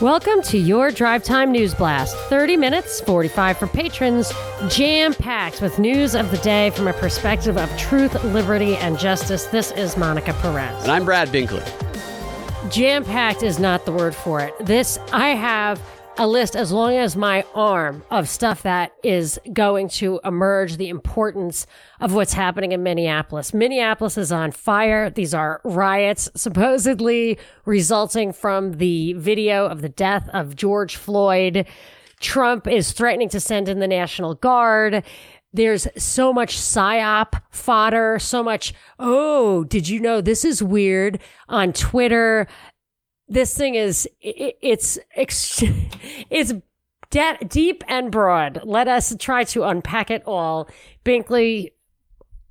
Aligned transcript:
Welcome 0.00 0.42
to 0.42 0.58
your 0.58 0.90
Drive 0.90 1.22
Time 1.22 1.52
News 1.52 1.72
Blast. 1.72 2.16
30 2.28 2.56
minutes, 2.56 3.00
45 3.02 3.56
for 3.56 3.68
patrons, 3.68 4.32
jam 4.68 5.14
packed 5.14 5.62
with 5.62 5.78
news 5.78 6.16
of 6.16 6.32
the 6.32 6.36
day 6.38 6.70
from 6.70 6.88
a 6.88 6.92
perspective 6.94 7.56
of 7.56 7.70
truth, 7.78 8.22
liberty, 8.24 8.76
and 8.76 8.98
justice. 8.98 9.44
This 9.44 9.70
is 9.70 9.96
Monica 9.96 10.32
Perez. 10.34 10.82
And 10.82 10.90
I'm 10.90 11.04
Brad 11.04 11.28
Binkley. 11.28 11.62
Jam 12.72 13.04
packed 13.04 13.44
is 13.44 13.60
not 13.60 13.84
the 13.86 13.92
word 13.92 14.16
for 14.16 14.40
it. 14.40 14.52
This, 14.58 14.98
I 15.12 15.28
have 15.28 15.80
a 16.16 16.26
list 16.26 16.54
as 16.54 16.70
long 16.70 16.94
as 16.94 17.16
my 17.16 17.44
arm 17.54 18.04
of 18.10 18.28
stuff 18.28 18.62
that 18.62 18.92
is 19.02 19.38
going 19.52 19.88
to 19.88 20.20
emerge 20.24 20.76
the 20.76 20.88
importance 20.88 21.66
of 22.00 22.14
what's 22.14 22.32
happening 22.32 22.72
in 22.72 22.82
Minneapolis. 22.82 23.52
Minneapolis 23.52 24.16
is 24.16 24.30
on 24.30 24.52
fire. 24.52 25.10
These 25.10 25.34
are 25.34 25.60
riots 25.64 26.28
supposedly 26.36 27.38
resulting 27.64 28.32
from 28.32 28.74
the 28.74 29.14
video 29.14 29.66
of 29.66 29.82
the 29.82 29.88
death 29.88 30.28
of 30.32 30.54
George 30.54 30.96
Floyd. 30.96 31.66
Trump 32.20 32.68
is 32.68 32.92
threatening 32.92 33.28
to 33.30 33.40
send 33.40 33.68
in 33.68 33.80
the 33.80 33.88
National 33.88 34.34
Guard. 34.34 35.02
There's 35.52 35.86
so 35.96 36.32
much 36.32 36.56
psyop 36.56 37.40
fodder, 37.50 38.18
so 38.18 38.42
much, 38.42 38.74
oh, 38.98 39.64
did 39.64 39.88
you 39.88 40.00
know 40.00 40.20
this 40.20 40.44
is 40.44 40.62
weird 40.62 41.20
on 41.48 41.72
Twitter? 41.72 42.48
This 43.28 43.56
thing 43.56 43.74
is 43.74 44.08
it, 44.20 44.58
it's 44.60 44.98
it's 45.16 46.52
de- 47.10 47.38
deep 47.48 47.84
and 47.88 48.10
broad. 48.10 48.60
Let 48.64 48.88
us 48.88 49.14
try 49.18 49.44
to 49.44 49.64
unpack 49.64 50.10
it 50.10 50.22
all. 50.26 50.68
Binkley, 51.04 51.72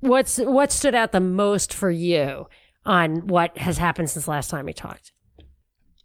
what's 0.00 0.38
what 0.38 0.72
stood 0.72 0.94
out 0.94 1.12
the 1.12 1.20
most 1.20 1.72
for 1.72 1.90
you 1.90 2.48
on 2.84 3.26
what 3.26 3.56
has 3.58 3.78
happened 3.78 4.10
since 4.10 4.28
last 4.28 4.50
time 4.50 4.66
we 4.66 4.72
talked? 4.72 5.12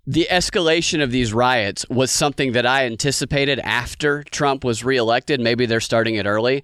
The 0.06 0.28
escalation 0.32 1.04
of 1.04 1.12
these 1.12 1.34
riots 1.34 1.86
was 1.90 2.10
something 2.10 2.54
that 2.54 2.66
I 2.66 2.86
anticipated 2.86 3.60
after 3.60 4.24
Trump 4.24 4.64
was 4.64 4.84
reelected. 4.84 5.40
Maybe 5.40 5.68
they're 5.68 5.80
starting 5.80 6.16
it 6.16 6.26
early. 6.26 6.64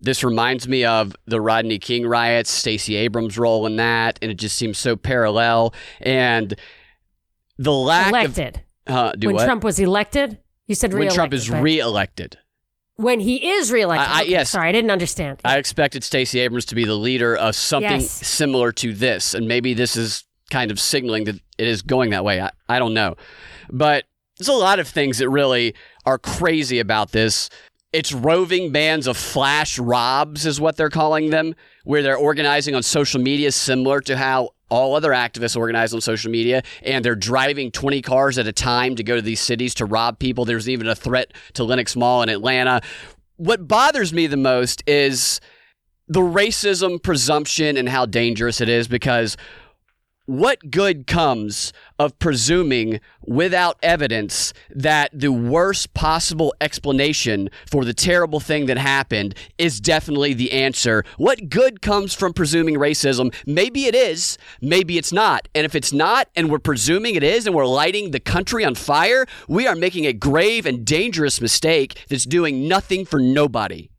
This 0.00 0.22
reminds 0.22 0.68
me 0.68 0.84
of 0.84 1.14
the 1.26 1.40
Rodney 1.40 1.78
King 1.78 2.06
riots, 2.06 2.50
Stacey 2.50 2.94
Abrams' 2.94 3.36
role 3.36 3.66
in 3.66 3.76
that, 3.76 4.18
and 4.22 4.30
it 4.30 4.38
just 4.38 4.56
seems 4.56 4.78
so 4.78 4.96
parallel. 4.96 5.74
And 6.00 6.54
the 7.60 7.72
lack 7.72 8.08
elected. 8.08 8.62
Of, 8.86 8.94
uh, 8.94 9.12
when 9.22 9.34
what? 9.34 9.44
Trump 9.44 9.62
was 9.62 9.78
elected, 9.78 10.38
you 10.66 10.74
said 10.74 10.94
when 10.94 11.10
Trump 11.10 11.32
is 11.34 11.50
reelected. 11.50 12.38
When 12.96 13.20
he 13.20 13.50
is 13.50 13.70
reelected. 13.70 14.08
I, 14.08 14.18
I, 14.18 14.22
okay, 14.22 14.30
yes. 14.30 14.50
Sorry, 14.50 14.68
I 14.68 14.72
didn't 14.72 14.90
understand. 14.90 15.40
I 15.44 15.58
expected 15.58 16.02
Stacey 16.02 16.40
Abrams 16.40 16.64
to 16.66 16.74
be 16.74 16.84
the 16.84 16.94
leader 16.94 17.36
of 17.36 17.54
something 17.54 18.00
Yes. 18.00 18.10
similar 18.10 18.72
to 18.72 18.92
this, 18.94 19.34
and 19.34 19.46
maybe 19.46 19.74
this 19.74 19.96
is 19.96 20.24
kind 20.50 20.70
of 20.70 20.80
signaling 20.80 21.24
that 21.24 21.36
it 21.58 21.68
is 21.68 21.82
going 21.82 22.10
that 22.10 22.24
way. 22.24 22.40
I, 22.40 22.50
I 22.68 22.78
don't 22.78 22.94
know, 22.94 23.16
but 23.70 24.04
there's 24.38 24.48
a 24.48 24.52
lot 24.52 24.78
of 24.78 24.88
things 24.88 25.18
that 25.18 25.28
really 25.28 25.74
are 26.06 26.18
crazy 26.18 26.78
about 26.78 27.12
this. 27.12 27.50
It's 27.92 28.12
roving 28.12 28.72
bands 28.72 29.06
of 29.06 29.16
flash 29.16 29.78
robs, 29.78 30.46
is 30.46 30.60
what 30.60 30.76
they're 30.76 30.90
calling 30.90 31.30
them, 31.30 31.54
where 31.84 32.02
they're 32.02 32.16
organizing 32.16 32.74
on 32.74 32.82
social 32.82 33.20
media, 33.20 33.52
similar 33.52 34.00
to 34.02 34.16
how 34.16 34.50
all 34.70 34.94
other 34.94 35.10
activists 35.10 35.56
organize 35.56 35.92
on 35.92 36.00
social 36.00 36.30
media, 36.30 36.62
and 36.82 37.04
they're 37.04 37.14
driving 37.14 37.70
20 37.70 38.02
cars 38.02 38.38
at 38.38 38.46
a 38.46 38.52
time 38.52 38.96
to 38.96 39.02
go 39.02 39.16
to 39.16 39.22
these 39.22 39.40
cities 39.40 39.74
to 39.74 39.84
rob 39.84 40.18
people. 40.18 40.44
There's 40.44 40.68
even 40.68 40.86
a 40.86 40.94
threat 40.94 41.32
to 41.54 41.64
Lenox 41.64 41.96
Mall 41.96 42.22
in 42.22 42.28
Atlanta. 42.28 42.80
What 43.36 43.66
bothers 43.66 44.12
me 44.12 44.26
the 44.26 44.36
most 44.36 44.82
is 44.86 45.40
the 46.08 46.20
racism 46.20 47.02
presumption 47.02 47.76
and 47.76 47.88
how 47.88 48.06
dangerous 48.06 48.60
it 48.60 48.68
is 48.68 48.88
because 48.88 49.36
what 50.30 50.70
good 50.70 51.08
comes 51.08 51.72
of 51.98 52.16
presuming 52.20 53.00
without 53.26 53.76
evidence 53.82 54.52
that 54.70 55.10
the 55.12 55.32
worst 55.32 55.92
possible 55.92 56.54
explanation 56.60 57.50
for 57.68 57.84
the 57.84 57.92
terrible 57.92 58.38
thing 58.38 58.66
that 58.66 58.78
happened 58.78 59.34
is 59.58 59.80
definitely 59.80 60.32
the 60.32 60.52
answer? 60.52 61.04
What 61.16 61.48
good 61.48 61.82
comes 61.82 62.14
from 62.14 62.32
presuming 62.32 62.76
racism? 62.76 63.34
Maybe 63.44 63.86
it 63.86 63.94
is, 63.96 64.38
maybe 64.60 64.98
it's 64.98 65.12
not. 65.12 65.48
And 65.52 65.64
if 65.64 65.74
it's 65.74 65.92
not, 65.92 66.28
and 66.36 66.48
we're 66.48 66.60
presuming 66.60 67.16
it 67.16 67.24
is, 67.24 67.44
and 67.44 67.56
we're 67.56 67.66
lighting 67.66 68.12
the 68.12 68.20
country 68.20 68.64
on 68.64 68.76
fire, 68.76 69.26
we 69.48 69.66
are 69.66 69.74
making 69.74 70.06
a 70.06 70.12
grave 70.12 70.64
and 70.64 70.84
dangerous 70.84 71.40
mistake 71.40 72.04
that's 72.08 72.24
doing 72.24 72.68
nothing 72.68 73.04
for 73.04 73.18
nobody. 73.18 73.90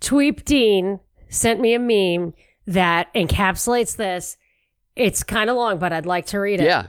Tweep 0.00 0.46
Dean 0.46 1.00
sent 1.28 1.60
me 1.60 1.74
a 1.74 1.78
meme 1.78 2.32
that 2.66 3.12
encapsulates 3.12 3.94
this. 3.94 4.38
It's 4.98 5.22
kind 5.22 5.48
of 5.48 5.56
long, 5.56 5.78
but 5.78 5.92
I'd 5.92 6.06
like 6.06 6.26
to 6.26 6.38
read 6.38 6.60
it. 6.60 6.64
Yeah. 6.64 6.88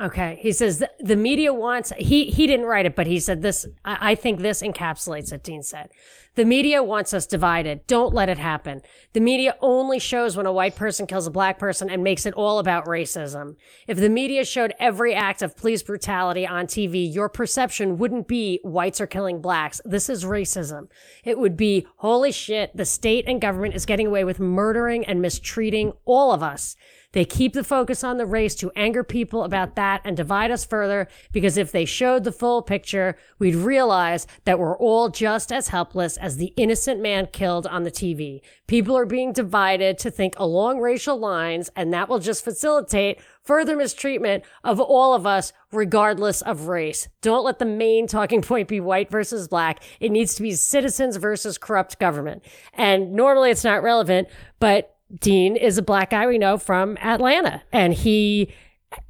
Okay. 0.00 0.38
He 0.40 0.52
says 0.52 0.82
the, 1.00 1.16
media 1.16 1.52
wants, 1.52 1.92
he, 1.98 2.26
he 2.26 2.46
didn't 2.46 2.66
write 2.66 2.86
it, 2.86 2.94
but 2.94 3.08
he 3.08 3.18
said 3.18 3.42
this, 3.42 3.66
I, 3.84 4.12
I 4.12 4.14
think 4.14 4.38
this 4.38 4.62
encapsulates 4.62 5.32
it, 5.32 5.42
Dean 5.42 5.64
said. 5.64 5.90
The 6.36 6.44
media 6.44 6.84
wants 6.84 7.12
us 7.12 7.26
divided. 7.26 7.84
Don't 7.88 8.14
let 8.14 8.28
it 8.28 8.38
happen. 8.38 8.82
The 9.12 9.18
media 9.18 9.56
only 9.60 9.98
shows 9.98 10.36
when 10.36 10.46
a 10.46 10.52
white 10.52 10.76
person 10.76 11.08
kills 11.08 11.26
a 11.26 11.32
black 11.32 11.58
person 11.58 11.90
and 11.90 12.04
makes 12.04 12.26
it 12.26 12.34
all 12.34 12.60
about 12.60 12.86
racism. 12.86 13.56
If 13.88 13.98
the 13.98 14.08
media 14.08 14.44
showed 14.44 14.72
every 14.78 15.16
act 15.16 15.42
of 15.42 15.56
police 15.56 15.82
brutality 15.82 16.46
on 16.46 16.68
TV, 16.68 17.12
your 17.12 17.28
perception 17.28 17.98
wouldn't 17.98 18.28
be 18.28 18.60
whites 18.62 19.00
are 19.00 19.06
killing 19.08 19.40
blacks. 19.40 19.80
This 19.84 20.08
is 20.08 20.24
racism. 20.24 20.86
It 21.24 21.40
would 21.40 21.56
be, 21.56 21.88
holy 21.96 22.30
shit, 22.30 22.76
the 22.76 22.84
state 22.84 23.24
and 23.26 23.40
government 23.40 23.74
is 23.74 23.84
getting 23.84 24.06
away 24.06 24.22
with 24.22 24.38
murdering 24.38 25.04
and 25.06 25.20
mistreating 25.20 25.92
all 26.04 26.30
of 26.30 26.40
us. 26.40 26.76
They 27.12 27.24
keep 27.24 27.54
the 27.54 27.64
focus 27.64 28.04
on 28.04 28.18
the 28.18 28.26
race 28.26 28.54
to 28.56 28.70
anger 28.76 29.02
people 29.02 29.44
about 29.44 29.76
that 29.76 30.02
and 30.04 30.14
divide 30.14 30.50
us 30.50 30.66
further 30.66 31.08
because 31.32 31.56
if 31.56 31.72
they 31.72 31.86
showed 31.86 32.24
the 32.24 32.32
full 32.32 32.60
picture, 32.60 33.16
we'd 33.38 33.54
realize 33.54 34.26
that 34.44 34.58
we're 34.58 34.76
all 34.76 35.08
just 35.08 35.50
as 35.50 35.68
helpless 35.68 36.18
as 36.18 36.36
the 36.36 36.52
innocent 36.56 37.00
man 37.00 37.26
killed 37.32 37.66
on 37.66 37.84
the 37.84 37.90
TV. 37.90 38.42
People 38.66 38.96
are 38.96 39.06
being 39.06 39.32
divided 39.32 39.96
to 39.98 40.10
think 40.10 40.34
along 40.36 40.80
racial 40.80 41.16
lines 41.16 41.70
and 41.74 41.94
that 41.94 42.10
will 42.10 42.18
just 42.18 42.44
facilitate 42.44 43.18
further 43.42 43.74
mistreatment 43.74 44.44
of 44.62 44.78
all 44.78 45.14
of 45.14 45.26
us 45.26 45.54
regardless 45.72 46.42
of 46.42 46.68
race. 46.68 47.08
Don't 47.22 47.44
let 47.44 47.58
the 47.58 47.64
main 47.64 48.06
talking 48.06 48.42
point 48.42 48.68
be 48.68 48.80
white 48.80 49.10
versus 49.10 49.48
black. 49.48 49.82
It 49.98 50.12
needs 50.12 50.34
to 50.34 50.42
be 50.42 50.52
citizens 50.52 51.16
versus 51.16 51.56
corrupt 51.56 51.98
government. 51.98 52.44
And 52.74 53.12
normally 53.12 53.50
it's 53.50 53.64
not 53.64 53.82
relevant, 53.82 54.28
but 54.60 54.97
Dean 55.20 55.56
is 55.56 55.78
a 55.78 55.82
black 55.82 56.10
guy 56.10 56.26
we 56.26 56.38
know 56.38 56.58
from 56.58 56.96
Atlanta 56.98 57.62
and 57.72 57.94
he 57.94 58.52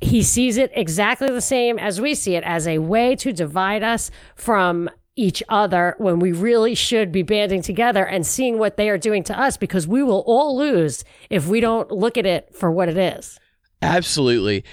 he 0.01 0.23
sees 0.23 0.57
it 0.57 0.73
exactly 0.75 1.29
the 1.29 1.41
same 1.41 1.79
as 1.79 2.01
we 2.01 2.15
see 2.15 2.35
it 2.35 2.43
as 2.45 2.67
a 2.67 2.79
way 2.79 3.15
to 3.15 3.33
divide 3.33 3.83
us 3.83 4.11
from 4.35 4.91
each 5.19 5.43
other 5.49 5.95
when 5.99 6.21
we 6.21 6.31
really 6.31 6.75
should 6.75 7.11
be 7.11 7.23
banding 7.23 7.63
together 7.63 8.07
and 8.07 8.27
seeing 8.27 8.59
what 8.59 8.77
they 8.77 8.89
are 8.89 8.99
doing 8.99 9.25
to 9.25 9.39
us 9.39 9.57
because 9.57 9.87
we 9.87 10.03
will 10.03 10.23
all 10.27 10.57
lose 10.57 11.05
if 11.29 11.49
we 11.49 11.61
don't 11.61 11.91
look 11.91 12.17
at 12.17 12.25
it 12.25 12.55
for 12.55 12.71
what 12.71 12.89
it 12.89 12.97
is. 12.97 13.39
Absolutely. 13.83 14.65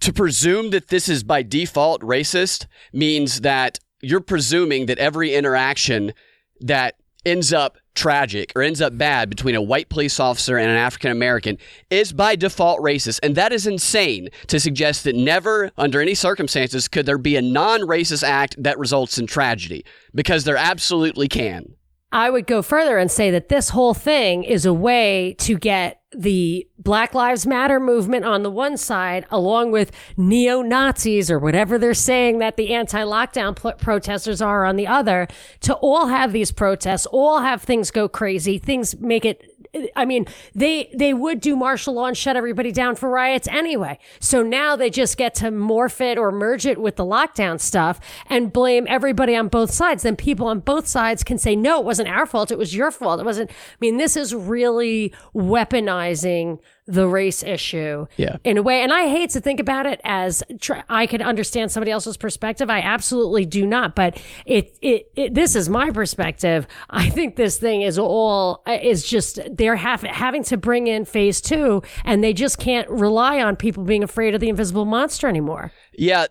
To 0.00 0.12
presume 0.12 0.70
that 0.70 0.88
this 0.88 1.08
is 1.08 1.22
by 1.22 1.42
default 1.42 2.00
racist 2.00 2.66
means 2.92 3.42
that 3.42 3.78
you're 4.00 4.20
presuming 4.20 4.86
that 4.86 4.98
every 4.98 5.34
interaction 5.34 6.14
that 6.60 6.94
ends 7.26 7.52
up 7.52 7.76
tragic 7.94 8.52
or 8.54 8.62
ends 8.62 8.80
up 8.80 8.96
bad 8.96 9.28
between 9.28 9.54
a 9.54 9.62
white 9.62 9.88
police 9.88 10.20
officer 10.20 10.56
and 10.56 10.70
an 10.70 10.76
African 10.76 11.10
American 11.10 11.58
is 11.90 12.12
by 12.12 12.36
default 12.36 12.80
racist. 12.80 13.20
And 13.22 13.34
that 13.36 13.52
is 13.52 13.66
insane 13.66 14.28
to 14.46 14.60
suggest 14.60 15.04
that 15.04 15.16
never, 15.16 15.70
under 15.76 16.00
any 16.00 16.14
circumstances, 16.14 16.88
could 16.88 17.06
there 17.06 17.18
be 17.18 17.36
a 17.36 17.42
non 17.42 17.80
racist 17.80 18.22
act 18.22 18.60
that 18.62 18.78
results 18.78 19.18
in 19.18 19.26
tragedy 19.26 19.84
because 20.14 20.44
there 20.44 20.56
absolutely 20.56 21.28
can. 21.28 21.74
I 22.12 22.30
would 22.30 22.46
go 22.46 22.60
further 22.62 22.98
and 22.98 23.10
say 23.10 23.30
that 23.30 23.48
this 23.48 23.70
whole 23.70 23.94
thing 23.94 24.42
is 24.42 24.66
a 24.66 24.74
way 24.74 25.36
to 25.38 25.56
get 25.56 26.00
the 26.12 26.66
Black 26.76 27.14
Lives 27.14 27.46
Matter 27.46 27.78
movement 27.78 28.24
on 28.24 28.42
the 28.42 28.50
one 28.50 28.76
side, 28.76 29.26
along 29.30 29.70
with 29.70 29.92
neo 30.16 30.60
Nazis 30.60 31.30
or 31.30 31.38
whatever 31.38 31.78
they're 31.78 31.94
saying 31.94 32.38
that 32.38 32.56
the 32.56 32.74
anti 32.74 33.02
lockdown 33.02 33.54
pl- 33.54 33.74
protesters 33.74 34.42
are 34.42 34.64
on 34.64 34.74
the 34.74 34.88
other, 34.88 35.28
to 35.60 35.74
all 35.74 36.08
have 36.08 36.32
these 36.32 36.50
protests, 36.50 37.06
all 37.06 37.40
have 37.40 37.62
things 37.62 37.92
go 37.92 38.08
crazy, 38.08 38.58
things 38.58 38.98
make 38.98 39.24
it 39.24 39.49
I 39.94 40.04
mean, 40.04 40.26
they 40.54 40.90
they 40.94 41.14
would 41.14 41.40
do 41.40 41.54
martial 41.54 41.94
law 41.94 42.06
and 42.06 42.16
shut 42.16 42.36
everybody 42.36 42.72
down 42.72 42.96
for 42.96 43.08
riots 43.08 43.46
anyway. 43.48 43.98
So 44.18 44.42
now 44.42 44.74
they 44.74 44.90
just 44.90 45.16
get 45.16 45.34
to 45.36 45.46
morph 45.46 46.00
it 46.00 46.18
or 46.18 46.32
merge 46.32 46.66
it 46.66 46.80
with 46.80 46.96
the 46.96 47.04
lockdown 47.04 47.60
stuff 47.60 48.00
and 48.28 48.52
blame 48.52 48.86
everybody 48.88 49.36
on 49.36 49.48
both 49.48 49.70
sides. 49.70 50.02
Then 50.02 50.16
people 50.16 50.48
on 50.48 50.60
both 50.60 50.88
sides 50.88 51.22
can 51.22 51.38
say, 51.38 51.54
"No, 51.54 51.78
it 51.78 51.84
wasn't 51.84 52.08
our 52.08 52.26
fault. 52.26 52.50
It 52.50 52.58
was 52.58 52.74
your 52.74 52.90
fault. 52.90 53.20
It 53.20 53.26
wasn't." 53.26 53.50
I 53.50 53.54
mean, 53.80 53.96
this 53.96 54.16
is 54.16 54.34
really 54.34 55.14
weaponizing 55.34 56.58
the 56.86 57.06
race 57.06 57.42
issue 57.42 58.06
Yeah. 58.16 58.36
in 58.42 58.56
a 58.58 58.62
way. 58.62 58.82
And 58.82 58.92
I 58.92 59.08
hate 59.08 59.30
to 59.30 59.40
think 59.40 59.60
about 59.60 59.86
it 59.86 60.00
as 60.02 60.42
tr- 60.60 60.80
I 60.88 61.06
could 61.06 61.22
understand 61.22 61.70
somebody 61.70 61.90
else's 61.92 62.16
perspective. 62.16 62.68
I 62.68 62.80
absolutely 62.80 63.46
do 63.46 63.64
not. 63.66 63.94
But 63.94 64.20
it, 64.46 64.76
it, 64.82 65.10
it 65.14 65.34
this 65.34 65.54
is 65.54 65.68
my 65.68 65.90
perspective. 65.90 66.66
I 66.88 67.08
think 67.08 67.36
this 67.36 67.58
thing 67.58 67.82
is 67.82 67.98
all 67.98 68.62
is 68.66 69.06
just 69.06 69.38
they're 69.52 69.76
have, 69.76 70.02
having 70.02 70.42
to 70.44 70.56
bring 70.56 70.86
in 70.86 71.04
phase 71.04 71.40
two, 71.40 71.82
and 72.04 72.24
they 72.24 72.32
just 72.32 72.58
can't 72.58 72.88
rely 72.88 73.40
on 73.40 73.56
people 73.56 73.84
being 73.84 74.02
afraid 74.02 74.34
of 74.34 74.40
the 74.40 74.48
invisible 74.48 74.84
monster 74.84 75.28
anymore. 75.28 75.72
Yeah, 75.92 76.26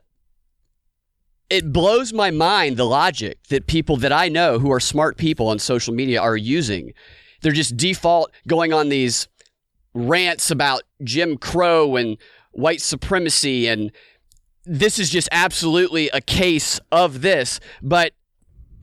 it 1.50 1.72
blows 1.72 2.14
my 2.14 2.32
mind 2.32 2.78
the 2.78 2.86
logic 2.86 3.40
that 3.50 3.66
people 3.68 3.98
that 3.98 4.12
I 4.12 4.28
know 4.30 4.60
who 4.60 4.72
are 4.72 4.80
smart 4.80 5.18
people 5.18 5.48
on 5.48 5.60
social 5.60 5.94
media 5.94 6.22
are 6.22 6.38
using. 6.38 6.94
They're 7.42 7.52
just 7.52 7.78
default 7.78 8.32
going 8.48 8.74
on 8.74 8.90
these 8.90 9.28
rants 10.08 10.52
about 10.52 10.84
Jim 11.04 11.38
Crow 11.38 11.96
and 11.96 12.18
white 12.52 12.82
supremacy 12.82 13.68
and 13.68 13.92
this 14.66 15.00
is 15.00 15.10
just 15.10 15.28
absolutely 15.32 16.10
a 16.10 16.22
case 16.22 16.80
of 16.92 17.22
this, 17.22 17.60
but 17.82 18.14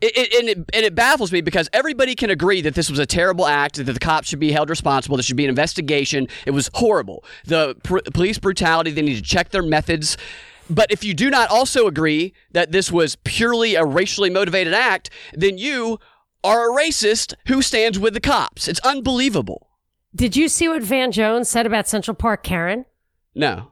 it, 0.00 0.16
it, 0.16 0.34
and, 0.34 0.48
it, 0.48 0.56
and 0.74 0.84
it 0.84 0.94
baffles 0.94 1.32
me 1.32 1.40
because 1.40 1.68
everybody 1.72 2.14
can 2.14 2.28
agree 2.28 2.60
that 2.60 2.74
this 2.74 2.90
was 2.90 2.98
a 2.98 3.06
terrible 3.06 3.46
act, 3.46 3.76
that 3.76 3.84
the 3.84 3.98
cops 3.98 4.28
should 4.28 4.40
be 4.40 4.52
held 4.52 4.68
responsible, 4.68 5.16
there 5.16 5.22
should 5.22 5.36
be 5.36 5.44
an 5.44 5.48
investigation. 5.48 6.26
It 6.44 6.50
was 6.50 6.70
horrible. 6.74 7.24
The 7.44 7.76
pr- 7.82 7.98
police 8.12 8.38
brutality, 8.38 8.90
they 8.90 9.02
need 9.02 9.16
to 9.16 9.22
check 9.22 9.50
their 9.50 9.62
methods. 9.62 10.16
But 10.68 10.90
if 10.90 11.04
you 11.04 11.14
do 11.14 11.30
not 11.30 11.50
also 11.50 11.86
agree 11.86 12.34
that 12.50 12.72
this 12.72 12.90
was 12.90 13.16
purely 13.24 13.76
a 13.76 13.84
racially 13.84 14.28
motivated 14.28 14.74
act, 14.74 15.10
then 15.32 15.56
you 15.56 15.98
are 16.42 16.70
a 16.70 16.76
racist 16.76 17.34
who 17.46 17.62
stands 17.62 17.98
with 17.98 18.12
the 18.12 18.20
cops. 18.20 18.68
It's 18.68 18.80
unbelievable. 18.80 19.68
Did 20.16 20.34
you 20.34 20.48
see 20.48 20.66
what 20.66 20.82
Van 20.82 21.12
Jones 21.12 21.48
said 21.48 21.66
about 21.66 21.86
Central 21.86 22.14
Park 22.14 22.42
Karen? 22.42 22.86
No. 23.34 23.70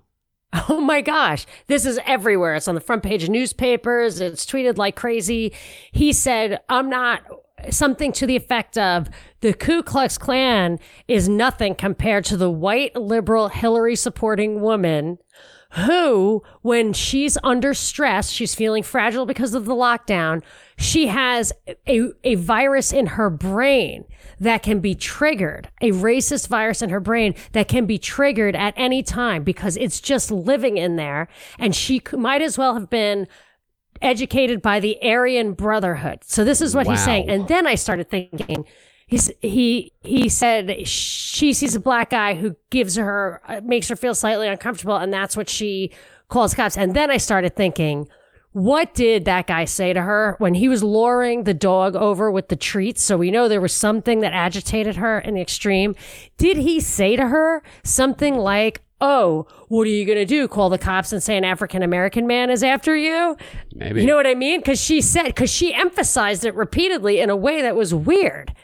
Oh 0.68 0.80
my 0.80 1.00
gosh. 1.00 1.46
This 1.66 1.84
is 1.84 1.98
everywhere. 2.06 2.54
It's 2.54 2.68
on 2.68 2.76
the 2.76 2.80
front 2.80 3.02
page 3.02 3.24
of 3.24 3.30
newspapers. 3.30 4.20
It's 4.20 4.46
tweeted 4.46 4.78
like 4.78 4.94
crazy. 4.94 5.52
He 5.90 6.12
said, 6.12 6.60
I'm 6.68 6.88
not 6.88 7.22
something 7.70 8.12
to 8.12 8.26
the 8.26 8.36
effect 8.36 8.78
of 8.78 9.08
the 9.40 9.52
Ku 9.52 9.82
Klux 9.82 10.16
Klan 10.18 10.78
is 11.08 11.28
nothing 11.28 11.74
compared 11.74 12.24
to 12.26 12.36
the 12.36 12.50
white 12.50 12.94
liberal 12.94 13.48
Hillary 13.48 13.96
supporting 13.96 14.60
woman 14.60 15.18
who, 15.74 16.42
when 16.62 16.92
she's 16.92 17.36
under 17.42 17.74
stress, 17.74 18.30
she's 18.30 18.54
feeling 18.54 18.82
fragile 18.82 19.26
because 19.26 19.54
of 19.54 19.64
the 19.64 19.74
lockdown, 19.74 20.42
she 20.76 21.08
has 21.08 21.52
a, 21.88 22.10
a 22.22 22.36
virus 22.36 22.92
in 22.92 23.06
her 23.06 23.28
brain 23.28 24.04
that 24.38 24.62
can 24.62 24.80
be 24.80 24.94
triggered, 24.94 25.68
a 25.80 25.90
racist 25.90 26.48
virus 26.48 26.80
in 26.80 26.90
her 26.90 27.00
brain 27.00 27.34
that 27.52 27.66
can 27.66 27.86
be 27.86 27.98
triggered 27.98 28.54
at 28.54 28.74
any 28.76 29.02
time 29.02 29.42
because 29.42 29.76
it's 29.76 30.00
just 30.00 30.30
living 30.30 30.76
in 30.76 30.96
there. 30.96 31.28
And 31.58 31.74
she 31.74 32.00
might 32.12 32.42
as 32.42 32.56
well 32.56 32.74
have 32.74 32.88
been 32.88 33.26
educated 34.00 34.62
by 34.62 34.78
the 34.78 34.96
Aryan 35.02 35.54
Brotherhood. 35.54 36.20
So 36.24 36.44
this 36.44 36.60
is 36.60 36.74
what 36.74 36.86
wow. 36.86 36.92
he's 36.92 37.04
saying. 37.04 37.28
And 37.28 37.48
then 37.48 37.66
I 37.66 37.74
started 37.74 38.08
thinking, 38.10 38.64
he's, 39.06 39.30
he 39.40 39.92
he 40.02 40.28
said 40.28 40.86
she 40.86 41.52
sees 41.52 41.74
a 41.74 41.80
black 41.80 42.10
guy 42.10 42.34
who 42.34 42.56
gives 42.70 42.96
her 42.96 43.40
uh, 43.46 43.60
makes 43.62 43.88
her 43.88 43.96
feel 43.96 44.14
slightly 44.14 44.48
uncomfortable, 44.48 44.96
and 44.96 45.12
that's 45.12 45.36
what 45.36 45.48
she 45.48 45.90
calls 46.28 46.54
cops. 46.54 46.76
And 46.76 46.94
then 46.94 47.10
I 47.10 47.18
started 47.18 47.56
thinking, 47.56 48.08
what 48.52 48.94
did 48.94 49.24
that 49.24 49.48
guy 49.48 49.64
say 49.64 49.92
to 49.92 50.02
her 50.02 50.36
when 50.38 50.54
he 50.54 50.68
was 50.68 50.82
luring 50.82 51.44
the 51.44 51.54
dog 51.54 51.96
over 51.96 52.30
with 52.30 52.48
the 52.48 52.56
treats? 52.56 53.02
So 53.02 53.16
we 53.16 53.30
know 53.30 53.48
there 53.48 53.60
was 53.60 53.72
something 53.72 54.20
that 54.20 54.32
agitated 54.32 54.96
her 54.96 55.18
in 55.18 55.34
the 55.34 55.40
extreme. 55.40 55.96
Did 56.36 56.56
he 56.58 56.80
say 56.80 57.16
to 57.16 57.28
her 57.28 57.62
something 57.82 58.36
like, 58.36 58.80
Oh, 59.00 59.48
what 59.68 59.86
are 59.88 59.90
you 59.90 60.06
going 60.06 60.18
to 60.18 60.24
do? 60.24 60.46
Call 60.46 60.70
the 60.70 60.78
cops 60.78 61.12
and 61.12 61.22
say 61.22 61.36
an 61.36 61.44
African 61.44 61.82
American 61.82 62.28
man 62.28 62.48
is 62.48 62.62
after 62.62 62.96
you? 62.96 63.36
Maybe. 63.74 64.00
You 64.00 64.06
know 64.06 64.16
what 64.16 64.26
I 64.26 64.34
mean? 64.34 64.60
Because 64.60 64.80
she 64.80 65.00
said, 65.00 65.26
because 65.26 65.50
she 65.50 65.74
emphasized 65.74 66.44
it 66.44 66.54
repeatedly 66.54 67.18
in 67.18 67.30
a 67.30 67.36
way 67.36 67.60
that 67.60 67.74
was 67.74 67.92
weird. 67.92 68.54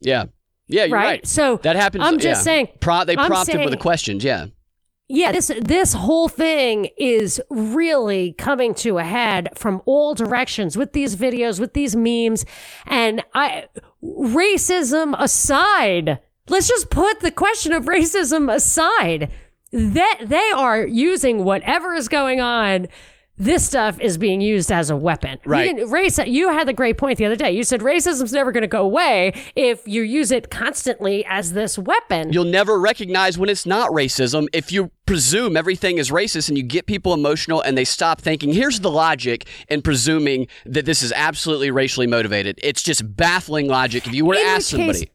Yeah. 0.00 0.26
Yeah, 0.68 0.84
you're 0.84 0.96
right. 0.96 1.04
right. 1.04 1.26
So 1.26 1.56
that 1.62 1.76
happens. 1.76 2.04
I'm 2.04 2.18
just 2.18 2.40
yeah. 2.40 2.44
saying. 2.44 2.68
Pro- 2.80 3.04
they 3.04 3.16
prompted 3.16 3.52
saying, 3.52 3.64
with 3.64 3.70
the 3.70 3.78
questions. 3.78 4.22
Yeah. 4.22 4.46
Yeah, 5.10 5.32
this 5.32 5.50
this 5.62 5.94
whole 5.94 6.28
thing 6.28 6.90
is 6.98 7.40
really 7.48 8.34
coming 8.34 8.74
to 8.74 8.98
a 8.98 9.04
head 9.04 9.48
from 9.54 9.80
all 9.86 10.14
directions 10.14 10.76
with 10.76 10.92
these 10.92 11.16
videos, 11.16 11.58
with 11.58 11.72
these 11.72 11.96
memes, 11.96 12.44
and 12.86 13.24
I 13.34 13.68
racism 14.04 15.14
aside. 15.18 16.18
Let's 16.50 16.68
just 16.68 16.90
put 16.90 17.20
the 17.20 17.30
question 17.30 17.72
of 17.72 17.86
racism 17.86 18.54
aside. 18.54 19.30
That 19.72 20.20
they 20.26 20.50
are 20.54 20.86
using 20.86 21.44
whatever 21.44 21.94
is 21.94 22.08
going 22.08 22.40
on 22.40 22.88
this 23.38 23.64
stuff 23.64 24.00
is 24.00 24.18
being 24.18 24.40
used 24.40 24.70
as 24.70 24.90
a 24.90 24.96
weapon. 24.96 25.38
Right. 25.44 25.76
You, 25.76 25.86
race, 25.86 26.18
you 26.18 26.50
had 26.50 26.66
the 26.66 26.72
great 26.72 26.98
point 26.98 27.18
the 27.18 27.24
other 27.24 27.36
day. 27.36 27.52
You 27.52 27.62
said 27.62 27.80
racism's 27.80 28.32
never 28.32 28.52
going 28.52 28.62
to 28.62 28.68
go 28.68 28.82
away 28.82 29.32
if 29.54 29.86
you 29.86 30.02
use 30.02 30.30
it 30.30 30.50
constantly 30.50 31.24
as 31.24 31.52
this 31.52 31.78
weapon. 31.78 32.32
You'll 32.32 32.44
never 32.44 32.78
recognize 32.78 33.38
when 33.38 33.48
it's 33.48 33.64
not 33.64 33.90
racism 33.90 34.46
if 34.52 34.72
you 34.72 34.90
presume 35.06 35.56
everything 35.56 35.98
is 35.98 36.10
racist 36.10 36.48
and 36.48 36.58
you 36.58 36.64
get 36.64 36.86
people 36.86 37.14
emotional 37.14 37.60
and 37.62 37.78
they 37.78 37.84
stop 37.84 38.20
thinking, 38.20 38.52
here's 38.52 38.80
the 38.80 38.90
logic 38.90 39.46
in 39.68 39.82
presuming 39.82 40.48
that 40.66 40.84
this 40.84 41.02
is 41.02 41.12
absolutely 41.12 41.70
racially 41.70 42.06
motivated. 42.06 42.58
It's 42.62 42.82
just 42.82 43.16
baffling 43.16 43.68
logic. 43.68 44.06
If 44.06 44.14
you 44.14 44.26
were 44.26 44.34
to 44.34 44.40
ask 44.40 44.66
somebody. 44.66 44.98
Case, 44.98 45.08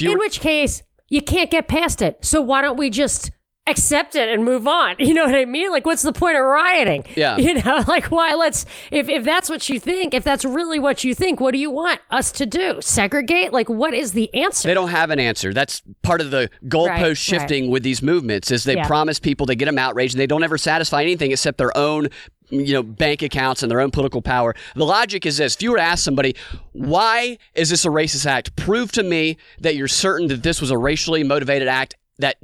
in 0.00 0.10
were, 0.12 0.18
which 0.18 0.40
case, 0.40 0.82
you 1.08 1.22
can't 1.22 1.50
get 1.50 1.68
past 1.68 2.02
it. 2.02 2.24
So 2.24 2.40
why 2.40 2.62
don't 2.62 2.76
we 2.76 2.90
just 2.90 3.30
accept 3.70 4.14
it 4.14 4.28
and 4.28 4.44
move 4.44 4.66
on. 4.66 4.96
You 5.08 5.14
know 5.14 5.24
what 5.24 5.36
I 5.36 5.46
mean? 5.46 5.70
Like, 5.70 5.86
what's 5.86 6.02
the 6.02 6.12
point 6.12 6.36
of 6.36 6.44
rioting? 6.44 7.04
Yeah. 7.16 7.36
You 7.48 7.54
know, 7.54 7.82
like, 7.88 8.06
why? 8.06 8.34
Let's, 8.34 8.66
if, 8.90 9.08
if 9.08 9.24
that's 9.24 9.48
what 9.48 9.70
you 9.70 9.80
think, 9.80 10.12
if 10.12 10.22
that's 10.22 10.44
really 10.44 10.78
what 10.78 11.02
you 11.02 11.14
think, 11.14 11.40
what 11.40 11.52
do 11.52 11.58
you 11.58 11.70
want 11.70 12.00
us 12.10 12.30
to 12.32 12.44
do? 12.44 12.78
Segregate? 12.82 13.54
Like, 13.54 13.70
what 13.70 13.94
is 13.94 14.12
the 14.12 14.32
answer? 14.34 14.68
They 14.68 14.74
don't 14.74 14.90
have 14.90 15.10
an 15.10 15.18
answer. 15.18 15.54
That's 15.54 15.82
part 16.02 16.20
of 16.20 16.30
the 16.30 16.50
goalpost 16.66 16.98
right, 16.98 17.16
shifting 17.16 17.64
right. 17.64 17.70
with 17.70 17.82
these 17.84 18.02
movements 18.02 18.50
is 18.50 18.64
they 18.64 18.74
yeah. 18.74 18.86
promise 18.86 19.18
people, 19.18 19.46
they 19.46 19.56
get 19.56 19.64
them 19.64 19.78
outraged, 19.78 20.14
and 20.14 20.20
they 20.20 20.26
don't 20.26 20.42
ever 20.42 20.58
satisfy 20.58 21.00
anything 21.00 21.32
except 21.32 21.56
their 21.56 21.74
own 21.74 22.08
you 22.50 22.72
know 22.72 22.82
bank 22.82 23.22
accounts 23.22 23.62
and 23.62 23.70
their 23.70 23.80
own 23.80 23.90
political 23.90 24.22
power. 24.22 24.54
The 24.74 24.84
logic 24.84 25.26
is 25.26 25.38
this: 25.38 25.54
if 25.54 25.62
you 25.62 25.70
were 25.70 25.78
to 25.78 25.82
ask 25.82 26.04
somebody, 26.04 26.36
why 26.72 27.38
is 27.54 27.70
this 27.70 27.84
a 27.84 27.88
racist 27.88 28.26
act? 28.26 28.56
Prove 28.56 28.92
to 28.92 29.02
me 29.02 29.36
that 29.60 29.76
you're 29.76 29.88
certain 29.88 30.28
that 30.28 30.42
this 30.42 30.60
was 30.60 30.70
a 30.70 30.78
racially 30.78 31.24
motivated 31.24 31.68
act 31.68 31.96
that 32.18 32.36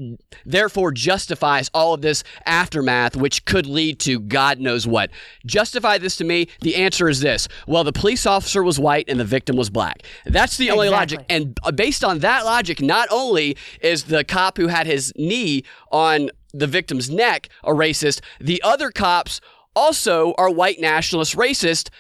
therefore 0.45 0.93
justifies 0.93 1.71
all 1.75 1.95
of 1.95 2.03
this 2.03 2.25
aftermath, 2.47 3.17
which 3.17 3.45
could 3.45 3.67
lead 3.67 3.99
to 4.01 4.21
God 4.21 4.59
knows 4.59 4.87
what. 4.87 5.11
Justify 5.47 5.99
this 5.99 6.17
to 6.17 6.25
me. 6.25 6.49
The 6.61 6.77
answer 6.77 7.09
is 7.09 7.21
this. 7.21 7.49
Well, 7.67 7.85
the 7.85 7.93
police 7.93 8.27
officer 8.27 8.63
was 8.63 8.79
white 8.79 9.07
and 9.09 9.19
the 9.19 9.25
victim 9.25 9.57
was 9.57 9.71
black. 9.71 10.03
That's 10.25 10.57
the 10.57 10.71
only 10.71 10.89
exactly. 10.89 11.17
logic. 11.17 11.27
And 11.29 11.59
uh, 11.63 11.73
based 11.73 12.05
on 12.05 12.21
that 12.21 12.45
logic, 12.45 12.81
not 12.81 13.09
only 13.11 13.57
is 13.81 14.05
the 14.05 14.25
cop 14.25 14.57
who 14.57 14.69
had 14.69 14.87
his 14.87 15.13
knee 15.17 15.65
on 15.91 16.31
the 16.53 16.67
victim's 16.67 17.11
neck 17.11 17.49
a 17.65 17.71
racist, 17.71 18.21
the 18.41 18.63
other 18.63 18.91
cops 18.91 19.41
also 19.75 20.35
are 20.39 20.51
white 20.51 20.81
nationalist 20.81 21.37
racist 21.37 21.91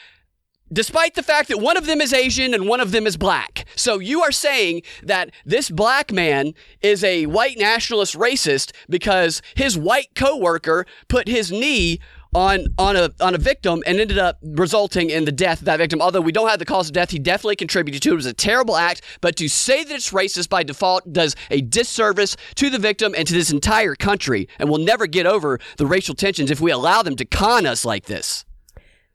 despite 0.74 1.14
the 1.14 1.22
fact 1.22 1.48
that 1.48 1.58
one 1.58 1.76
of 1.76 1.86
them 1.86 2.00
is 2.00 2.12
Asian 2.12 2.52
and 2.52 2.68
one 2.68 2.80
of 2.80 2.90
them 2.90 3.06
is 3.06 3.16
black. 3.16 3.64
So 3.76 3.98
you 3.98 4.22
are 4.22 4.32
saying 4.32 4.82
that 5.02 5.30
this 5.46 5.70
black 5.70 6.12
man 6.12 6.52
is 6.82 7.02
a 7.02 7.26
white 7.26 7.58
nationalist 7.58 8.16
racist 8.16 8.72
because 8.88 9.40
his 9.54 9.78
white 9.78 10.14
coworker 10.14 10.86
put 11.08 11.28
his 11.28 11.50
knee 11.50 12.00
on 12.34 12.66
on 12.78 12.96
a 12.96 13.10
on 13.20 13.34
a 13.34 13.38
victim 13.38 13.82
and 13.86 14.00
ended 14.00 14.18
up 14.18 14.38
resulting 14.42 15.10
in 15.10 15.24
the 15.24 15.32
death 15.32 15.60
of 15.60 15.66
that 15.66 15.76
victim. 15.76 16.02
Although 16.02 16.20
we 16.20 16.32
don't 16.32 16.48
have 16.48 16.58
the 16.58 16.64
cause 16.64 16.88
of 16.88 16.92
death, 16.92 17.10
he 17.10 17.18
definitely 17.18 17.56
contributed 17.56 18.02
to 18.02 18.10
it. 18.10 18.12
It 18.12 18.16
was 18.16 18.26
a 18.26 18.32
terrible 18.32 18.76
act, 18.76 19.02
but 19.20 19.36
to 19.36 19.48
say 19.48 19.84
that 19.84 19.94
it's 19.94 20.10
racist 20.10 20.48
by 20.48 20.62
default 20.62 21.12
does 21.12 21.36
a 21.50 21.60
disservice 21.60 22.36
to 22.56 22.70
the 22.70 22.78
victim 22.78 23.14
and 23.16 23.26
to 23.28 23.34
this 23.34 23.50
entire 23.50 23.94
country. 23.94 24.48
And 24.58 24.68
we'll 24.68 24.78
never 24.78 25.06
get 25.06 25.26
over 25.26 25.60
the 25.76 25.86
racial 25.86 26.14
tensions 26.14 26.50
if 26.50 26.60
we 26.60 26.70
allow 26.70 27.02
them 27.02 27.16
to 27.16 27.24
con 27.24 27.66
us 27.66 27.84
like 27.84 28.06
this. 28.06 28.44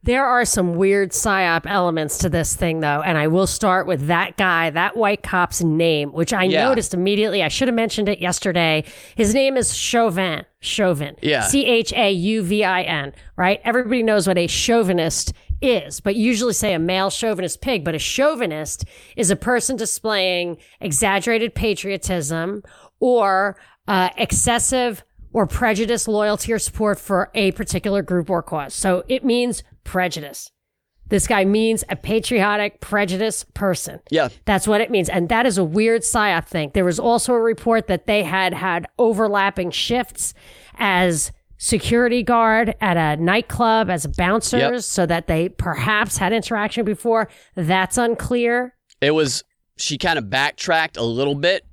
There 0.01 0.25
are 0.25 0.45
some 0.45 0.75
weird 0.75 1.11
psyop 1.11 1.63
elements 1.65 2.19
to 2.19 2.29
this 2.29 2.55
thing, 2.55 2.79
though, 2.79 3.01
and 3.01 3.17
I 3.17 3.27
will 3.27 3.47
start 3.47 3.85
with 3.85 4.07
that 4.07 4.37
guy, 4.37 4.69
that 4.69 4.95
white 4.95 5.23
cop's 5.23 5.61
name, 5.61 6.13
which 6.13 6.31
I 6.31 6.45
yeah. 6.45 6.69
noticed 6.69 6.93
immediately. 6.93 7.43
I 7.43 7.49
should 7.49 7.67
have 7.67 7.75
mentioned 7.75 8.07
it 8.07 8.19
yesterday. 8.19 8.85
His 9.15 9.33
name 9.33 9.57
is 9.57 9.75
Chauvin. 9.75 10.45
Chauvin. 10.61 11.17
Yeah. 11.21 11.41
C 11.41 11.65
H 11.65 11.91
A 11.93 12.11
U 12.11 12.43
V 12.43 12.63
I 12.63 12.83
N, 12.83 13.13
right? 13.35 13.59
Everybody 13.65 14.01
knows 14.01 14.25
what 14.25 14.37
a 14.37 14.47
chauvinist 14.47 15.33
is, 15.61 15.99
but 15.99 16.15
usually 16.15 16.53
say 16.53 16.73
a 16.73 16.79
male 16.79 17.09
chauvinist 17.09 17.59
pig. 17.59 17.83
But 17.83 17.93
a 17.93 17.99
chauvinist 17.99 18.85
is 19.17 19.29
a 19.29 19.35
person 19.35 19.75
displaying 19.75 20.57
exaggerated 20.79 21.53
patriotism 21.55 22.63
or 23.01 23.57
uh, 23.89 24.11
excessive 24.15 25.03
or 25.33 25.45
prejudice, 25.45 26.07
loyalty, 26.07 26.53
or 26.53 26.59
support 26.59 26.99
for 26.99 27.29
a 27.35 27.51
particular 27.51 28.01
group 28.01 28.29
or 28.29 28.41
cause. 28.41 28.73
So 28.73 29.03
it 29.07 29.23
means 29.23 29.61
prejudice. 29.89 30.51
This 31.07 31.25
guy 31.25 31.43
means 31.43 31.83
a 31.89 31.95
patriotic, 31.95 32.79
prejudiced 32.81 33.51
person. 33.55 33.99
Yeah. 34.11 34.29
That's 34.45 34.67
what 34.67 34.81
it 34.81 34.91
means. 34.91 35.09
And 35.09 35.27
that 35.29 35.47
is 35.47 35.57
a 35.57 35.63
weird 35.63 36.03
psyop 36.03 36.45
thing. 36.45 36.69
There 36.75 36.85
was 36.85 36.99
also 36.99 37.33
a 37.33 37.39
report 37.39 37.87
that 37.87 38.05
they 38.05 38.21
had 38.21 38.53
had 38.53 38.85
overlapping 38.99 39.71
shifts 39.71 40.35
as 40.77 41.31
security 41.57 42.21
guard 42.21 42.75
at 42.79 42.97
a 42.97 43.19
nightclub 43.19 43.89
as 43.89 44.05
bouncers 44.05 44.59
yep. 44.59 44.81
so 44.81 45.07
that 45.07 45.25
they 45.25 45.49
perhaps 45.49 46.19
had 46.19 46.31
interaction 46.31 46.85
before. 46.85 47.27
That's 47.55 47.97
unclear. 47.97 48.75
It 49.01 49.11
was, 49.11 49.43
she 49.77 49.97
kind 49.97 50.19
of 50.19 50.29
backtracked 50.29 50.95
a 50.97 51.03
little 51.03 51.35
bit 51.35 51.65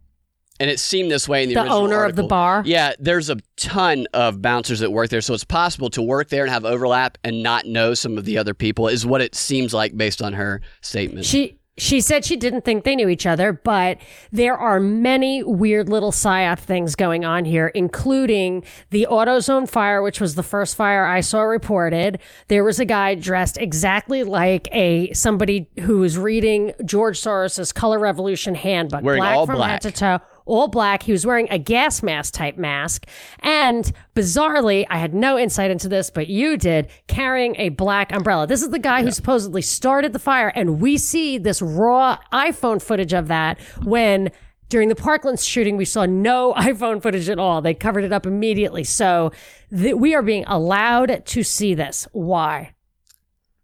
and 0.60 0.70
it 0.70 0.80
seemed 0.80 1.10
this 1.10 1.28
way 1.28 1.42
in 1.42 1.48
the, 1.48 1.54
The 1.54 1.60
original 1.62 1.78
owner 1.78 2.04
of 2.04 2.16
the 2.16 2.22
bar? 2.24 2.62
Yeah, 2.64 2.92
there's 2.98 3.30
a 3.30 3.36
ton 3.56 4.06
of 4.12 4.40
bouncers 4.42 4.80
that 4.80 4.90
work 4.90 5.10
there, 5.10 5.20
so 5.20 5.34
it's 5.34 5.44
possible 5.44 5.90
to 5.90 6.02
work 6.02 6.28
there 6.28 6.42
and 6.44 6.52
have 6.52 6.64
overlap 6.64 7.18
and 7.24 7.42
not 7.42 7.66
know 7.66 7.94
some 7.94 8.18
of 8.18 8.24
the 8.24 8.38
other 8.38 8.54
people. 8.54 8.88
Is 8.88 9.06
what 9.06 9.20
it 9.20 9.34
seems 9.34 9.74
like 9.74 9.96
based 9.96 10.22
on 10.22 10.32
her 10.34 10.60
statement. 10.80 11.26
She 11.26 11.58
she 11.78 12.00
said 12.00 12.24
she 12.24 12.36
didn't 12.36 12.64
think 12.64 12.84
they 12.84 12.96
knew 12.96 13.08
each 13.08 13.26
other, 13.26 13.52
but 13.52 13.98
there 14.32 14.56
are 14.56 14.80
many 14.80 15.42
weird 15.42 15.88
little 15.90 16.10
psyop 16.10 16.58
things 16.58 16.94
going 16.94 17.24
on 17.24 17.44
here, 17.44 17.68
including 17.68 18.64
the 18.90 19.06
AutoZone 19.10 19.68
fire, 19.68 20.00
which 20.00 20.20
was 20.20 20.36
the 20.36 20.42
first 20.42 20.74
fire 20.74 21.04
I 21.04 21.20
saw 21.20 21.42
reported. 21.42 22.18
There 22.48 22.64
was 22.64 22.80
a 22.80 22.84
guy 22.86 23.14
dressed 23.14 23.58
exactly 23.58 24.22
like 24.22 24.68
a 24.72 25.12
somebody 25.12 25.68
who 25.80 25.98
was 25.98 26.16
reading 26.16 26.72
George 26.84 27.20
Soros's 27.20 27.72
Color 27.72 27.98
Revolution 27.98 28.54
handbook, 28.54 29.02
Wearing 29.02 29.20
black 29.20 29.36
all 29.36 29.46
from 29.46 29.56
black. 29.56 29.82
head 29.82 29.82
to 29.82 29.90
toe 29.92 30.20
all 30.46 30.68
black. 30.68 31.02
He 31.02 31.12
was 31.12 31.26
wearing 31.26 31.48
a 31.50 31.58
gas 31.58 32.02
mask 32.02 32.34
type 32.34 32.56
mask. 32.56 33.06
And 33.40 33.92
bizarrely, 34.14 34.86
I 34.88 34.98
had 34.98 35.12
no 35.14 35.38
insight 35.38 35.70
into 35.70 35.88
this, 35.88 36.08
but 36.10 36.28
you 36.28 36.56
did, 36.56 36.88
carrying 37.08 37.54
a 37.56 37.68
black 37.70 38.12
umbrella. 38.12 38.46
This 38.46 38.62
is 38.62 38.70
the 38.70 38.78
guy 38.78 39.02
who 39.02 39.10
supposedly 39.10 39.62
started 39.62 40.12
the 40.12 40.18
fire. 40.18 40.48
And 40.54 40.80
we 40.80 40.96
see 40.98 41.36
this 41.38 41.60
raw 41.60 42.18
iPhone 42.32 42.80
footage 42.80 43.12
of 43.12 43.28
that 43.28 43.60
when 43.84 44.30
during 44.68 44.88
the 44.88 44.96
Parkland 44.96 45.38
shooting, 45.38 45.76
we 45.76 45.84
saw 45.84 46.06
no 46.06 46.52
iPhone 46.56 47.02
footage 47.02 47.28
at 47.28 47.38
all. 47.38 47.60
They 47.60 47.74
covered 47.74 48.04
it 48.04 48.12
up 48.12 48.26
immediately. 48.26 48.84
So 48.84 49.32
th- 49.70 49.94
we 49.94 50.14
are 50.14 50.22
being 50.22 50.44
allowed 50.46 51.24
to 51.26 51.42
see 51.42 51.74
this. 51.74 52.08
Why? 52.12 52.72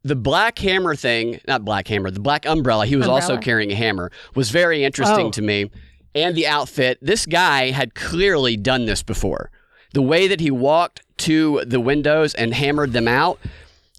the 0.04 0.16
black 0.16 0.58
hammer 0.58 0.96
thing, 0.96 1.38
not 1.46 1.64
black 1.64 1.86
hammer, 1.86 2.10
the 2.10 2.18
black 2.18 2.44
umbrella, 2.44 2.84
he 2.86 2.96
was 2.96 3.06
also 3.06 3.38
carrying 3.38 3.70
a 3.70 3.74
hammer, 3.76 4.10
was 4.34 4.50
very 4.50 4.82
interesting 4.82 5.26
Oh. 5.26 5.30
to 5.30 5.42
me. 5.42 5.70
And 6.14 6.36
the 6.36 6.46
outfit, 6.46 6.98
this 7.00 7.26
guy 7.26 7.70
had 7.70 7.94
clearly 7.94 8.56
done 8.56 8.84
this 8.84 9.02
before. 9.02 9.50
The 9.94 10.02
way 10.02 10.28
that 10.28 10.40
he 10.40 10.50
walked 10.50 11.02
to 11.18 11.62
the 11.66 11.80
windows 11.80 12.34
and 12.34 12.54
hammered 12.54 12.92
them 12.92 13.08
out, 13.08 13.38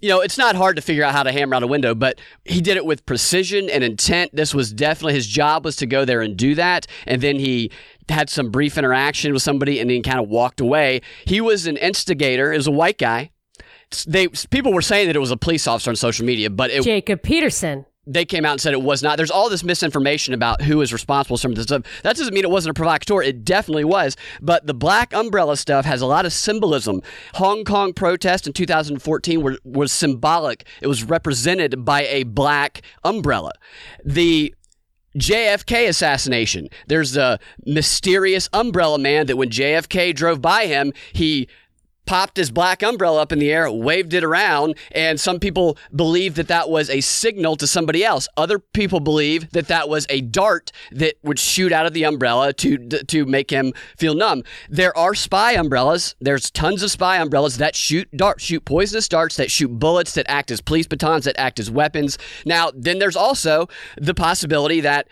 you 0.01 0.09
know, 0.09 0.19
it's 0.19 0.37
not 0.37 0.55
hard 0.55 0.75
to 0.75 0.81
figure 0.81 1.03
out 1.03 1.13
how 1.13 1.23
to 1.23 1.31
hammer 1.31 1.55
out 1.55 1.63
a 1.63 1.67
window, 1.67 1.95
but 1.95 2.19
he 2.43 2.59
did 2.59 2.75
it 2.75 2.85
with 2.85 3.05
precision 3.05 3.69
and 3.69 3.85
intent. 3.85 4.35
This 4.35 4.53
was 4.53 4.73
definitely 4.73 5.13
his 5.13 5.27
job 5.27 5.63
was 5.63 5.77
to 5.77 5.85
go 5.85 6.03
there 6.03 6.21
and 6.21 6.35
do 6.35 6.55
that. 6.55 6.87
And 7.07 7.21
then 7.21 7.39
he 7.39 7.71
had 8.09 8.29
some 8.29 8.51
brief 8.51 8.77
interaction 8.77 9.31
with 9.31 9.41
somebody 9.41 9.79
and 9.79 9.89
then 9.89 10.03
kind 10.03 10.19
of 10.19 10.27
walked 10.27 10.59
away. 10.59 11.01
He 11.25 11.39
was 11.39 11.67
an 11.67 11.77
instigator, 11.77 12.51
is 12.51 12.67
a 12.67 12.71
white 12.71 12.97
guy. 12.97 13.31
They 14.05 14.27
people 14.27 14.73
were 14.73 14.81
saying 14.81 15.07
that 15.07 15.15
it 15.15 15.19
was 15.19 15.31
a 15.31 15.37
police 15.37 15.67
officer 15.67 15.89
on 15.91 15.95
social 15.95 16.25
media, 16.25 16.49
but 16.49 16.69
it, 16.69 16.83
Jacob 16.83 17.21
Peterson. 17.21 17.85
They 18.05 18.25
came 18.25 18.45
out 18.45 18.53
and 18.53 18.61
said 18.61 18.73
it 18.73 18.81
was 18.81 19.01
not. 19.01 19.17
There's 19.17 19.31
all 19.31 19.49
this 19.49 19.63
misinformation 19.63 20.33
about 20.33 20.61
who 20.61 20.81
is 20.81 20.91
responsible 20.91 21.37
for 21.37 21.41
some 21.41 21.51
of 21.51 21.55
this 21.55 21.65
stuff. 21.65 21.83
That 22.03 22.17
doesn't 22.17 22.33
mean 22.33 22.43
it 22.43 22.49
wasn't 22.49 22.71
a 22.71 22.73
provocateur. 22.73 23.21
It 23.21 23.45
definitely 23.45 23.85
was. 23.85 24.17
But 24.41 24.67
the 24.67 24.73
black 24.73 25.13
umbrella 25.13 25.55
stuff 25.55 25.85
has 25.85 26.01
a 26.01 26.05
lot 26.05 26.25
of 26.25 26.33
symbolism. 26.33 27.01
Hong 27.35 27.63
Kong 27.63 27.93
protest 27.93 28.45
in 28.45 28.53
2014 28.53 29.41
were, 29.41 29.57
was 29.63 29.91
symbolic. 29.91 30.65
It 30.81 30.87
was 30.87 31.03
represented 31.03 31.85
by 31.85 32.05
a 32.07 32.23
black 32.23 32.81
umbrella. 33.05 33.53
The 34.03 34.53
JFK 35.17 35.87
assassination. 35.87 36.69
There's 36.87 37.15
a 37.15 37.39
mysterious 37.65 38.49
umbrella 38.51 38.97
man 38.97 39.27
that 39.27 39.37
when 39.37 39.49
JFK 39.49 40.13
drove 40.15 40.41
by 40.41 40.65
him, 40.65 40.91
he 41.13 41.47
popped 42.05 42.37
his 42.37 42.51
black 42.51 42.83
umbrella 42.83 43.21
up 43.21 43.31
in 43.31 43.39
the 43.39 43.51
air, 43.51 43.71
waved 43.71 44.13
it 44.13 44.23
around, 44.23 44.77
and 44.91 45.19
some 45.19 45.39
people 45.39 45.77
believe 45.95 46.35
that 46.35 46.47
that 46.47 46.69
was 46.69 46.89
a 46.89 47.01
signal 47.01 47.55
to 47.57 47.67
somebody 47.67 48.03
else. 48.03 48.27
Other 48.37 48.59
people 48.59 48.99
believe 48.99 49.49
that 49.51 49.67
that 49.67 49.89
was 49.89 50.05
a 50.09 50.21
dart 50.21 50.71
that 50.91 51.15
would 51.23 51.39
shoot 51.39 51.71
out 51.71 51.85
of 51.85 51.93
the 51.93 52.03
umbrella 52.03 52.53
to 52.53 52.77
to 52.77 53.25
make 53.25 53.49
him 53.49 53.73
feel 53.97 54.15
numb. 54.15 54.43
There 54.69 54.95
are 54.97 55.15
spy 55.15 55.53
umbrellas. 55.53 56.15
There's 56.19 56.51
tons 56.51 56.83
of 56.83 56.91
spy 56.91 57.17
umbrellas 57.17 57.57
that 57.57 57.75
shoot 57.75 58.09
darts, 58.15 58.43
shoot 58.43 58.65
poisonous 58.65 59.07
darts, 59.07 59.37
that 59.37 59.51
shoot 59.51 59.69
bullets, 59.79 60.13
that 60.13 60.25
act 60.29 60.51
as 60.51 60.61
police 60.61 60.87
batons, 60.87 61.25
that 61.25 61.39
act 61.39 61.59
as 61.59 61.69
weapons. 61.69 62.17
Now, 62.45 62.71
then 62.75 62.99
there's 62.99 63.15
also 63.15 63.67
the 63.97 64.13
possibility 64.13 64.81
that 64.81 65.07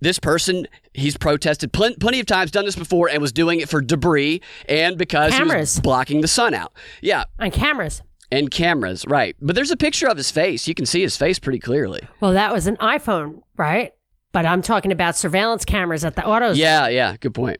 this 0.00 0.18
person 0.18 0.66
he's 0.94 1.16
protested 1.16 1.72
plen- 1.72 1.94
plenty 2.00 2.20
of 2.20 2.26
times 2.26 2.50
done 2.50 2.64
this 2.64 2.76
before 2.76 3.08
and 3.08 3.20
was 3.20 3.32
doing 3.32 3.60
it 3.60 3.68
for 3.68 3.80
debris 3.80 4.40
and 4.68 4.96
because 4.98 5.32
he 5.34 5.40
was 5.40 5.48
Cameras. 5.50 5.80
blocking 5.80 6.20
the 6.20 6.28
sun 6.28 6.54
out 6.54 6.72
yeah 7.02 7.24
On 7.38 7.50
cameras. 7.50 8.02
and 8.30 8.50
cameras 8.50 9.04
right 9.06 9.36
but 9.40 9.54
there's 9.56 9.70
a 9.70 9.76
picture 9.76 10.06
of 10.06 10.16
his 10.16 10.30
face 10.30 10.66
you 10.68 10.74
can 10.74 10.86
see 10.86 11.00
his 11.02 11.16
face 11.16 11.38
pretty 11.38 11.58
clearly 11.58 12.00
Well, 12.20 12.32
that 12.32 12.52
was 12.52 12.66
an 12.66 12.76
iPhone, 12.76 13.42
right? 13.56 13.92
But 14.32 14.44
I'm 14.44 14.60
talking 14.62 14.92
about 14.92 15.16
surveillance 15.16 15.64
cameras 15.64 16.04
at 16.04 16.14
the 16.16 16.24
autos. 16.26 16.58
yeah 16.58 16.88
yeah 16.88 17.16
good 17.18 17.34
point 17.34 17.58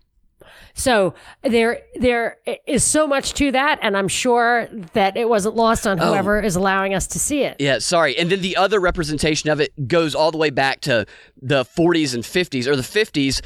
So 0.78 1.14
there, 1.42 1.82
there 1.97 2.38
is 2.66 2.85
so 2.85 3.06
much 3.06 3.35
to 3.35 3.52
that, 3.52 3.78
and 3.82 3.97
I'm 3.97 4.08
sure 4.08 4.68
that 4.92 5.16
it 5.16 5.28
wasn't 5.28 5.56
lost 5.56 5.87
on 5.87 6.00
oh. 6.00 6.06
whoever 6.06 6.40
is 6.40 6.56
allowing 6.56 6.94
us 6.94 7.06
to 7.08 7.18
see 7.18 7.42
it. 7.42 7.56
yeah 7.58 7.78
sorry. 7.78 8.16
And 8.16 8.30
then 8.30 8.40
the 8.40 8.56
other 8.56 8.80
representation 8.80 9.50
of 9.50 9.61
it 9.61 9.88
goes 9.88 10.14
all 10.14 10.30
the 10.30 10.38
way 10.38 10.50
back 10.50 10.80
to 10.82 11.04
the 11.40 11.64
40s 11.64 12.14
and 12.14 12.23
50s 12.23 12.66
or 12.66 12.76
the 12.76 12.82
50s 12.82 13.40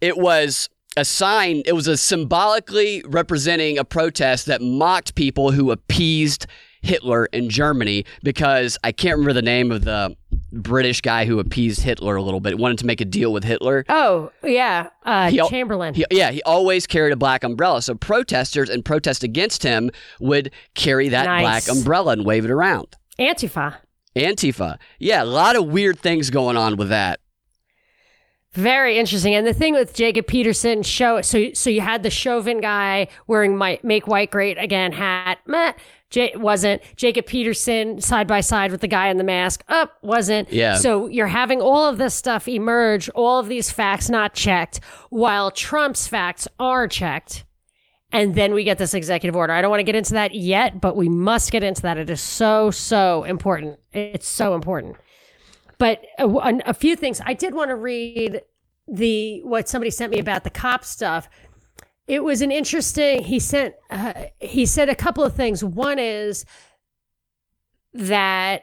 it 0.00 0.16
was 0.16 0.68
a 0.96 1.04
sign 1.04 1.62
it 1.66 1.72
was 1.72 1.86
a 1.86 1.96
symbolically 1.96 3.02
representing 3.06 3.78
a 3.78 3.84
protest 3.84 4.46
that 4.46 4.62
mocked 4.62 5.14
people 5.14 5.50
who 5.50 5.70
appeased 5.70 6.46
Hitler 6.82 7.26
in 7.26 7.50
Germany 7.50 8.04
because 8.22 8.78
I 8.84 8.92
can't 8.92 9.18
remember 9.18 9.34
the 9.34 9.42
name 9.42 9.72
of 9.72 9.84
the 9.84 10.16
British 10.62 11.00
guy 11.00 11.24
who 11.24 11.38
appeased 11.38 11.82
Hitler 11.82 12.16
a 12.16 12.22
little 12.22 12.40
bit 12.40 12.58
wanted 12.58 12.78
to 12.78 12.86
make 12.86 13.00
a 13.00 13.04
deal 13.04 13.32
with 13.32 13.44
Hitler 13.44 13.84
Oh, 13.88 14.30
yeah, 14.42 14.88
uh, 15.04 15.30
He 15.30 15.38
Chamberlain. 15.48 15.94
He, 15.94 16.04
yeah, 16.10 16.30
he 16.30 16.42
always 16.42 16.86
carried 16.86 17.12
a 17.12 17.16
black 17.16 17.44
umbrella. 17.44 17.82
So 17.82 17.94
protesters 17.94 18.68
and 18.70 18.84
protest 18.84 19.22
against 19.22 19.62
him 19.62 19.90
would 20.20 20.50
carry 20.74 21.08
that 21.10 21.24
Nice. 21.26 21.42
black 21.66 21.76
umbrella 21.76 22.12
and 22.12 22.24
wave 22.24 22.44
it 22.44 22.50
around. 22.50 22.96
Antifa. 23.18 23.76
Antifa. 24.16 24.78
Yeah, 24.98 25.22
a 25.22 25.24
lot 25.24 25.56
of 25.56 25.66
weird 25.66 25.98
things 25.98 26.30
going 26.30 26.56
on 26.56 26.76
with 26.76 26.88
that. 26.88 27.20
Very 28.52 28.96
interesting. 28.98 29.34
And 29.34 29.46
the 29.46 29.52
thing 29.52 29.74
with 29.74 29.92
Jacob 29.92 30.26
Peterson 30.26 30.82
show 30.82 31.20
so 31.20 31.52
so 31.52 31.68
you 31.68 31.82
had 31.82 32.02
the 32.02 32.08
Chauvin 32.08 32.62
guy 32.62 33.08
wearing 33.26 33.54
my 33.54 33.78
make 33.82 34.06
white 34.06 34.30
great 34.30 34.56
again 34.56 34.92
hat. 34.92 35.38
Meh. 35.46 35.74
J- 36.16 36.32
wasn't 36.34 36.80
Jacob 36.96 37.26
Peterson 37.26 38.00
side 38.00 38.26
by 38.26 38.40
side 38.40 38.72
with 38.72 38.80
the 38.80 38.88
guy 38.88 39.08
in 39.08 39.18
the 39.18 39.24
mask? 39.24 39.62
Up 39.68 39.98
wasn't. 40.00 40.50
Yeah. 40.50 40.76
So 40.76 41.08
you're 41.08 41.26
having 41.26 41.60
all 41.60 41.86
of 41.86 41.98
this 41.98 42.14
stuff 42.14 42.48
emerge, 42.48 43.10
all 43.10 43.38
of 43.38 43.48
these 43.48 43.70
facts 43.70 44.08
not 44.08 44.32
checked, 44.32 44.80
while 45.10 45.50
Trump's 45.50 46.06
facts 46.06 46.48
are 46.58 46.88
checked. 46.88 47.44
And 48.12 48.34
then 48.34 48.54
we 48.54 48.64
get 48.64 48.78
this 48.78 48.94
executive 48.94 49.36
order. 49.36 49.52
I 49.52 49.60
don't 49.60 49.68
want 49.68 49.80
to 49.80 49.84
get 49.84 49.94
into 49.94 50.14
that 50.14 50.34
yet, 50.34 50.80
but 50.80 50.96
we 50.96 51.10
must 51.10 51.52
get 51.52 51.62
into 51.62 51.82
that. 51.82 51.98
It 51.98 52.08
is 52.08 52.22
so, 52.22 52.70
so 52.70 53.24
important. 53.24 53.78
It's 53.92 54.26
so 54.26 54.54
important. 54.54 54.96
But 55.76 56.00
a, 56.18 56.26
a 56.64 56.72
few 56.72 56.96
things 56.96 57.20
I 57.26 57.34
did 57.34 57.54
want 57.54 57.68
to 57.68 57.76
read 57.76 58.40
the 58.88 59.42
what 59.42 59.68
somebody 59.68 59.90
sent 59.90 60.12
me 60.12 60.18
about 60.18 60.44
the 60.44 60.50
cop 60.50 60.82
stuff. 60.82 61.28
It 62.06 62.22
was 62.22 62.40
an 62.40 62.52
interesting. 62.52 63.22
He 63.22 63.40
sent. 63.40 63.74
Uh, 63.90 64.12
he 64.40 64.64
said 64.66 64.88
a 64.88 64.94
couple 64.94 65.24
of 65.24 65.34
things. 65.34 65.64
One 65.64 65.98
is 65.98 66.44
that 67.92 68.62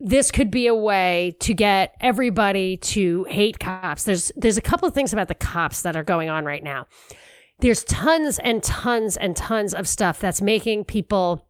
this 0.00 0.30
could 0.30 0.50
be 0.50 0.66
a 0.66 0.74
way 0.74 1.36
to 1.40 1.54
get 1.54 1.94
everybody 2.00 2.76
to 2.76 3.24
hate 3.24 3.58
cops. 3.58 4.04
There's 4.04 4.32
there's 4.36 4.56
a 4.56 4.62
couple 4.62 4.88
of 4.88 4.94
things 4.94 5.12
about 5.12 5.28
the 5.28 5.34
cops 5.34 5.82
that 5.82 5.96
are 5.96 6.04
going 6.04 6.30
on 6.30 6.44
right 6.44 6.62
now. 6.62 6.86
There's 7.60 7.82
tons 7.84 8.38
and 8.38 8.62
tons 8.62 9.16
and 9.16 9.36
tons 9.36 9.74
of 9.74 9.88
stuff 9.88 10.20
that's 10.20 10.40
making 10.40 10.84
people 10.84 11.46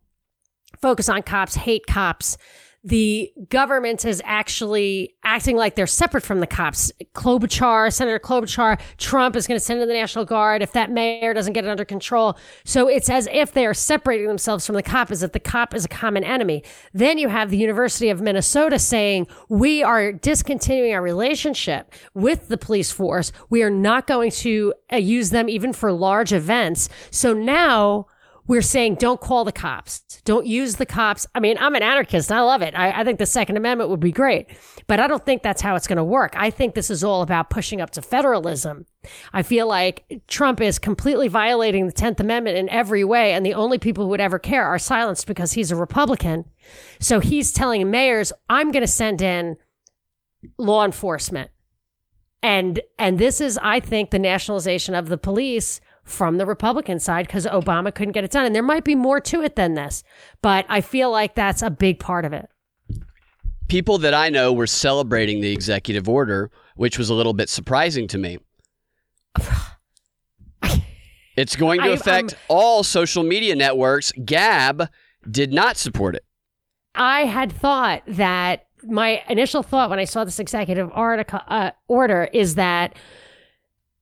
focus 0.80 1.08
on 1.08 1.22
cops, 1.22 1.54
hate 1.54 1.86
cops. 1.86 2.38
The 2.84 3.32
government 3.48 4.04
is 4.04 4.22
actually 4.24 5.14
acting 5.24 5.56
like 5.56 5.74
they're 5.74 5.86
separate 5.86 6.22
from 6.22 6.40
the 6.40 6.46
cops. 6.46 6.92
Klobuchar, 7.12 7.92
Senator 7.92 8.20
Klobuchar, 8.20 8.80
Trump 8.98 9.34
is 9.34 9.46
going 9.48 9.58
to 9.58 9.64
send 9.64 9.80
in 9.80 9.88
the 9.88 9.94
National 9.94 10.24
Guard 10.24 10.62
if 10.62 10.72
that 10.72 10.90
mayor 10.90 11.34
doesn't 11.34 11.54
get 11.54 11.64
it 11.64 11.68
under 11.68 11.84
control. 11.84 12.38
So 12.64 12.88
it's 12.88 13.10
as 13.10 13.28
if 13.32 13.52
they 13.52 13.66
are 13.66 13.74
separating 13.74 14.28
themselves 14.28 14.64
from 14.64 14.76
the 14.76 14.82
cop, 14.82 15.10
as 15.10 15.24
if 15.24 15.32
the 15.32 15.40
cop 15.40 15.74
is 15.74 15.84
a 15.84 15.88
common 15.88 16.22
enemy. 16.22 16.62
Then 16.94 17.18
you 17.18 17.28
have 17.28 17.50
the 17.50 17.58
University 17.58 18.10
of 18.10 18.20
Minnesota 18.20 18.78
saying, 18.78 19.26
we 19.48 19.82
are 19.82 20.12
discontinuing 20.12 20.94
our 20.94 21.02
relationship 21.02 21.92
with 22.14 22.48
the 22.48 22.58
police 22.58 22.92
force. 22.92 23.32
We 23.50 23.62
are 23.64 23.70
not 23.70 24.06
going 24.06 24.30
to 24.30 24.72
uh, 24.92 24.96
use 24.96 25.30
them 25.30 25.48
even 25.48 25.72
for 25.72 25.90
large 25.92 26.32
events. 26.32 26.88
So 27.10 27.34
now 27.34 28.06
we're 28.48 28.62
saying 28.62 28.96
don't 28.96 29.20
call 29.20 29.44
the 29.44 29.52
cops. 29.52 30.00
Don't 30.24 30.46
use 30.46 30.76
the 30.76 30.86
cops. 30.86 31.26
I 31.34 31.40
mean, 31.40 31.56
I'm 31.60 31.74
an 31.74 31.82
anarchist. 31.82 32.32
I 32.32 32.40
love 32.40 32.62
it. 32.62 32.74
I, 32.74 33.00
I 33.00 33.04
think 33.04 33.18
the 33.18 33.26
Second 33.26 33.56
Amendment 33.56 33.90
would 33.90 34.00
be 34.00 34.12
great, 34.12 34.48
but 34.88 35.00
I 35.00 35.06
don't 35.06 35.24
think 35.24 35.42
that's 35.42 35.62
how 35.62 35.76
it's 35.76 35.86
going 35.86 35.98
to 35.98 36.04
work. 36.04 36.34
I 36.36 36.50
think 36.50 36.74
this 36.74 36.90
is 36.90 37.04
all 37.04 37.22
about 37.22 37.50
pushing 37.50 37.80
up 37.80 37.90
to 37.90 38.02
federalism. 38.02 38.86
I 39.32 39.42
feel 39.42 39.68
like 39.68 40.22
Trump 40.28 40.60
is 40.60 40.78
completely 40.78 41.28
violating 41.28 41.86
the 41.86 41.92
10th 41.92 42.20
Amendment 42.20 42.58
in 42.58 42.68
every 42.70 43.04
way, 43.04 43.32
and 43.32 43.46
the 43.46 43.54
only 43.54 43.78
people 43.78 44.04
who 44.04 44.10
would 44.10 44.20
ever 44.20 44.38
care 44.38 44.64
are 44.64 44.78
silenced 44.78 45.26
because 45.26 45.52
he's 45.52 45.70
a 45.70 45.76
Republican. 45.76 46.44
So 47.00 47.20
he's 47.20 47.52
telling 47.52 47.90
mayors, 47.90 48.32
I'm 48.48 48.72
going 48.72 48.82
to 48.82 48.88
send 48.88 49.22
in 49.22 49.56
law 50.58 50.84
enforcement 50.84 51.50
And 52.42 52.80
and 52.98 53.18
this 53.18 53.40
is, 53.40 53.58
I 53.62 53.80
think, 53.80 54.10
the 54.10 54.18
nationalization 54.18 54.94
of 54.94 55.08
the 55.08 55.18
police 55.18 55.80
from 56.08 56.38
the 56.38 56.46
Republican 56.46 56.98
side 56.98 57.26
because 57.26 57.46
Obama 57.46 57.94
couldn't 57.94 58.12
get 58.12 58.24
it 58.24 58.30
done. 58.30 58.46
And 58.46 58.54
there 58.54 58.62
might 58.62 58.84
be 58.84 58.94
more 58.94 59.20
to 59.20 59.42
it 59.42 59.54
than 59.56 59.74
this, 59.74 60.02
but 60.42 60.64
I 60.68 60.80
feel 60.80 61.10
like 61.10 61.34
that's 61.34 61.62
a 61.62 61.70
big 61.70 61.98
part 62.00 62.24
of 62.24 62.32
it. 62.32 62.48
People 63.68 63.98
that 63.98 64.14
I 64.14 64.30
know 64.30 64.52
were 64.52 64.66
celebrating 64.66 65.40
the 65.42 65.52
executive 65.52 66.08
order, 66.08 66.50
which 66.76 66.96
was 66.98 67.10
a 67.10 67.14
little 67.14 67.34
bit 67.34 67.48
surprising 67.48 68.08
to 68.08 68.18
me. 68.18 68.38
It's 71.36 71.54
going 71.54 71.80
to 71.82 71.90
I- 71.90 71.92
affect 71.92 72.32
I'm- 72.32 72.40
all 72.48 72.82
social 72.82 73.22
media 73.22 73.54
networks. 73.54 74.10
Gab 74.24 74.88
did 75.30 75.52
not 75.52 75.76
support 75.76 76.16
it. 76.16 76.24
I 76.96 77.26
had 77.26 77.52
thought 77.52 78.02
that 78.08 78.66
my 78.82 79.22
initial 79.28 79.62
thought 79.62 79.88
when 79.88 80.00
I 80.00 80.04
saw 80.04 80.24
this 80.24 80.40
executive 80.40 80.90
article 80.92 81.38
uh, 81.46 81.70
order 81.86 82.28
is 82.32 82.56
that 82.56 82.96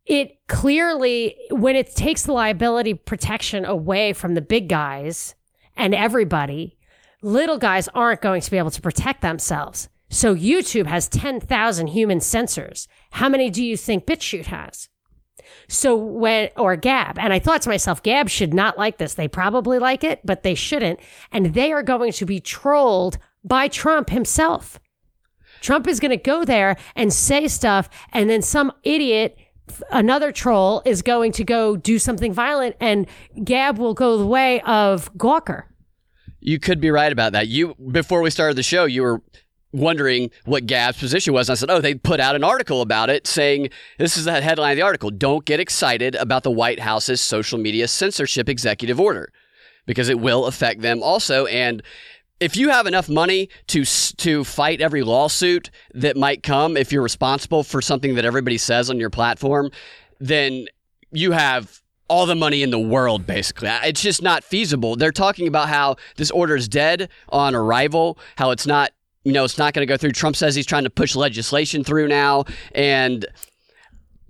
it 0.07 0.39
clearly 0.49 1.37
when 1.51 1.77
it 1.77 1.95
takes 1.95 2.23
the 2.23 2.33
liability 2.33 2.95
protection 2.95 3.65
away 3.65 4.13
from 4.13 4.35
the 4.35 4.41
big 4.41 4.69
guys 4.69 5.35
and 5.77 5.95
everybody, 5.95 6.79
little 7.23 7.59
guys 7.59 7.89
aren't 7.89 8.23
going 8.23 8.41
to 8.41 8.51
be 8.51 8.59
able 8.59 8.71
to 8.71 8.81
protect 8.81 9.21
themselves. 9.21 9.89
So 10.09 10.35
YouTube 10.35 10.87
has 10.87 11.09
10,000 11.09 11.89
human 11.89 12.21
censors. 12.21 12.87
How 13.11 13.29
many 13.29 13.51
do 13.51 13.65
you 13.65 13.77
think 13.77 14.07
BitChute 14.07 14.47
has? 14.47 14.89
So 15.69 15.97
when, 15.97 16.51
or 16.57 16.77
Gab, 16.77 17.19
and 17.19 17.33
I 17.33 17.39
thought 17.39 17.63
to 17.63 17.69
myself, 17.69 18.03
Gab 18.03 18.29
should 18.29 18.55
not 18.55 18.79
like 18.79 18.99
this. 18.99 19.15
They 19.15 19.29
probably 19.29 19.79
like 19.79 20.05
it, 20.05 20.21
but 20.25 20.43
they 20.43 20.55
shouldn't. 20.55 21.01
And 21.33 21.55
they 21.55 21.73
are 21.73 21.83
going 21.83 22.13
to 22.13 22.27
be 22.27 22.41
trolled 22.41 23.19
by 23.45 23.69
Trump 23.69 24.11
himself. 24.11 24.79
Trump 25.61 25.89
is 25.89 26.01
going 26.01 26.11
to 26.11 26.17
go 26.17 26.45
there 26.45 26.77
and 26.95 27.13
say 27.13 27.49
stuff, 27.49 27.89
and 28.13 28.29
then 28.29 28.43
some 28.43 28.73
idiot, 28.83 29.37
another 29.91 30.33
troll, 30.33 30.83
is 30.85 31.03
going 31.03 31.33
to 31.33 31.45
go 31.45 31.77
do 31.77 31.99
something 31.99 32.33
violent, 32.33 32.77
and 32.81 33.07
Gab 33.45 33.79
will 33.79 33.95
go 33.95 34.17
the 34.17 34.27
way 34.27 34.61
of 34.63 35.13
Gawker. 35.15 35.65
You 36.41 36.59
could 36.59 36.81
be 36.81 36.91
right 36.91 37.11
about 37.11 37.33
that. 37.33 37.49
You 37.49 37.75
before 37.75 38.23
we 38.23 38.31
started 38.31 38.57
the 38.57 38.63
show, 38.63 38.85
you 38.85 39.03
were 39.03 39.23
wondering 39.73 40.31
what 40.45 40.67
Gab's 40.67 40.99
position 40.99 41.35
was. 41.35 41.51
I 41.51 41.55
said, 41.55 41.71
"Oh, 41.71 41.81
they 41.81 41.95
put 41.95 42.21
out 42.21 42.37
an 42.37 42.45
article 42.45 42.83
about 42.83 43.11
it 43.11 43.27
saying 43.27 43.71
this 43.99 44.17
is 44.17 44.25
the 44.25 44.41
headline 44.41 44.73
of 44.73 44.77
the 44.77 44.83
article: 44.83 45.11
Don't 45.11 45.45
get 45.45 45.61
excited 45.61 46.15
about 46.15 46.45
the 46.45 46.51
White 46.51 46.81
House's 46.81 47.21
social 47.21 47.59
media 47.59 47.89
censorship 47.89 48.49
executive 48.49 49.01
order 49.01 49.33
because 49.87 50.09
it 50.09 50.21
will 50.21 50.47
affect 50.47 50.83
them 50.83 51.03
also." 51.03 51.47
And 51.47 51.83
if 52.41 52.57
you 52.57 52.69
have 52.69 52.87
enough 52.87 53.09
money 53.09 53.49
to 53.69 53.85
to 53.85 54.45
fight 54.45 54.81
every 54.81 55.03
lawsuit 55.03 55.71
that 55.95 56.17
might 56.17 56.43
come 56.43 56.77
if 56.77 56.93
you're 56.93 57.03
responsible 57.03 57.63
for 57.63 57.81
something 57.81 58.15
that 58.15 58.25
everybody 58.25 58.59
says 58.59 58.91
on 58.91 58.99
your 58.99 59.11
platform, 59.11 59.71
then 60.21 60.67
you 61.13 61.33
have 61.33 61.81
all 62.09 62.27
the 62.27 62.35
money 62.37 62.63
in 62.63 62.71
the 62.71 62.79
world 62.79 63.27
basically. 63.27 63.69
It's 63.85 64.03
just 64.03 64.23
not 64.23 64.45
feasible. 64.45 64.97
They're 64.97 65.13
talking 65.13 65.49
about 65.49 65.69
how 65.69 65.97
this 66.17 66.31
order 66.31 66.55
is 66.55 66.69
dead 66.69 67.09
on 67.31 67.55
arrival, 67.55 68.19
how 68.37 68.51
it's 68.51 68.67
not 68.67 68.93
you 69.25 69.33
know, 69.33 69.43
it's 69.43 69.59
not 69.59 69.75
going 69.75 69.85
to 69.85 69.93
go 69.93 69.97
through. 69.97 70.13
Trump 70.13 70.37
says 70.37 70.55
he's 70.55 70.67
trying 70.67 70.85
to 70.85 70.91
push 70.91 71.17
legislation 71.17 71.83
through 71.83 72.07
now 72.07 72.45
and 72.73 73.27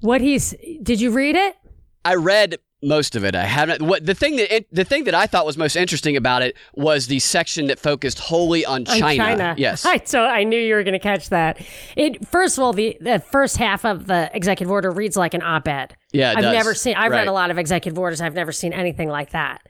What 0.00 0.22
he's, 0.22 0.54
did 0.82 1.02
you 1.02 1.10
read 1.10 1.36
it? 1.36 1.54
I 2.02 2.14
read 2.14 2.56
most 2.86 3.16
of 3.16 3.24
it. 3.24 3.34
I 3.34 3.44
haven't. 3.44 3.82
What 3.82 4.06
the 4.06 4.14
thing 4.14 4.36
that 4.36 4.66
the 4.70 4.84
thing 4.84 5.04
that 5.04 5.14
I 5.14 5.26
thought 5.26 5.44
was 5.44 5.56
most 5.58 5.76
interesting 5.76 6.16
about 6.16 6.42
it 6.42 6.56
was 6.74 7.08
the 7.08 7.18
section 7.18 7.66
that 7.66 7.78
focused 7.78 8.18
wholly 8.18 8.64
on 8.64 8.86
On 8.86 8.98
China. 8.98 9.54
Yes. 9.58 9.84
I, 9.84 10.00
so 10.04 10.24
I 10.24 10.44
knew 10.44 10.58
you 10.58 10.74
were 10.74 10.84
going 10.84 10.92
to 10.92 10.98
catch 10.98 11.30
that. 11.30 11.60
It 11.96 12.26
first 12.28 12.56
of 12.56 12.64
all, 12.64 12.72
the, 12.72 12.96
the 13.00 13.18
first 13.18 13.56
half 13.56 13.84
of 13.84 14.06
the 14.06 14.30
executive 14.32 14.70
order 14.70 14.90
reads 14.90 15.16
like 15.16 15.34
an 15.34 15.42
op-ed. 15.42 15.96
Yeah, 16.16 16.34
I've 16.36 16.42
does. 16.42 16.52
never 16.52 16.74
seen. 16.74 16.94
I've 16.96 17.10
Right. 17.12 17.18
read 17.18 17.28
a 17.28 17.32
lot 17.32 17.50
of 17.50 17.58
executive 17.58 17.98
orders. 17.98 18.20
I've 18.20 18.34
never 18.34 18.52
seen 18.52 18.72
anything 18.72 19.08
like 19.08 19.30
that, 19.30 19.60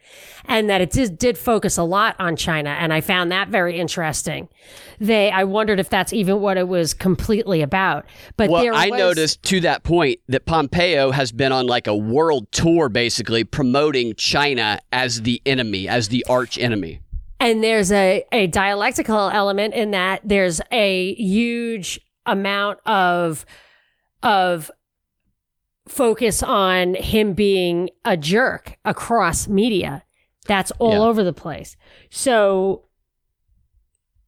and 0.47 0.69
that 0.71 0.81
it 0.81 0.91
did, 0.91 1.19
did 1.19 1.37
focus 1.39 1.77
a 1.79 1.83
lot 1.83 2.17
on 2.19 2.37
China, 2.37 2.71
and 2.71 2.93
I 2.93 3.01
found 3.01 3.31
that 3.33 3.49
very 3.49 3.79
interesting. 3.79 4.49
They, 4.99 5.31
I 5.31 5.45
wondered 5.45 5.79
if 5.81 5.91
that's 5.91 6.13
even 6.13 6.41
what 6.41 6.57
it 6.57 6.69
was 6.69 6.95
completely 6.95 7.61
about. 7.63 8.07
But 8.37 8.51
Well, 8.51 8.63
there 8.63 8.73
I 8.75 8.89
was, 8.89 8.99
noticed 8.99 9.43
to 9.45 9.61
that 9.61 9.83
point 9.83 10.21
that 10.29 10.47
Pompeo 10.47 11.11
has 11.11 11.33
been 11.33 11.53
on 11.53 11.67
like 11.67 11.87
a 11.87 11.97
world 11.97 12.51
tour, 12.53 12.89
basically 12.89 13.45
promoting 13.45 14.15
China 14.15 14.79
as 14.93 15.23
the 15.23 15.43
enemy, 15.45 15.89
as 15.89 16.09
the 16.09 16.25
arch 16.29 16.59
enemy. 16.59 17.01
And 17.39 17.63
there's 17.63 17.93
a, 17.93 18.25
a 18.33 18.47
dialectical 18.47 19.29
element 19.29 19.75
in 19.75 19.91
that 19.91 20.23
there's 20.25 20.61
a 20.73 21.15
huge 21.17 22.01
amount 22.25 22.79
of 22.87 23.45
of 24.23 24.71
focus 25.89 26.43
on 26.43 26.95
him 26.95 27.33
being 27.35 27.91
a 28.05 28.17
jerk 28.17 28.77
across 28.85 29.47
media. 29.49 30.03
That's 30.47 30.71
all 30.79 30.93
Yeah. 30.93 30.99
over 31.01 31.25
the 31.25 31.33
place. 31.33 31.77
So 32.11 32.83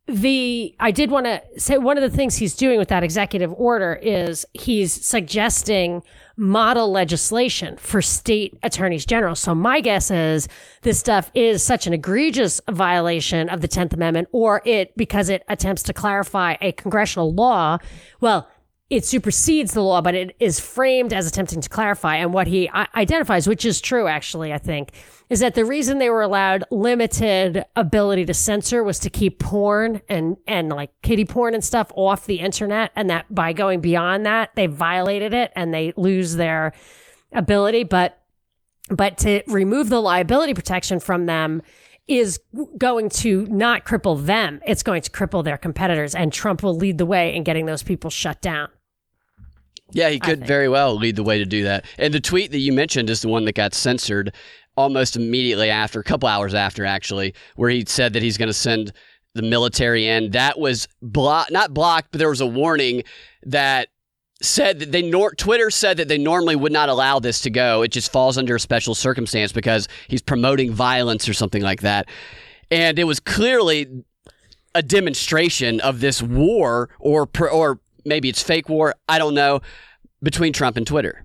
the 0.06 0.74
I 0.80 0.90
did 0.90 1.10
want 1.10 1.26
to 1.26 1.42
say 1.58 1.76
one 1.76 1.98
of 1.98 2.02
the 2.10 2.16
things 2.16 2.36
he's 2.36 2.54
doing 2.54 2.78
with 2.78 2.88
that 2.88 3.02
executive 3.04 3.52
order 3.52 3.98
is 4.00 4.46
he's 4.54 4.90
suggesting 4.90 6.02
model 6.34 6.90
legislation 6.90 7.76
for 7.76 8.00
state 8.00 8.56
attorneys 8.62 9.04
general. 9.04 9.34
So 9.34 9.54
my 9.54 9.80
guess 9.82 10.10
is 10.10 10.48
this 10.80 10.98
stuff 10.98 11.30
is 11.34 11.62
such 11.62 11.86
an 11.86 11.92
egregious 11.92 12.58
violation 12.70 13.50
of 13.50 13.60
the 13.60 13.68
10th 13.68 13.92
amendment 13.92 14.28
or 14.32 14.62
it 14.64 14.96
because 14.96 15.28
it 15.28 15.42
attempts 15.46 15.82
to 15.84 15.92
clarify 15.92 16.56
a 16.62 16.72
congressional 16.72 17.34
law. 17.34 17.76
Well, 18.18 18.48
it 18.90 19.04
supersedes 19.04 19.74
the 19.74 19.82
law, 19.82 20.00
but 20.00 20.14
it 20.14 20.34
is 20.40 20.58
framed 20.58 21.12
as 21.12 21.26
attempting 21.26 21.60
to 21.60 21.68
clarify. 21.68 22.16
And 22.16 22.32
what 22.32 22.46
he 22.46 22.70
identifies, 22.70 23.46
which 23.46 23.66
is 23.66 23.82
true, 23.82 24.06
actually, 24.06 24.50
I 24.52 24.58
think, 24.58 24.92
is 25.28 25.40
that 25.40 25.54
the 25.54 25.66
reason 25.66 25.98
they 25.98 26.08
were 26.08 26.22
allowed 26.22 26.64
limited 26.70 27.66
ability 27.76 28.24
to 28.24 28.32
censor 28.32 28.82
was 28.82 28.98
to 29.00 29.10
keep 29.10 29.40
porn 29.40 30.00
and, 30.08 30.38
and 30.46 30.70
like 30.70 30.90
kiddie 31.02 31.26
porn 31.26 31.52
and 31.52 31.62
stuff 31.62 31.92
off 31.96 32.24
the 32.24 32.40
internet. 32.40 32.90
And 32.96 33.10
that 33.10 33.26
by 33.32 33.52
going 33.52 33.82
beyond 33.82 34.24
that, 34.24 34.54
they 34.54 34.66
violated 34.66 35.34
it 35.34 35.52
and 35.54 35.74
they 35.74 35.92
lose 35.98 36.36
their 36.36 36.72
ability. 37.34 37.84
But, 37.84 38.18
but 38.88 39.18
to 39.18 39.42
remove 39.48 39.90
the 39.90 40.00
liability 40.00 40.54
protection 40.54 40.98
from 40.98 41.26
them 41.26 41.60
is 42.06 42.40
going 42.78 43.10
to 43.10 43.44
not 43.48 43.84
cripple 43.84 44.24
them. 44.24 44.62
It's 44.66 44.82
going 44.82 45.02
to 45.02 45.10
cripple 45.10 45.44
their 45.44 45.58
competitors. 45.58 46.14
And 46.14 46.32
Trump 46.32 46.62
will 46.62 46.74
lead 46.74 46.96
the 46.96 47.04
way 47.04 47.34
in 47.34 47.44
getting 47.44 47.66
those 47.66 47.82
people 47.82 48.08
shut 48.08 48.40
down. 48.40 48.70
Yeah, 49.92 50.10
he 50.10 50.20
could 50.20 50.46
very 50.46 50.68
well 50.68 50.96
lead 50.96 51.16
the 51.16 51.22
way 51.22 51.38
to 51.38 51.46
do 51.46 51.64
that. 51.64 51.86
And 51.96 52.12
the 52.12 52.20
tweet 52.20 52.50
that 52.50 52.58
you 52.58 52.72
mentioned 52.72 53.08
is 53.08 53.22
the 53.22 53.28
one 53.28 53.44
that 53.46 53.54
got 53.54 53.74
censored 53.74 54.34
almost 54.76 55.16
immediately 55.16 55.70
after, 55.70 55.98
a 55.98 56.04
couple 56.04 56.28
hours 56.28 56.54
after, 56.54 56.84
actually, 56.84 57.34
where 57.56 57.70
he 57.70 57.84
said 57.86 58.12
that 58.12 58.22
he's 58.22 58.36
going 58.36 58.48
to 58.48 58.54
send 58.54 58.92
the 59.34 59.42
military 59.42 60.06
in. 60.06 60.30
That 60.32 60.58
was 60.58 60.88
blocked, 61.00 61.50
not 61.50 61.72
blocked, 61.72 62.08
but 62.12 62.18
there 62.18 62.28
was 62.28 62.40
a 62.40 62.46
warning 62.46 63.02
that 63.44 63.88
said 64.40 64.78
that 64.78 64.92
they 64.92 65.02
nor- 65.02 65.34
Twitter 65.34 65.70
said 65.70 65.96
that 65.96 66.08
they 66.08 66.18
normally 66.18 66.54
would 66.54 66.72
not 66.72 66.88
allow 66.88 67.18
this 67.18 67.40
to 67.40 67.50
go. 67.50 67.82
It 67.82 67.88
just 67.88 68.12
falls 68.12 68.38
under 68.38 68.54
a 68.54 68.60
special 68.60 68.94
circumstance 68.94 69.52
because 69.52 69.88
he's 70.06 70.22
promoting 70.22 70.72
violence 70.72 71.28
or 71.28 71.34
something 71.34 71.62
like 71.62 71.80
that. 71.80 72.08
And 72.70 72.98
it 72.98 73.04
was 73.04 73.18
clearly 73.18 74.04
a 74.74 74.82
demonstration 74.82 75.80
of 75.80 76.00
this 76.00 76.22
war 76.22 76.90
or 77.00 77.28
or 77.50 77.80
maybe 78.08 78.28
it's 78.28 78.42
fake 78.42 78.68
war, 78.68 78.94
I 79.08 79.18
don't 79.18 79.34
know, 79.34 79.60
between 80.22 80.52
Trump 80.52 80.76
and 80.76 80.86
Twitter. 80.86 81.24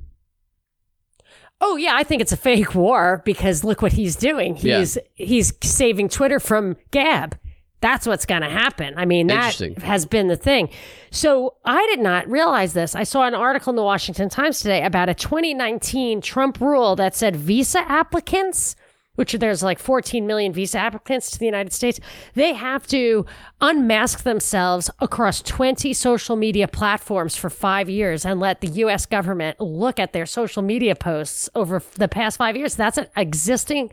Oh 1.61 1.77
yeah, 1.77 1.93
I 1.95 2.03
think 2.03 2.21
it's 2.21 2.31
a 2.33 2.37
fake 2.37 2.75
war 2.75 3.21
because 3.23 3.63
look 3.63 3.81
what 3.81 3.93
he's 3.93 4.15
doing. 4.15 4.57
Yeah. 4.57 4.79
He's 4.79 4.97
he's 5.15 5.53
saving 5.63 6.09
Twitter 6.09 6.39
from 6.39 6.75
Gab. 6.91 7.37
That's 7.79 8.07
what's 8.07 8.25
going 8.25 8.43
to 8.43 8.49
happen. 8.49 8.93
I 8.95 9.03
mean, 9.03 9.27
that 9.27 9.59
has 9.81 10.05
been 10.05 10.29
the 10.29 10.37
thing. 10.37 10.69
So 11.11 11.55
I 11.65 11.85
did 11.87 11.99
not 11.99 12.29
realize 12.29 12.71
this. 12.71 12.95
I 12.95 13.03
saw 13.03 13.27
an 13.27 13.35
article 13.35 13.71
in 13.71 13.75
the 13.75 13.83
Washington 13.83 14.29
Times 14.29 14.61
today 14.61 14.85
about 14.85 15.09
a 15.09 15.13
2019 15.13 16.21
Trump 16.21 16.61
rule 16.61 16.95
that 16.95 17.13
said 17.13 17.35
visa 17.35 17.79
applicants, 17.79 18.77
which 19.15 19.33
there's 19.33 19.61
like 19.61 19.79
14 19.79 20.25
million 20.25 20.53
visa 20.53 20.79
applicants 20.79 21.29
to 21.31 21.39
the 21.39 21.45
United 21.45 21.71
States, 21.71 21.99
they 22.33 22.53
have 22.53 22.87
to 22.87 23.25
unmask 23.61 24.23
themselves 24.23 24.89
across 24.99 25.41
20 25.41 25.93
social 25.93 26.35
media 26.35 26.67
platforms 26.67 27.35
for 27.35 27.49
five 27.49 27.89
years 27.89 28.25
and 28.25 28.39
let 28.39 28.61
the 28.61 28.67
U.S. 28.67 29.05
government 29.05 29.59
look 29.59 29.99
at 29.99 30.13
their 30.13 30.25
social 30.25 30.63
media 30.63 30.95
posts 30.95 31.49
over 31.53 31.81
the 31.95 32.07
past 32.07 32.37
five 32.37 32.57
years. 32.57 32.75
That's 32.75 32.97
an 32.97 33.07
existing 33.15 33.91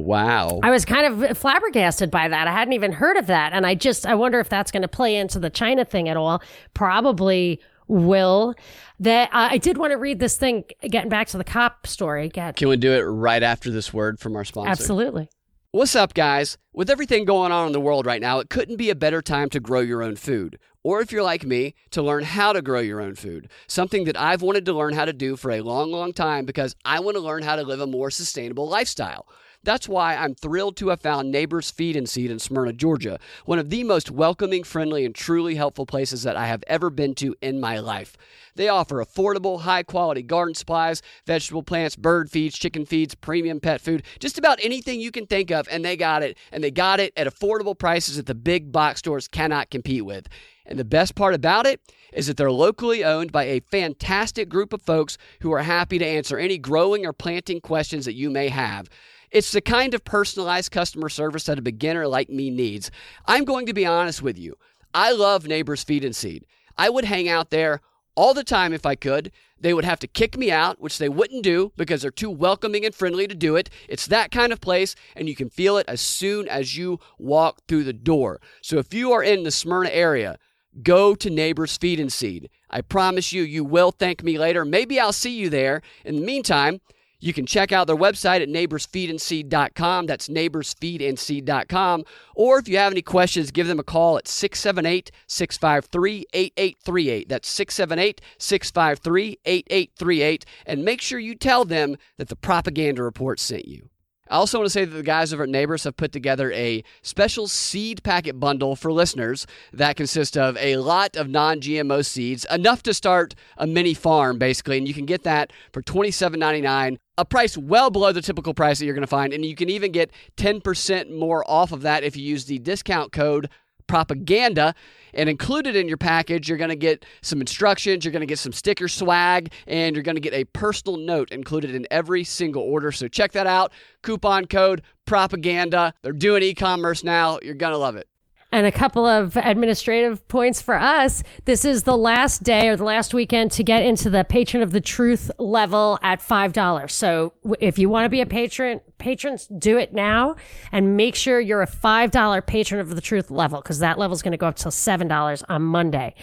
Wow. 0.00 0.60
I 0.62 0.70
was 0.70 0.86
kind 0.86 1.22
of 1.22 1.36
flabbergasted 1.36 2.10
by 2.10 2.28
that. 2.28 2.48
I 2.48 2.52
hadn't 2.52 2.72
even 2.72 2.92
heard 2.92 3.18
of 3.18 3.26
that. 3.26 3.52
And 3.52 3.66
I 3.66 3.74
just, 3.74 4.06
I 4.06 4.14
wonder 4.14 4.40
if 4.40 4.48
that's 4.48 4.70
going 4.70 4.80
to 4.80 4.88
play 4.88 5.14
into 5.14 5.38
the 5.38 5.50
China 5.50 5.84
thing 5.84 6.08
at 6.08 6.16
all. 6.16 6.42
Probably 6.72 7.60
will. 7.90 8.54
That 9.00 9.28
uh, 9.32 9.48
I 9.50 9.58
did 9.58 9.78
want 9.78 9.92
to 9.92 9.96
read 9.96 10.18
this 10.20 10.36
thing, 10.36 10.64
getting 10.82 11.08
back 11.08 11.26
to 11.28 11.38
the 11.38 11.44
cop 11.44 11.86
story. 11.86 12.28
Get, 12.28 12.56
Can 12.56 12.68
we 12.68 12.76
do 12.76 12.92
it 12.92 13.00
right 13.02 13.42
after 13.42 13.70
this 13.70 13.92
word 13.92 14.18
from 14.20 14.36
our 14.36 14.44
sponsor? 14.44 14.70
absolutely. 14.70 15.28
What's 15.72 15.94
up, 15.94 16.14
guys? 16.14 16.58
With 16.72 16.90
everything 16.90 17.24
going 17.24 17.52
on 17.52 17.66
in 17.68 17.72
the 17.72 17.80
world 17.80 18.04
right 18.04 18.20
now, 18.20 18.40
it 18.40 18.50
couldn't 18.50 18.76
be 18.76 18.90
a 18.90 18.94
better 18.96 19.22
time 19.22 19.48
to 19.50 19.60
grow 19.60 19.80
your 19.80 20.02
own 20.02 20.16
food. 20.16 20.58
or 20.82 21.00
if 21.02 21.12
you're 21.12 21.22
like 21.22 21.44
me, 21.44 21.74
to 21.90 22.00
learn 22.02 22.24
how 22.24 22.52
to 22.54 22.62
grow 22.62 22.80
your 22.80 23.00
own 23.02 23.14
food. 23.14 23.48
Something 23.68 24.04
that 24.04 24.18
I've 24.18 24.40
wanted 24.42 24.64
to 24.64 24.72
learn 24.72 24.94
how 24.94 25.04
to 25.04 25.12
do 25.12 25.36
for 25.36 25.50
a 25.50 25.60
long, 25.60 25.92
long 25.92 26.12
time 26.14 26.46
because 26.46 26.74
I 26.86 27.00
want 27.00 27.16
to 27.16 27.20
learn 27.22 27.42
how 27.42 27.56
to 27.56 27.62
live 27.62 27.80
a 27.80 27.86
more 27.86 28.10
sustainable 28.10 28.66
lifestyle. 28.66 29.28
That's 29.62 29.86
why 29.86 30.16
I'm 30.16 30.34
thrilled 30.34 30.78
to 30.78 30.88
have 30.88 31.02
found 31.02 31.30
Neighbors 31.30 31.70
Feed 31.70 31.94
and 31.94 32.08
Seed 32.08 32.30
in 32.30 32.38
Smyrna, 32.38 32.72
Georgia, 32.72 33.18
one 33.44 33.58
of 33.58 33.68
the 33.68 33.84
most 33.84 34.10
welcoming, 34.10 34.64
friendly, 34.64 35.04
and 35.04 35.14
truly 35.14 35.54
helpful 35.54 35.84
places 35.84 36.22
that 36.22 36.34
I 36.34 36.46
have 36.46 36.64
ever 36.66 36.88
been 36.88 37.14
to 37.16 37.36
in 37.42 37.60
my 37.60 37.78
life. 37.78 38.16
They 38.54 38.68
offer 38.68 39.04
affordable, 39.04 39.60
high 39.60 39.82
quality 39.82 40.22
garden 40.22 40.54
supplies, 40.54 41.02
vegetable 41.26 41.62
plants, 41.62 41.94
bird 41.94 42.30
feeds, 42.30 42.56
chicken 42.56 42.86
feeds, 42.86 43.14
premium 43.14 43.60
pet 43.60 43.82
food, 43.82 44.02
just 44.18 44.38
about 44.38 44.58
anything 44.62 44.98
you 44.98 45.10
can 45.10 45.26
think 45.26 45.50
of, 45.50 45.68
and 45.70 45.84
they 45.84 45.94
got 45.94 46.22
it. 46.22 46.38
And 46.50 46.64
they 46.64 46.70
got 46.70 46.98
it 46.98 47.12
at 47.14 47.26
affordable 47.26 47.78
prices 47.78 48.16
that 48.16 48.24
the 48.24 48.34
big 48.34 48.72
box 48.72 49.00
stores 49.00 49.28
cannot 49.28 49.68
compete 49.68 50.06
with. 50.06 50.26
And 50.64 50.78
the 50.78 50.84
best 50.84 51.14
part 51.14 51.34
about 51.34 51.66
it 51.66 51.80
is 52.14 52.28
that 52.28 52.38
they're 52.38 52.50
locally 52.50 53.04
owned 53.04 53.30
by 53.30 53.44
a 53.44 53.60
fantastic 53.60 54.48
group 54.48 54.72
of 54.72 54.80
folks 54.80 55.18
who 55.42 55.52
are 55.52 55.62
happy 55.62 55.98
to 55.98 56.06
answer 56.06 56.38
any 56.38 56.56
growing 56.56 57.04
or 57.04 57.12
planting 57.12 57.60
questions 57.60 58.06
that 58.06 58.14
you 58.14 58.30
may 58.30 58.48
have. 58.48 58.88
It's 59.30 59.52
the 59.52 59.60
kind 59.60 59.94
of 59.94 60.04
personalized 60.04 60.72
customer 60.72 61.08
service 61.08 61.44
that 61.44 61.58
a 61.58 61.62
beginner 61.62 62.08
like 62.08 62.30
me 62.30 62.50
needs. 62.50 62.90
I'm 63.26 63.44
going 63.44 63.66
to 63.66 63.72
be 63.72 63.86
honest 63.86 64.22
with 64.22 64.38
you. 64.38 64.56
I 64.92 65.12
love 65.12 65.46
Neighbors 65.46 65.84
Feed 65.84 66.04
and 66.04 66.16
Seed. 66.16 66.46
I 66.76 66.88
would 66.88 67.04
hang 67.04 67.28
out 67.28 67.50
there 67.50 67.80
all 68.16 68.34
the 68.34 68.42
time 68.42 68.72
if 68.72 68.84
I 68.84 68.96
could. 68.96 69.30
They 69.60 69.72
would 69.72 69.84
have 69.84 70.00
to 70.00 70.08
kick 70.08 70.36
me 70.36 70.50
out, 70.50 70.80
which 70.80 70.98
they 70.98 71.08
wouldn't 71.08 71.44
do 71.44 71.72
because 71.76 72.02
they're 72.02 72.10
too 72.10 72.30
welcoming 72.30 72.84
and 72.84 72.94
friendly 72.94 73.28
to 73.28 73.34
do 73.34 73.54
it. 73.54 73.70
It's 73.88 74.06
that 74.06 74.32
kind 74.32 74.52
of 74.52 74.60
place, 74.60 74.96
and 75.14 75.28
you 75.28 75.36
can 75.36 75.48
feel 75.48 75.76
it 75.76 75.86
as 75.86 76.00
soon 76.00 76.48
as 76.48 76.76
you 76.76 76.98
walk 77.18 77.60
through 77.68 77.84
the 77.84 77.92
door. 77.92 78.40
So 78.62 78.78
if 78.78 78.92
you 78.92 79.12
are 79.12 79.22
in 79.22 79.44
the 79.44 79.50
Smyrna 79.50 79.90
area, 79.90 80.38
go 80.82 81.14
to 81.14 81.30
Neighbors 81.30 81.76
Feed 81.76 82.00
and 82.00 82.12
Seed. 82.12 82.48
I 82.68 82.80
promise 82.80 83.32
you, 83.32 83.42
you 83.42 83.64
will 83.64 83.92
thank 83.92 84.24
me 84.24 84.38
later. 84.38 84.64
Maybe 84.64 84.98
I'll 84.98 85.12
see 85.12 85.36
you 85.36 85.50
there. 85.50 85.82
In 86.04 86.16
the 86.16 86.22
meantime, 86.22 86.80
you 87.20 87.32
can 87.32 87.46
check 87.46 87.70
out 87.70 87.86
their 87.86 87.96
website 87.96 88.40
at 88.40 88.48
neighborsfeedandseed.com. 88.48 90.06
That's 90.06 90.28
neighborsfeedandseed.com. 90.28 92.04
Or 92.34 92.58
if 92.58 92.68
you 92.68 92.78
have 92.78 92.92
any 92.92 93.02
questions, 93.02 93.50
give 93.50 93.66
them 93.66 93.78
a 93.78 93.84
call 93.84 94.16
at 94.16 94.26
678 94.26 95.10
653 95.26 96.26
8838. 96.32 97.28
That's 97.28 97.48
678 97.48 98.20
653 98.38 99.38
8838. 99.44 100.46
And 100.66 100.84
make 100.84 101.00
sure 101.02 101.18
you 101.18 101.34
tell 101.34 101.64
them 101.64 101.96
that 102.16 102.28
the 102.28 102.36
propaganda 102.36 103.02
report 103.02 103.38
sent 103.38 103.66
you. 103.66 103.89
I 104.30 104.36
also 104.36 104.58
want 104.58 104.66
to 104.66 104.70
say 104.70 104.84
that 104.84 104.94
the 104.94 105.02
guys 105.02 105.34
over 105.34 105.42
at 105.42 105.48
Neighbors 105.48 105.82
have 105.82 105.96
put 105.96 106.12
together 106.12 106.52
a 106.52 106.84
special 107.02 107.48
seed 107.48 108.04
packet 108.04 108.38
bundle 108.38 108.76
for 108.76 108.92
listeners 108.92 109.44
that 109.72 109.96
consists 109.96 110.36
of 110.36 110.56
a 110.58 110.76
lot 110.76 111.16
of 111.16 111.28
non 111.28 111.60
GMO 111.60 112.06
seeds, 112.06 112.46
enough 112.48 112.84
to 112.84 112.94
start 112.94 113.34
a 113.58 113.66
mini 113.66 113.92
farm, 113.92 114.38
basically. 114.38 114.78
And 114.78 114.86
you 114.86 114.94
can 114.94 115.04
get 115.04 115.24
that 115.24 115.52
for 115.72 115.82
$27.99, 115.82 116.96
a 117.18 117.24
price 117.24 117.58
well 117.58 117.90
below 117.90 118.12
the 118.12 118.22
typical 118.22 118.54
price 118.54 118.78
that 118.78 118.84
you're 118.84 118.94
going 118.94 119.02
to 119.02 119.08
find. 119.08 119.32
And 119.32 119.44
you 119.44 119.56
can 119.56 119.68
even 119.68 119.90
get 119.90 120.12
10% 120.36 121.10
more 121.10 121.44
off 121.50 121.72
of 121.72 121.82
that 121.82 122.04
if 122.04 122.16
you 122.16 122.22
use 122.22 122.44
the 122.44 122.60
discount 122.60 123.10
code 123.10 123.50
propaganda. 123.90 124.74
And 125.12 125.28
included 125.28 125.74
in 125.74 125.88
your 125.88 125.96
package, 125.96 126.48
you're 126.48 126.56
going 126.56 126.70
to 126.70 126.76
get 126.76 127.04
some 127.20 127.40
instructions, 127.40 128.04
you're 128.04 128.12
going 128.12 128.20
to 128.20 128.26
get 128.26 128.38
some 128.38 128.52
sticker 128.52 128.86
swag, 128.86 129.52
and 129.66 129.96
you're 129.96 130.04
going 130.04 130.14
to 130.14 130.20
get 130.20 130.32
a 130.32 130.44
personal 130.44 130.96
note 130.96 131.32
included 131.32 131.74
in 131.74 131.84
every 131.90 132.22
single 132.22 132.62
order. 132.62 132.92
So 132.92 133.08
check 133.08 133.32
that 133.32 133.48
out. 133.48 133.72
Coupon 134.02 134.44
code 134.46 134.82
propaganda. 135.06 135.92
They're 136.02 136.12
doing 136.12 136.44
e 136.44 136.54
commerce 136.54 137.02
now. 137.02 137.40
You're 137.42 137.54
going 137.54 137.72
to 137.72 137.78
love 137.78 137.96
it. 137.96 138.09
And 138.52 138.66
a 138.66 138.72
couple 138.72 139.06
of 139.06 139.36
administrative 139.36 140.26
points 140.26 140.60
for 140.60 140.74
us. 140.74 141.22
This 141.44 141.64
is 141.64 141.84
the 141.84 141.96
last 141.96 142.42
day 142.42 142.68
or 142.68 142.76
the 142.76 142.84
last 142.84 143.14
weekend 143.14 143.52
to 143.52 143.62
get 143.62 143.84
into 143.84 144.10
the 144.10 144.24
patron 144.24 144.60
of 144.60 144.72
the 144.72 144.80
truth 144.80 145.30
level 145.38 146.00
at 146.02 146.20
$5. 146.20 146.90
So 146.90 147.32
if 147.60 147.78
you 147.78 147.88
want 147.88 148.06
to 148.06 148.08
be 148.08 148.20
a 148.20 148.26
patron, 148.26 148.80
patrons, 148.98 149.46
do 149.46 149.78
it 149.78 149.92
now 149.92 150.34
and 150.72 150.96
make 150.96 151.14
sure 151.14 151.38
you're 151.38 151.62
a 151.62 151.68
$5 151.68 152.46
patron 152.46 152.80
of 152.80 152.94
the 152.94 153.00
truth 153.00 153.30
level 153.30 153.60
because 153.60 153.78
that 153.78 153.98
level 153.98 154.16
is 154.16 154.22
going 154.22 154.32
to 154.32 154.38
go 154.38 154.48
up 154.48 154.56
to 154.56 154.68
$7 154.68 155.44
on 155.48 155.62
Monday. 155.62 156.14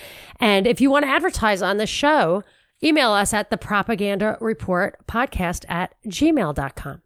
And 0.41 0.67
if 0.67 0.81
you 0.81 0.91
want 0.91 1.05
to 1.05 1.09
advertise 1.09 1.61
on 1.61 1.77
the 1.77 1.87
show, 1.87 2.43
email 2.83 3.11
us 3.11 3.33
at 3.33 3.49
the 3.49 3.57
propaganda 3.57 4.37
report 4.41 5.07
podcast 5.07 5.63
at 5.69 5.95
gmail.com. 6.05 7.01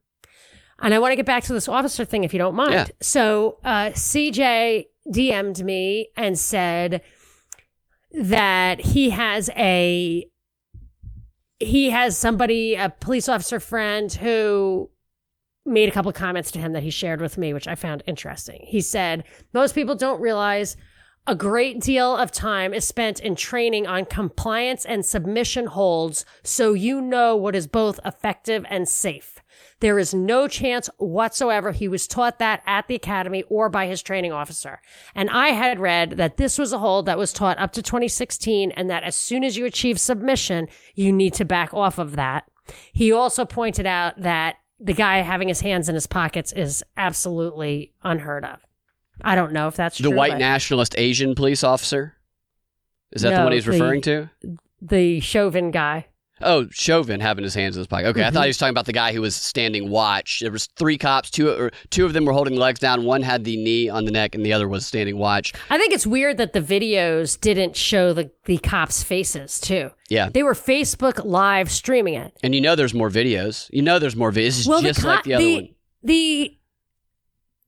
And 0.81 0.93
I 0.93 0.99
want 0.99 1.11
to 1.11 1.15
get 1.15 1.25
back 1.25 1.43
to 1.45 1.53
this 1.53 1.67
officer 1.67 2.05
thing 2.05 2.23
if 2.23 2.33
you 2.33 2.39
don't 2.39 2.55
mind. 2.55 2.73
Yeah. 2.73 2.87
So, 3.01 3.59
uh, 3.63 3.91
CJ 3.91 4.85
DM'd 5.07 5.63
me 5.63 6.09
and 6.15 6.37
said 6.37 7.01
that 8.11 8.81
he 8.81 9.11
has 9.11 9.49
a 9.55 10.27
he 11.59 11.91
has 11.91 12.17
somebody 12.17 12.75
a 12.75 12.89
police 12.89 13.29
officer 13.29 13.59
friend 13.59 14.11
who 14.11 14.89
made 15.65 15.87
a 15.87 15.91
couple 15.91 16.09
of 16.09 16.15
comments 16.15 16.51
to 16.51 16.59
him 16.59 16.73
that 16.73 16.81
he 16.81 16.89
shared 16.89 17.21
with 17.21 17.37
me 17.37 17.53
which 17.53 17.67
I 17.67 17.75
found 17.75 18.03
interesting. 18.07 18.65
He 18.67 18.81
said 18.81 19.23
most 19.53 19.75
people 19.75 19.95
don't 19.95 20.21
realize 20.21 20.75
a 21.27 21.35
great 21.35 21.79
deal 21.79 22.17
of 22.17 22.31
time 22.31 22.73
is 22.73 22.87
spent 22.87 23.19
in 23.19 23.35
training 23.35 23.85
on 23.85 24.05
compliance 24.05 24.85
and 24.85 25.05
submission 25.05 25.67
holds 25.67 26.25
so 26.43 26.73
you 26.73 26.99
know 26.99 27.35
what 27.35 27.55
is 27.55 27.67
both 27.67 27.99
effective 28.03 28.65
and 28.69 28.89
safe. 28.89 29.40
There 29.81 29.99
is 29.99 30.13
no 30.13 30.47
chance 30.47 30.89
whatsoever 30.97 31.71
he 31.71 31.87
was 31.87 32.07
taught 32.07 32.39
that 32.39 32.61
at 32.65 32.87
the 32.87 32.95
academy 32.95 33.43
or 33.49 33.67
by 33.67 33.87
his 33.87 34.01
training 34.01 34.31
officer. 34.31 34.79
And 35.15 35.29
I 35.29 35.49
had 35.49 35.79
read 35.79 36.11
that 36.11 36.37
this 36.37 36.57
was 36.57 36.71
a 36.71 36.79
hold 36.79 37.07
that 37.07 37.17
was 37.17 37.33
taught 37.33 37.57
up 37.59 37.71
to 37.73 37.81
2016 37.81 38.71
and 38.71 38.89
that 38.89 39.03
as 39.03 39.15
soon 39.15 39.43
as 39.43 39.57
you 39.57 39.65
achieve 39.65 39.99
submission, 39.99 40.67
you 40.95 41.11
need 41.11 41.33
to 41.33 41.45
back 41.45 41.73
off 41.73 41.97
of 41.97 42.15
that. 42.15 42.45
He 42.93 43.11
also 43.11 43.43
pointed 43.43 43.85
out 43.85 44.21
that 44.21 44.55
the 44.79 44.93
guy 44.93 45.17
having 45.21 45.47
his 45.47 45.61
hands 45.61 45.89
in 45.89 45.95
his 45.95 46.07
pockets 46.07 46.51
is 46.53 46.83
absolutely 46.95 47.93
unheard 48.03 48.45
of. 48.45 48.59
I 49.23 49.35
don't 49.35 49.51
know 49.51 49.67
if 49.67 49.75
that's 49.75 49.97
The 49.97 50.09
true. 50.09 50.17
white 50.17 50.31
but 50.33 50.37
nationalist 50.39 50.95
Asian 50.97 51.35
police 51.35 51.63
officer? 51.63 52.15
Is 53.11 53.23
that 53.23 53.35
the 53.35 53.43
one 53.43 53.51
he's 53.51 53.65
the- 53.65 53.71
referring 53.71 54.01
to? 54.03 54.29
The 54.81 55.19
Chauvin 55.19 55.69
guy. 55.71 56.07
Oh, 56.43 56.67
Chauvin 56.71 57.19
having 57.19 57.43
his 57.43 57.53
hands 57.53 57.75
in 57.75 57.79
his 57.81 57.87
pocket. 57.87 58.07
Okay, 58.07 58.21
I 58.21 58.25
Mm-hmm. 58.25 58.33
thought 58.35 58.43
he 58.43 58.49
was 58.49 58.57
talking 58.57 58.71
about 58.71 58.85
the 58.85 58.93
guy 58.93 59.13
who 59.13 59.21
was 59.21 59.35
standing 59.35 59.89
watch. 59.89 60.39
There 60.41 60.51
was 60.51 60.67
three 60.77 60.97
cops. 60.97 61.29
Two 61.29 61.49
or 61.49 61.71
two 61.89 62.05
of 62.05 62.13
them 62.13 62.25
were 62.25 62.33
holding 62.33 62.55
legs 62.55 62.79
down. 62.79 63.03
One 63.05 63.21
had 63.21 63.43
the 63.43 63.57
knee 63.57 63.89
on 63.89 64.05
the 64.05 64.11
neck, 64.11 64.35
and 64.35 64.45
the 64.45 64.53
other 64.53 64.67
was 64.67 64.85
standing 64.85 65.17
watch. 65.17 65.53
I 65.69 65.77
think 65.77 65.93
it's 65.93 66.07
weird 66.07 66.37
that 66.37 66.53
the 66.53 66.61
videos 66.61 67.39
didn't 67.39 67.75
show 67.75 68.13
the, 68.13 68.31
the 68.45 68.57
cops' 68.57 69.03
faces 69.03 69.59
too. 69.59 69.91
Yeah, 70.09 70.29
They 70.29 70.43
were 70.43 70.53
Facebook 70.53 71.23
live 71.23 71.71
streaming 71.71 72.15
it. 72.15 72.33
and 72.43 72.53
you 72.53 72.61
know 72.61 72.75
there's 72.75 72.93
more 72.93 73.09
videos. 73.09 73.69
You 73.71 73.81
know 73.81 73.97
there's 73.99 74.15
more 74.15 74.31
videos. 74.31 74.35
This 74.35 74.59
is 74.59 74.67
Well, 74.67 74.81
just 74.81 75.01
the, 75.01 75.07
like 75.07 75.23
the 75.23 75.33
other 75.35 75.43
the, 75.45 75.55
one. 75.55 75.69
the 76.03 76.57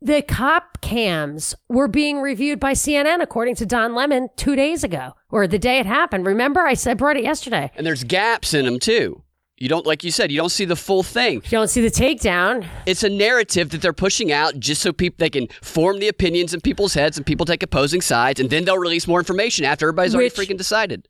the 0.03 0.21
cop 0.21 0.81
cams 0.81 1.55
were 1.69 1.87
being 1.87 2.19
reviewed 2.19 2.59
by 2.59 2.73
CNN, 2.73 3.21
according 3.21 3.55
to 3.55 3.65
Don 3.65 3.95
Lemon, 3.95 4.29
two 4.35 4.55
days 4.55 4.83
ago 4.83 5.13
or 5.29 5.47
the 5.47 5.57
day 5.57 5.79
it 5.79 5.85
happened. 5.85 6.25
Remember, 6.25 6.61
I 6.61 6.73
said 6.75 6.97
brought 6.97 7.17
it 7.17 7.23
yesterday. 7.23 7.71
And 7.75 7.85
there's 7.85 8.03
gaps 8.03 8.53
in 8.53 8.65
them 8.65 8.79
too. 8.79 9.23
You 9.57 9.69
don't, 9.69 9.85
like 9.85 10.03
you 10.03 10.11
said, 10.11 10.31
you 10.31 10.37
don't 10.37 10.49
see 10.49 10.65
the 10.65 10.75
full 10.75 11.03
thing. 11.03 11.35
You 11.35 11.51
don't 11.51 11.69
see 11.69 11.79
the 11.81 11.89
takedown. 11.89 12.67
It's 12.85 13.03
a 13.03 13.09
narrative 13.09 13.69
that 13.69 13.81
they're 13.81 13.93
pushing 13.93 14.31
out 14.31 14.59
just 14.59 14.81
so 14.81 14.91
people 14.91 15.15
they 15.19 15.29
can 15.29 15.47
form 15.61 15.99
the 15.99 16.09
opinions 16.09 16.53
in 16.53 16.59
people's 16.59 16.95
heads, 16.95 17.15
and 17.17 17.25
people 17.25 17.45
take 17.45 17.63
opposing 17.63 18.01
sides, 18.01 18.39
and 18.41 18.49
then 18.49 18.65
they'll 18.65 18.77
release 18.77 19.07
more 19.07 19.19
information 19.19 19.63
after 19.63 19.85
everybody's 19.87 20.15
Which- 20.15 20.37
already 20.37 20.53
freaking 20.53 20.57
decided. 20.57 21.07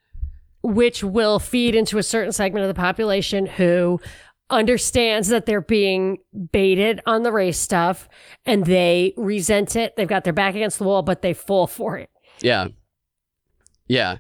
which 0.62 1.04
will 1.04 1.40
feed 1.40 1.74
into 1.76 1.98
a 1.98 2.04
certain 2.04 2.32
segment 2.32 2.64
of 2.64 2.68
the 2.70 2.80
population 2.80 3.46
who 3.46 4.00
understands 4.54 5.28
that 5.30 5.46
they're 5.46 5.62
being 5.62 6.20
baited 6.52 7.02
on 7.06 7.24
the 7.24 7.32
race 7.32 7.60
stuff 7.60 8.08
and 8.46 8.66
they 8.66 9.14
resent 9.18 9.76
it. 9.76 9.96
They've 9.96 10.08
got 10.08 10.24
their 10.24 10.34
back 10.34 10.56
against 10.56 10.78
the 10.78 10.86
wall, 10.86 11.02
but 11.02 11.22
they 11.22 11.34
fall 11.34 11.68
for 11.68 11.98
it. 11.98 12.10
Yeah. 12.42 12.68
Yeah. 13.88 14.18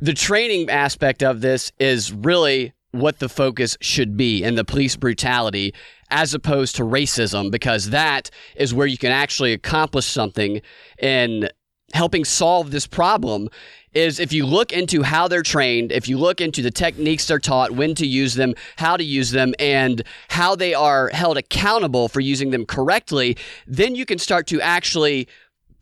The 0.00 0.14
training 0.14 0.70
aspect 0.70 1.22
of 1.22 1.40
this 1.40 1.72
is 1.78 2.12
really 2.12 2.72
what 2.92 3.18
the 3.18 3.28
focus 3.28 3.76
should 3.80 4.16
be 4.16 4.42
and 4.42 4.56
the 4.56 4.64
police 4.64 4.96
brutality 4.96 5.74
as 6.10 6.32
opposed 6.32 6.76
to 6.76 6.82
racism 6.82 7.50
because 7.50 7.90
that 7.90 8.30
is 8.56 8.72
where 8.72 8.86
you 8.86 8.96
can 8.96 9.12
actually 9.12 9.52
accomplish 9.52 10.06
something 10.06 10.62
in 10.98 11.48
helping 11.94 12.24
solve 12.24 12.70
this 12.70 12.86
problem 12.86 13.48
is 13.94 14.20
if 14.20 14.32
you 14.32 14.44
look 14.44 14.72
into 14.72 15.02
how 15.02 15.28
they're 15.28 15.42
trained, 15.42 15.90
if 15.92 16.08
you 16.08 16.18
look 16.18 16.40
into 16.40 16.62
the 16.62 16.70
techniques 16.70 17.26
they're 17.26 17.38
taught, 17.38 17.72
when 17.72 17.94
to 17.94 18.06
use 18.06 18.34
them, 18.34 18.54
how 18.76 18.96
to 18.96 19.04
use 19.04 19.30
them, 19.30 19.54
and 19.58 20.02
how 20.28 20.54
they 20.54 20.74
are 20.74 21.08
held 21.08 21.38
accountable 21.38 22.08
for 22.08 22.20
using 22.20 22.50
them 22.50 22.66
correctly, 22.66 23.36
then 23.66 23.94
you 23.94 24.04
can 24.04 24.18
start 24.18 24.46
to 24.46 24.60
actually 24.60 25.26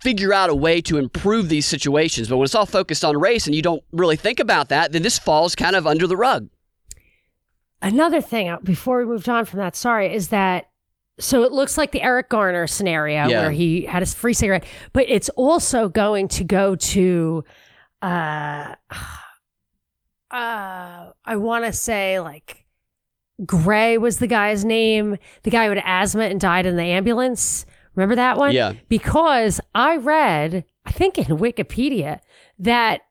figure 0.01 0.33
out 0.33 0.51
a 0.51 0.55
way 0.55 0.81
to 0.81 0.99
improve 0.99 1.49
these 1.49 1.67
situations. 1.67 2.29
But 2.29 2.37
when 2.37 2.45
it's 2.45 2.55
all 2.55 2.67
focused 2.67 3.05
on 3.05 3.19
race 3.19 3.47
and 3.47 3.55
you 3.55 3.63
don't 3.63 3.83
really 3.93 4.17
think 4.17 4.39
about 4.39 4.69
that, 4.69 4.93
then 4.93 5.03
this 5.03 5.19
falls 5.19 5.55
kind 5.55 5.75
of 5.75 5.87
under 5.87 6.07
the 6.07 6.17
rug. 6.17 6.49
Another 7.83 8.21
thing 8.21 8.49
uh, 8.49 8.59
before 8.63 8.99
we 8.99 9.05
moved 9.05 9.29
on 9.29 9.45
from 9.45 9.59
that, 9.59 9.77
sorry, 9.77 10.13
is 10.13 10.29
that 10.29 10.71
so 11.19 11.43
it 11.45 11.53
looks 11.53 11.79
like 11.79 11.93
the 11.93 12.03
Eric 12.03 12.29
Garner 12.29 12.67
scenario 12.67 13.27
Yeah. 13.29 13.43
where 13.43 13.51
he 13.51 13.83
had 13.87 14.01
his 14.03 14.15
free 14.15 14.35
cigarette, 14.35 14.65
but 14.93 15.07
it's 15.09 15.29
also 15.31 15.89
going 15.89 16.29
to 16.29 16.45
go 16.45 16.77
to, 16.77 17.45
uh, 18.03 18.75
uh, 20.31 21.11
I 21.25 21.37
want 21.37 21.65
to 21.65 21.73
say 21.73 22.21
like 22.21 22.65
Gray 23.45 23.99
was 23.99 24.19
the 24.19 24.27
guy's 24.27 24.65
name, 24.65 25.17
the 25.43 25.51
guy 25.51 25.65
who 25.65 25.71
had 25.75 25.83
asthma 25.85 26.25
and 26.25 26.41
died 26.41 26.67
in 26.67 26.77
the 26.77 26.83
ambulance. 26.85 27.67
Remember 27.95 28.15
that 28.17 28.37
one? 28.39 28.53
Yeah. 28.53 28.73
Because 28.89 29.61
I 29.75 29.97
read, 29.97 30.65
I 30.85 30.93
think 30.93 31.19
in 31.19 31.27
Wikipedia, 31.37 32.21
that, 32.59 33.03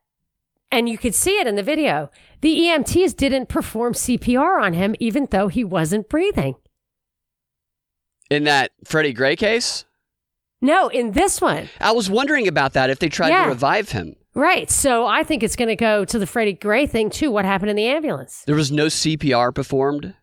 and 0.72 0.88
you 0.88 0.98
could 0.98 1.14
see 1.14 1.38
it 1.38 1.46
in 1.46 1.54
the 1.56 1.62
video, 1.62 2.10
the 2.40 2.56
EMTs 2.56 3.16
didn't 3.16 3.48
perform 3.48 3.92
CPR 3.94 4.60
on 4.62 4.74
him, 4.74 4.94
even 5.00 5.28
though 5.30 5.48
he 5.48 5.64
wasn't 5.64 6.08
breathing. 6.08 6.56
In 8.30 8.44
that 8.44 8.72
Freddie 8.84 9.12
Gray 9.12 9.36
case, 9.36 9.84
No, 10.60 10.88
in 10.88 11.12
this 11.12 11.40
one. 11.40 11.68
I 11.80 11.92
was 11.92 12.08
wondering 12.10 12.48
about 12.48 12.72
that 12.72 12.90
if 12.90 12.98
they 12.98 13.08
tried 13.08 13.28
Yeah. 13.28 13.44
to 13.44 13.50
revive 13.50 13.90
him. 13.90 14.16
Right. 14.34 14.70
So 14.70 15.06
I 15.06 15.22
think 15.22 15.42
it's 15.42 15.54
going 15.56 15.68
to 15.68 15.76
go 15.76 16.04
to 16.04 16.18
the 16.18 16.26
Freddie 16.26 16.54
Gray 16.54 16.86
thing 16.86 17.08
too. 17.10 17.30
What 17.30 17.44
happened 17.44 17.70
in 17.70 17.76
the 17.76 17.86
ambulance? 17.86 18.42
There 18.46 18.54
was 18.56 18.72
no 18.72 18.86
CPR 18.86 19.52
performed. 19.54 20.14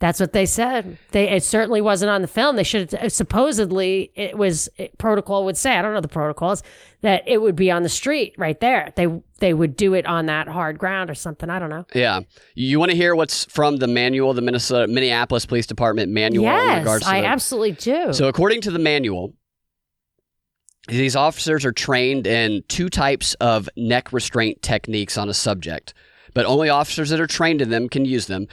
That's 0.00 0.20
what 0.20 0.32
they 0.32 0.46
said. 0.46 0.96
They 1.10 1.28
it 1.28 1.42
certainly 1.42 1.80
wasn't 1.80 2.10
on 2.10 2.22
the 2.22 2.28
film. 2.28 2.54
They 2.54 2.62
should 2.62 2.92
have 2.92 3.12
supposedly 3.12 4.12
it 4.14 4.38
was 4.38 4.68
it, 4.76 4.96
protocol 4.96 5.44
would 5.44 5.56
say 5.56 5.76
I 5.76 5.82
don't 5.82 5.92
know 5.92 6.00
the 6.00 6.06
protocols 6.06 6.62
that 7.00 7.24
it 7.26 7.42
would 7.42 7.56
be 7.56 7.68
on 7.70 7.82
the 7.82 7.88
street 7.88 8.34
right 8.38 8.58
there. 8.60 8.92
They 8.94 9.08
they 9.40 9.52
would 9.54 9.74
do 9.76 9.94
it 9.94 10.06
on 10.06 10.26
that 10.26 10.46
hard 10.46 10.78
ground 10.78 11.10
or 11.10 11.16
something. 11.16 11.50
I 11.50 11.58
don't 11.58 11.70
know. 11.70 11.84
Yeah. 11.94 12.20
You 12.54 12.78
want 12.78 12.92
to 12.92 12.96
hear 12.96 13.16
what's 13.16 13.44
from 13.46 13.78
the 13.78 13.88
manual, 13.88 14.34
the 14.34 14.42
Minnesota 14.42 14.86
Minneapolis 14.86 15.46
Police 15.46 15.66
Department 15.66 16.12
manual 16.12 16.44
in 16.46 16.52
yes, 16.52 16.78
regards 16.78 17.04
to 17.04 17.10
I 17.10 17.22
the- 17.22 17.26
absolutely 17.26 17.72
do. 17.72 18.12
So, 18.12 18.28
according 18.28 18.60
to 18.62 18.70
the 18.70 18.78
manual, 18.78 19.34
these 20.86 21.16
officers 21.16 21.64
are 21.64 21.72
trained 21.72 22.26
in 22.26 22.62
two 22.68 22.88
types 22.88 23.34
of 23.34 23.68
neck 23.76 24.12
restraint 24.12 24.62
techniques 24.62 25.18
on 25.18 25.28
a 25.28 25.34
subject, 25.34 25.92
but 26.34 26.46
only 26.46 26.68
officers 26.68 27.10
that 27.10 27.20
are 27.20 27.26
trained 27.26 27.60
in 27.60 27.70
them 27.70 27.88
can 27.88 28.04
use 28.04 28.26
them. 28.26 28.46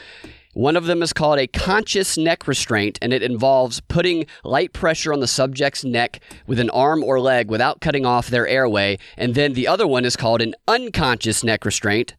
One 0.55 0.77
of 0.77 0.85
them 0.85 1.03
is 1.03 1.11
called 1.11 1.37
a 1.37 1.47
conscious 1.47 2.17
neck 2.17 2.47
restraint, 2.47 2.97
and 3.01 3.11
it 3.11 3.21
involves 3.21 3.81
putting 3.81 4.25
light 4.45 4.71
pressure 4.71 5.11
on 5.11 5.19
the 5.19 5.27
subject's 5.27 5.83
neck 5.83 6.21
with 6.47 6.61
an 6.61 6.69
arm 6.69 7.03
or 7.03 7.19
leg 7.19 7.49
without 7.49 7.81
cutting 7.81 8.05
off 8.05 8.29
their 8.29 8.47
airway. 8.47 8.97
And 9.17 9.35
then 9.35 9.51
the 9.51 9.67
other 9.67 9.85
one 9.85 10.05
is 10.05 10.15
called 10.15 10.41
an 10.41 10.55
unconscious 10.65 11.43
neck 11.43 11.65
restraint, 11.65 12.15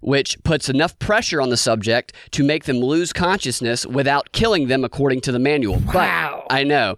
which 0.00 0.42
puts 0.42 0.68
enough 0.68 0.98
pressure 0.98 1.40
on 1.40 1.50
the 1.50 1.56
subject 1.56 2.12
to 2.32 2.42
make 2.42 2.64
them 2.64 2.78
lose 2.78 3.12
consciousness 3.12 3.86
without 3.86 4.32
killing 4.32 4.66
them, 4.66 4.82
according 4.82 5.20
to 5.20 5.30
the 5.30 5.38
manual. 5.38 5.76
Wow. 5.76 6.46
But 6.48 6.52
I 6.52 6.64
know, 6.64 6.96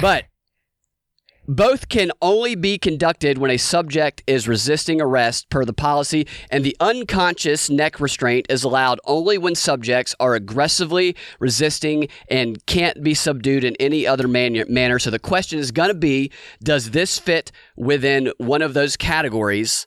but 0.00 0.24
both 1.48 1.88
can 1.88 2.10
only 2.20 2.54
be 2.54 2.78
conducted 2.78 3.38
when 3.38 3.50
a 3.50 3.56
subject 3.56 4.22
is 4.26 4.48
resisting 4.48 5.00
arrest 5.00 5.48
per 5.50 5.64
the 5.64 5.72
policy, 5.72 6.26
and 6.50 6.64
the 6.64 6.76
unconscious 6.80 7.70
neck 7.70 8.00
restraint 8.00 8.46
is 8.48 8.64
allowed 8.64 9.00
only 9.04 9.38
when 9.38 9.54
subjects 9.54 10.14
are 10.20 10.34
aggressively 10.34 11.16
resisting 11.38 12.08
and 12.28 12.64
can't 12.66 13.02
be 13.02 13.14
subdued 13.14 13.64
in 13.64 13.76
any 13.76 14.06
other 14.06 14.28
man- 14.28 14.64
manner. 14.68 14.98
So 14.98 15.10
the 15.10 15.18
question 15.18 15.58
is 15.58 15.70
going 15.70 15.88
to 15.88 15.94
be 15.94 16.30
does 16.62 16.90
this 16.90 17.18
fit 17.18 17.52
within 17.76 18.32
one 18.38 18.62
of 18.62 18.74
those 18.74 18.96
categories? 18.96 19.86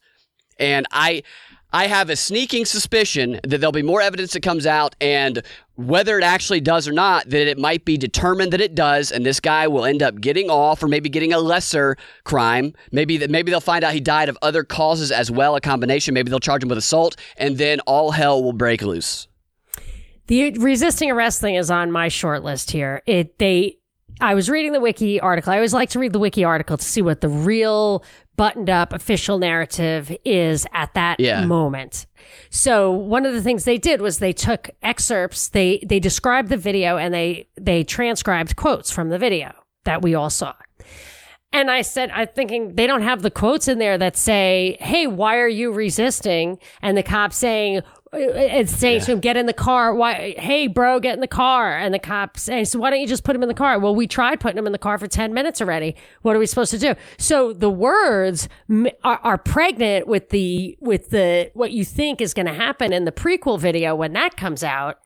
And 0.57 0.85
I. 0.91 1.23
I 1.71 1.85
have 1.85 2.09
a 2.09 2.15
sneaking 2.15 2.65
suspicion 2.65 3.39
that 3.43 3.59
there'll 3.59 3.71
be 3.71 3.83
more 3.83 4.01
evidence 4.01 4.33
that 4.33 4.41
comes 4.41 4.65
out, 4.65 4.95
and 4.99 5.43
whether 5.79 6.17
it 6.17 6.23
actually 6.23 6.59
does 6.59 6.87
or 6.87 6.91
not, 6.91 7.29
that 7.29 7.47
it 7.47 7.57
might 7.57 7.85
be 7.85 7.95
determined 7.97 8.51
that 8.53 8.59
it 8.59 8.75
does, 8.75 9.11
and 9.11 9.25
this 9.25 9.39
guy 9.39 9.67
will 9.67 9.85
end 9.85 10.03
up 10.03 10.19
getting 10.19 10.49
off, 10.49 10.83
or 10.83 10.87
maybe 10.89 11.07
getting 11.09 11.31
a 11.31 11.39
lesser 11.39 11.95
crime. 12.25 12.73
Maybe 12.91 13.15
that 13.17 13.29
maybe 13.29 13.49
they'll 13.49 13.61
find 13.61 13.83
out 13.83 13.93
he 13.93 14.01
died 14.01 14.27
of 14.27 14.37
other 14.41 14.63
causes 14.63 15.11
as 15.11 15.31
well, 15.31 15.55
a 15.55 15.61
combination. 15.61 16.13
Maybe 16.13 16.29
they'll 16.29 16.39
charge 16.41 16.63
him 16.63 16.69
with 16.69 16.77
assault, 16.77 17.15
and 17.37 17.57
then 17.57 17.79
all 17.81 18.11
hell 18.11 18.43
will 18.43 18.53
break 18.53 18.81
loose. 18.81 19.27
The 20.27 20.51
resisting 20.59 21.09
arrest 21.09 21.41
thing 21.41 21.55
is 21.55 21.71
on 21.71 21.91
my 21.91 22.07
short 22.07 22.43
list 22.43 22.71
here. 22.71 23.01
It 23.05 23.39
they 23.39 23.77
I 24.21 24.35
was 24.35 24.49
reading 24.49 24.73
the 24.73 24.81
wiki 24.81 25.19
article. 25.21 25.53
I 25.53 25.55
always 25.55 25.73
like 25.73 25.91
to 25.91 25.99
read 25.99 26.11
the 26.11 26.19
wiki 26.19 26.43
article 26.43 26.77
to 26.77 26.83
see 26.83 27.01
what 27.01 27.21
the 27.21 27.29
real 27.29 28.03
buttoned 28.35 28.69
up 28.69 28.91
official 28.93 29.39
narrative 29.39 30.15
is 30.25 30.67
at 30.73 30.93
that 30.93 31.19
Yeah. 31.19 31.45
moment. 31.45 32.05
So 32.49 32.91
one 32.91 33.25
of 33.25 33.33
the 33.33 33.41
things 33.41 33.63
they 33.63 33.77
did 33.77 34.01
was 34.01 34.17
they 34.17 34.33
took 34.33 34.71
excerpts, 34.81 35.49
they 35.49 35.83
they 35.85 35.99
described 35.99 36.49
the 36.49 36.57
video 36.57 36.97
and 36.97 37.13
they 37.13 37.47
they 37.55 37.83
transcribed 37.83 38.55
quotes 38.55 38.91
from 38.91 39.09
the 39.09 39.19
video 39.19 39.51
that 39.85 40.01
we 40.01 40.15
all 40.15 40.29
saw. 40.29 40.53
And 41.51 41.71
I 41.71 41.81
said, 41.81 42.11
I'm 42.11 42.27
thinking 42.27 42.75
they 42.75 42.85
don't 42.85 43.01
have 43.01 43.23
the 43.23 43.31
quotes 43.31 43.67
in 43.67 43.79
there 43.79 43.97
that 43.97 44.15
say, 44.15 44.77
Hey, 44.79 45.07
why 45.07 45.37
are 45.37 45.47
you 45.47 45.71
resisting? 45.71 46.59
And 46.81 46.95
the 46.95 47.03
cop 47.03 47.33
saying, 47.33 47.81
Uh, 48.11 48.17
it's 48.17 48.75
saying 48.75 49.01
to 49.01 49.11
him, 49.11 49.19
get 49.19 49.37
in 49.37 49.45
the 49.45 49.53
car. 49.53 49.93
Why? 49.93 50.33
Hey, 50.37 50.65
bro, 50.67 50.99
get 50.99 51.13
in 51.13 51.19
the 51.19 51.27
car. 51.27 51.77
And 51.77 51.93
the 51.93 51.99
cop 51.99 52.37
saying, 52.37 52.65
so 52.65 52.79
why 52.79 52.89
don't 52.89 52.99
you 52.99 53.07
just 53.07 53.23
put 53.23 53.35
him 53.35 53.43
in 53.43 53.47
the 53.47 53.53
car? 53.53 53.77
Well, 53.79 53.95
we 53.95 54.07
tried 54.07 54.39
putting 54.39 54.57
him 54.57 54.65
in 54.65 54.71
the 54.71 54.79
car 54.79 54.97
for 54.97 55.07
10 55.07 55.33
minutes 55.33 55.61
already. 55.61 55.95
What 56.23 56.35
are 56.35 56.39
we 56.39 56.47
supposed 56.47 56.71
to 56.71 56.79
do? 56.79 56.95
So 57.17 57.53
the 57.53 57.69
words 57.69 58.49
are, 59.03 59.19
are 59.23 59.37
pregnant 59.37 60.07
with 60.07 60.29
the, 60.29 60.75
with 60.79 61.11
the, 61.11 61.51
what 61.53 61.71
you 61.71 61.85
think 61.85 62.19
is 62.19 62.33
going 62.33 62.47
to 62.47 62.53
happen 62.53 62.91
in 62.93 63.05
the 63.05 63.11
prequel 63.11 63.59
video 63.59 63.95
when 63.95 64.13
that 64.13 64.35
comes 64.35 64.63
out. 64.63 64.99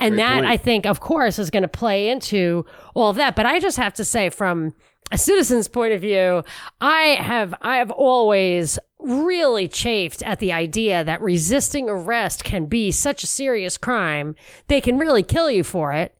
And 0.00 0.14
Great 0.14 0.24
that 0.24 0.34
point. 0.34 0.46
I 0.46 0.56
think, 0.56 0.86
of 0.86 1.00
course, 1.00 1.38
is 1.38 1.50
going 1.50 1.64
to 1.64 1.68
play 1.68 2.08
into 2.08 2.64
all 2.94 3.10
of 3.10 3.16
that. 3.16 3.36
But 3.36 3.46
I 3.46 3.58
just 3.60 3.76
have 3.76 3.92
to 3.94 4.04
say, 4.04 4.30
from 4.30 4.74
a 5.10 5.18
citizen's 5.18 5.68
point 5.68 5.92
of 5.92 6.00
view, 6.00 6.44
I 6.80 7.16
have 7.20 7.54
I 7.62 7.76
have 7.76 7.90
always 7.90 8.78
really 9.00 9.68
chafed 9.68 10.22
at 10.22 10.38
the 10.38 10.52
idea 10.52 11.04
that 11.04 11.20
resisting 11.20 11.88
arrest 11.88 12.44
can 12.44 12.66
be 12.66 12.90
such 12.90 13.22
a 13.22 13.28
serious 13.28 13.78
crime. 13.78 14.34
They 14.66 14.80
can 14.80 14.98
really 14.98 15.22
kill 15.22 15.50
you 15.50 15.64
for 15.64 15.92
it. 15.92 16.14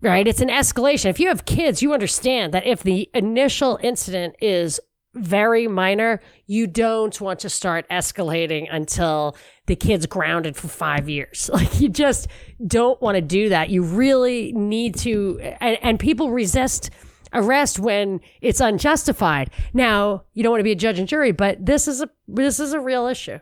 Right? 0.00 0.28
It's 0.28 0.40
an 0.40 0.48
escalation. 0.48 1.10
If 1.10 1.18
you 1.18 1.26
have 1.26 1.44
kids, 1.44 1.82
you 1.82 1.92
understand 1.92 2.54
that 2.54 2.66
if 2.66 2.84
the 2.84 3.10
initial 3.14 3.80
incident 3.82 4.36
is 4.40 4.78
very 5.14 5.66
minor, 5.66 6.20
you 6.46 6.66
don't 6.66 7.20
want 7.20 7.40
to 7.40 7.48
start 7.48 7.88
escalating 7.90 8.68
until 8.70 9.36
the 9.66 9.74
kid's 9.74 10.06
grounded 10.06 10.56
for 10.56 10.68
five 10.68 11.08
years. 11.08 11.50
Like 11.58 11.80
you 11.80 11.88
just 11.88 12.28
don't 12.64 13.00
want 13.02 13.16
to 13.16 13.20
do 13.20 13.48
that. 13.48 13.70
You 13.70 13.82
really 13.82 14.52
need 14.52 14.94
to, 14.96 15.40
and, 15.60 15.78
and 15.82 15.98
people 15.98 16.30
resist 16.30 16.90
arrest 17.32 17.78
when 17.78 18.20
it's 18.40 18.60
unjustified. 18.60 19.50
Now, 19.72 20.24
you 20.34 20.42
don't 20.42 20.50
want 20.50 20.60
to 20.60 20.64
be 20.64 20.72
a 20.72 20.76
judge 20.76 20.98
and 20.98 21.08
jury, 21.08 21.32
but 21.32 21.64
this 21.64 21.88
is 21.88 22.00
a 22.00 22.10
this 22.26 22.60
is 22.60 22.72
a 22.72 22.80
real 22.80 23.06
issue. 23.06 23.38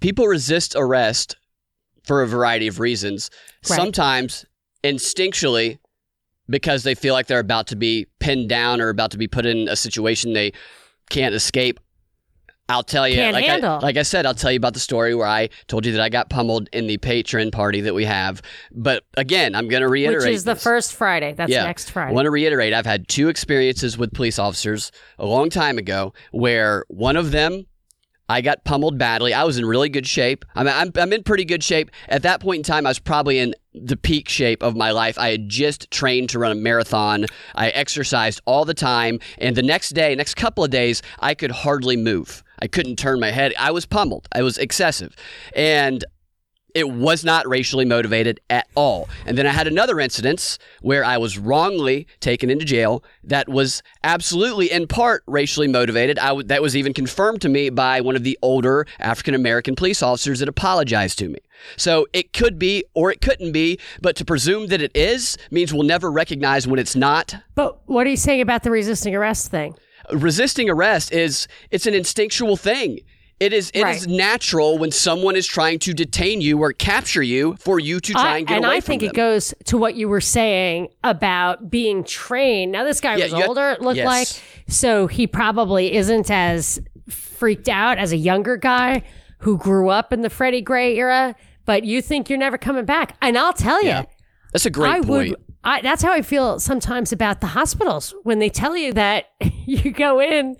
People 0.00 0.26
resist 0.26 0.74
arrest 0.76 1.36
for 2.04 2.22
a 2.22 2.26
variety 2.26 2.66
of 2.66 2.80
reasons. 2.80 3.30
Right. 3.68 3.76
Sometimes 3.76 4.46
instinctually 4.84 5.78
because 6.48 6.82
they 6.82 6.94
feel 6.94 7.14
like 7.14 7.26
they're 7.26 7.38
about 7.38 7.66
to 7.68 7.76
be 7.76 8.06
pinned 8.20 8.48
down 8.48 8.80
or 8.80 8.88
about 8.88 9.10
to 9.10 9.18
be 9.18 9.28
put 9.28 9.44
in 9.44 9.68
a 9.68 9.76
situation 9.76 10.32
they 10.32 10.52
can't 11.10 11.34
escape. 11.34 11.80
I'll 12.70 12.82
tell 12.82 13.08
you, 13.08 13.14
Can't 13.14 13.34
like 13.34 13.46
handle. 13.46 13.76
I, 13.76 13.78
like 13.78 13.96
I 13.96 14.02
said, 14.02 14.26
I'll 14.26 14.34
tell 14.34 14.52
you 14.52 14.58
about 14.58 14.74
the 14.74 14.80
story 14.80 15.14
where 15.14 15.26
I 15.26 15.48
told 15.68 15.86
you 15.86 15.92
that 15.92 16.00
I 16.02 16.10
got 16.10 16.28
pummeled 16.28 16.68
in 16.72 16.86
the 16.86 16.98
patron 16.98 17.50
party 17.50 17.80
that 17.82 17.94
we 17.94 18.04
have. 18.04 18.42
But 18.70 19.04
again, 19.16 19.54
I'm 19.54 19.68
going 19.68 19.80
to 19.82 19.88
reiterate 19.88 20.26
Which 20.26 20.34
is 20.34 20.44
the 20.44 20.54
first 20.54 20.94
Friday. 20.94 21.32
That's 21.32 21.50
next 21.50 21.90
Friday. 21.90 22.10
I 22.10 22.14
want 22.14 22.26
to 22.26 22.30
reiterate 22.30 22.74
I've 22.74 22.84
had 22.84 23.08
two 23.08 23.28
experiences 23.28 23.96
with 23.96 24.12
police 24.12 24.38
officers 24.38 24.92
a 25.18 25.24
long 25.24 25.48
time 25.48 25.78
ago 25.78 26.12
where 26.30 26.84
one 26.88 27.16
of 27.16 27.30
them 27.30 27.64
I 28.30 28.42
got 28.42 28.64
pummeled 28.64 28.98
badly. 28.98 29.32
I 29.32 29.44
was 29.44 29.56
in 29.56 29.64
really 29.64 29.88
good 29.88 30.06
shape. 30.06 30.44
I'm, 30.54 30.68
I'm, 30.68 30.92
I'm 30.96 31.12
in 31.14 31.22
pretty 31.22 31.46
good 31.46 31.64
shape. 31.64 31.90
At 32.10 32.22
that 32.24 32.42
point 32.42 32.58
in 32.58 32.62
time, 32.62 32.84
I 32.84 32.90
was 32.90 32.98
probably 32.98 33.38
in 33.38 33.54
the 33.72 33.96
peak 33.96 34.28
shape 34.28 34.62
of 34.62 34.76
my 34.76 34.90
life. 34.90 35.18
I 35.18 35.30
had 35.30 35.48
just 35.48 35.90
trained 35.90 36.28
to 36.30 36.38
run 36.38 36.52
a 36.52 36.54
marathon. 36.54 37.24
I 37.54 37.70
exercised 37.70 38.42
all 38.44 38.66
the 38.66 38.74
time. 38.74 39.20
And 39.38 39.56
the 39.56 39.62
next 39.62 39.90
day, 39.90 40.14
next 40.14 40.34
couple 40.34 40.62
of 40.62 40.70
days, 40.70 41.00
I 41.20 41.32
could 41.32 41.50
hardly 41.50 41.96
move. 41.96 42.44
I 42.60 42.66
couldn't 42.66 42.96
turn 42.96 43.20
my 43.20 43.30
head. 43.30 43.54
I 43.58 43.70
was 43.70 43.86
pummeled. 43.86 44.28
I 44.32 44.42
was 44.42 44.58
excessive. 44.58 45.14
And 45.54 46.04
it 46.74 46.90
was 46.90 47.24
not 47.24 47.48
racially 47.48 47.86
motivated 47.86 48.40
at 48.50 48.68
all. 48.74 49.08
And 49.24 49.38
then 49.38 49.46
I 49.46 49.50
had 49.50 49.66
another 49.66 49.98
incident 49.98 50.58
where 50.82 51.02
I 51.02 51.16
was 51.16 51.38
wrongly 51.38 52.06
taken 52.20 52.50
into 52.50 52.64
jail 52.64 53.02
that 53.24 53.48
was 53.48 53.82
absolutely 54.04 54.70
in 54.70 54.86
part 54.86 55.22
racially 55.26 55.66
motivated. 55.66 56.18
I 56.18 56.28
w- 56.28 56.46
that 56.46 56.60
was 56.60 56.76
even 56.76 56.92
confirmed 56.92 57.40
to 57.42 57.48
me 57.48 57.70
by 57.70 58.02
one 58.02 58.16
of 58.16 58.22
the 58.22 58.38
older 58.42 58.86
African 58.98 59.34
American 59.34 59.76
police 59.76 60.02
officers 60.02 60.40
that 60.40 60.48
apologized 60.48 61.18
to 61.20 61.28
me. 61.28 61.38
So 61.76 62.06
it 62.12 62.32
could 62.34 62.58
be 62.58 62.84
or 62.94 63.10
it 63.10 63.22
couldn't 63.22 63.52
be, 63.52 63.80
but 64.02 64.14
to 64.16 64.24
presume 64.24 64.66
that 64.66 64.82
it 64.82 64.92
is 64.94 65.38
means 65.50 65.72
we'll 65.72 65.84
never 65.84 66.10
recognize 66.12 66.68
when 66.68 66.78
it's 66.78 66.94
not. 66.94 67.34
but 67.54 67.80
what 67.88 68.06
are 68.06 68.10
you 68.10 68.16
saying 68.16 68.42
about 68.42 68.62
the 68.62 68.70
resisting 68.70 69.16
arrest 69.16 69.50
thing? 69.50 69.74
Resisting 70.12 70.68
arrest 70.70 71.12
is 71.12 71.46
it's 71.70 71.86
an 71.86 71.94
instinctual 71.94 72.56
thing. 72.56 73.00
It 73.40 73.52
is 73.52 73.70
it 73.72 73.86
is 73.86 74.06
Right. 74.06 74.08
natural 74.08 74.78
when 74.78 74.90
someone 74.90 75.36
is 75.36 75.46
trying 75.46 75.78
to 75.80 75.94
detain 75.94 76.40
you 76.40 76.58
or 76.58 76.72
capture 76.72 77.22
you 77.22 77.56
for 77.60 77.78
you 77.78 78.00
to 78.00 78.12
try 78.12 78.34
I- 78.34 78.38
and 78.38 78.46
get 78.48 78.54
away 78.54 78.56
from. 78.56 78.56
and 78.56 78.64
away 78.64 78.76
I 78.76 78.80
from 78.80 78.86
think 78.86 79.00
them. 79.02 79.10
it 79.10 79.14
goes 79.14 79.54
to 79.66 79.78
what 79.78 79.94
you 79.94 80.08
were 80.08 80.20
saying 80.20 80.88
about 81.04 81.70
being 81.70 82.02
trained. 82.02 82.72
Now, 82.72 82.82
this 82.84 83.00
guy 83.00 83.14
Yeah, 83.16 83.24
was 83.26 83.34
older, 83.34 83.70
it 83.70 83.80
looked 83.80 83.98
yes. 83.98 84.06
like, 84.06 84.28
so 84.66 85.06
he 85.06 85.26
probably 85.28 85.94
isn't 85.94 86.30
as 86.32 86.80
freaked 87.08 87.68
out 87.68 87.96
as 87.98 88.10
a 88.12 88.16
younger 88.16 88.56
guy 88.56 89.02
who 89.38 89.56
grew 89.56 89.88
up 89.88 90.12
in 90.12 90.22
the 90.22 90.30
Freddie 90.30 90.60
Gray 90.60 90.96
era. 90.96 91.36
But 91.64 91.84
you 91.84 92.02
think 92.02 92.28
you're 92.28 92.38
never 92.40 92.58
coming 92.58 92.86
back, 92.86 93.14
and 93.22 93.38
I'll 93.38 93.52
tell 93.52 93.80
you, 93.82 93.90
Yeah. 93.90 94.02
That's 94.52 94.66
a 94.66 94.70
great 94.70 94.90
I 94.90 94.94
point. 95.00 95.08
would. 95.08 95.36
I, 95.64 95.80
that's 95.80 96.02
how 96.02 96.12
I 96.12 96.22
feel 96.22 96.60
sometimes 96.60 97.12
about 97.12 97.40
the 97.40 97.48
hospitals 97.48 98.14
when 98.22 98.38
they 98.38 98.48
tell 98.48 98.76
you 98.76 98.92
that 98.94 99.32
you 99.40 99.90
go 99.90 100.20
in 100.20 100.56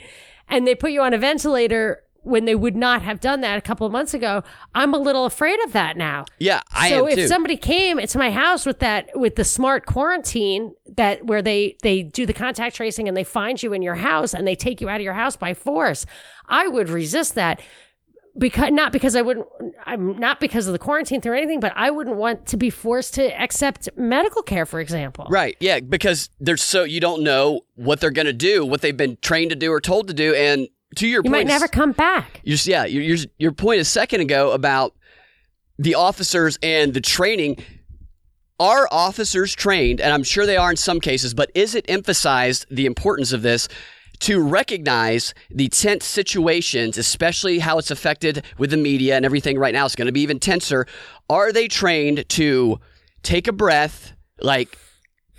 and 0.49 0.67
they 0.67 0.75
put 0.75 0.93
you 0.93 1.03
on 1.03 1.15
a 1.15 1.19
ventilator 1.19 2.03
when 2.23 2.45
they 2.45 2.55
would 2.55 2.77
not 2.77 3.03
have 3.03 3.21
done 3.21 3.41
that 3.41 3.57
a 3.57 3.61
couple 3.61 3.87
of 3.87 3.93
months 3.93 4.13
ago. 4.13 4.43
I'm 4.75 4.93
a 4.93 4.99
little 4.99 5.25
afraid 5.25 5.59
of 5.65 5.73
that 5.73 5.97
now. 5.97 6.27
yeah, 6.39 6.61
I 6.73 6.91
so 6.91 7.07
am 7.07 7.13
if 7.13 7.15
too. 7.15 7.29
somebody 7.29 7.57
came 7.57 7.99
into 7.99 8.19
my 8.19 8.31
house 8.31 8.67
with 8.67 8.81
that 8.81 9.11
with 9.15 9.37
the 9.37 9.45
smart 9.45 9.87
quarantine 9.87 10.75
that 10.97 11.25
where 11.25 11.41
they 11.43 11.77
they 11.83 12.03
do 12.03 12.27
the 12.27 12.35
contact 12.35 12.77
tracing 12.77 13.09
and 13.09 13.17
they 13.17 13.25
find 13.25 13.63
you 13.63 13.73
in 13.73 13.83
your 13.83 13.95
house 13.95 14.35
and 14.35 14.47
they 14.47 14.57
take 14.57 14.81
you 14.81 14.89
out 14.89 14.97
of 14.97 15.03
your 15.05 15.15
house 15.15 15.37
by 15.37 15.55
force, 15.55 16.05
I 16.47 16.69
would 16.69 16.91
resist 16.91 17.35
that 17.37 17.63
because 18.39 18.71
not 18.71 18.93
because 18.93 19.17
I 19.17 19.23
wouldn't 19.23 19.47
I'm 19.85 20.19
not 20.19 20.41
because 20.41 20.67
of 20.67 20.73
the 20.73 20.79
quarantine 20.79 21.21
or 21.25 21.35
anything, 21.35 21.61
but 21.61 21.73
I 21.77 21.91
wouldn't 21.91 22.17
want 22.17 22.47
to 22.47 22.57
be 22.57 22.71
forced 22.71 23.15
to 23.15 23.41
accept 23.41 23.89
medical 23.97 24.43
care, 24.43 24.67
for 24.67 24.81
example. 24.81 25.27
Right. 25.31 25.57
Yeah, 25.61 25.81
because 25.81 26.31
they're 26.41 26.57
so 26.57 26.85
you 26.85 27.01
don't 27.01 27.23
know 27.23 27.63
what 27.75 28.01
they're 28.01 28.11
going 28.11 28.27
to 28.27 28.33
do, 28.33 28.65
what 28.65 28.81
they've 28.81 28.97
been 28.97 29.19
trained 29.21 29.51
to 29.51 29.57
do 29.57 29.73
or 29.73 29.81
told 29.81 30.09
to 30.09 30.15
do 30.15 30.35
and 30.35 30.69
to 30.97 31.07
your 31.07 31.23
point. 31.23 31.27
You 31.27 31.33
point 31.39 31.49
might 31.49 31.53
never 31.53 31.69
come 31.69 31.93
back. 31.93 32.41
you 32.45 32.57
yeah, 32.65 32.85
your, 32.85 33.03
your 33.03 33.19
your 33.39 33.53
point 33.53 33.81
a 33.81 33.85
second 33.85 34.21
ago 34.21 34.53
about 34.53 34.95
the 35.79 35.95
officers 35.95 36.59
and 36.63 36.95
the 36.95 37.01
training 37.01 37.63
are 38.61 38.89
officers 38.91 39.55
trained 39.55 40.01
and 40.01 40.13
I'm 40.13 40.25
sure 40.25 40.45
they 40.45 40.57
are 40.57 40.71
in 40.71 40.77
some 40.77 41.01
cases, 41.01 41.35
but 41.35 41.51
is 41.55 41.75
it 41.75 41.85
emphasized 41.89 42.67
the 42.71 42.87
importance 42.87 43.33
of 43.33 43.43
this 43.43 43.69
to 44.21 44.43
recognize 44.43 45.35
the 45.51 45.69
tense 45.69 46.05
situations, 46.05 46.99
especially 46.99 47.61
how 47.61 47.79
it's 47.79 47.91
affected 47.91 48.45
with 48.59 48.71
the 48.71 48.77
media 48.77 49.17
and 49.17 49.25
everything 49.25 49.59
right 49.59 49.75
now. 49.75 49.87
It's 49.87 49.97
going 49.97 50.07
to 50.07 50.13
be 50.13 50.21
even 50.21 50.41
tenser. 50.41 50.87
Are 51.31 51.53
they 51.53 51.69
trained 51.69 52.29
to 52.31 52.81
take 53.23 53.49
a 53.49 53.53
breath, 53.53 54.13
like 54.41 54.77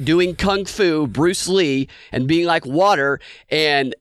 doing 0.01 0.35
kung 0.35 0.65
fu, 0.65 1.07
Bruce 1.07 1.47
Lee, 1.47 1.87
and 2.11 2.27
being 2.27 2.45
like 2.45 2.65
water 2.65 3.19
and 3.49 3.95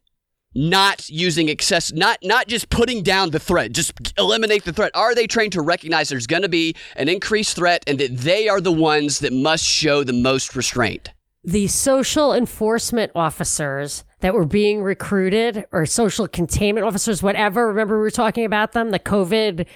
not 0.55 1.09
using 1.11 1.49
excess 1.49 1.93
not 1.93 2.19
not 2.23 2.49
just 2.49 2.71
putting 2.71 3.03
down 3.03 3.31
the 3.31 3.39
threat 3.39 3.71
just 3.71 3.93
eliminate 4.19 4.65
the 4.65 4.73
threat 4.73 4.91
are 4.95 5.15
they 5.15 5.27
trained 5.27 5.53
to 5.53 5.61
recognize 5.61 6.09
there's 6.09 6.27
going 6.27 6.43
to 6.43 6.49
be 6.49 6.75
an 6.97 7.07
increased 7.07 7.55
threat 7.55 7.85
and 7.87 8.01
that 8.01 8.17
they 8.17 8.49
are 8.49 8.61
the 8.61 8.73
ones 8.73 9.21
that 9.21 9.33
must 9.33 9.63
show 9.63 10.03
the 10.03 10.13
most 10.13 10.57
restraint 10.57 11.11
the 11.45 11.67
social 11.67 12.33
enforcement 12.33 13.13
officers 13.15 14.05
that 14.21 14.35
were 14.35 14.45
being 14.47 14.83
recruited 14.83 15.65
or 15.73 15.87
social 15.87 16.27
containment 16.27 16.87
officers, 16.87 17.23
whatever. 17.23 17.69
Remember, 17.69 17.97
we 17.97 18.03
were 18.03 18.11
talking 18.11 18.45
about 18.45 18.73
them, 18.73 18.91
the 18.91 18.99
COVID, 18.99 19.67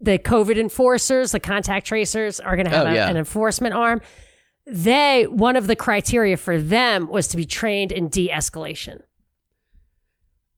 the 0.00 0.18
COVID 0.18 0.56
enforcers, 0.56 1.32
the 1.32 1.40
contact 1.40 1.86
tracers 1.86 2.38
are 2.38 2.54
going 2.56 2.66
to 2.68 2.70
have 2.76 2.86
Oh, 2.86 2.90
a- 2.90 2.94
yeah. 2.94 3.08
an 3.08 3.16
enforcement 3.16 3.74
arm. 3.74 4.00
They, 4.66 5.26
one 5.26 5.56
of 5.56 5.66
the 5.66 5.74
criteria 5.76 6.36
for 6.36 6.60
them 6.60 7.08
was 7.08 7.26
to 7.28 7.36
be 7.36 7.44
trained 7.46 7.90
in 7.90 8.08
de 8.08 8.28
escalation. 8.28 9.00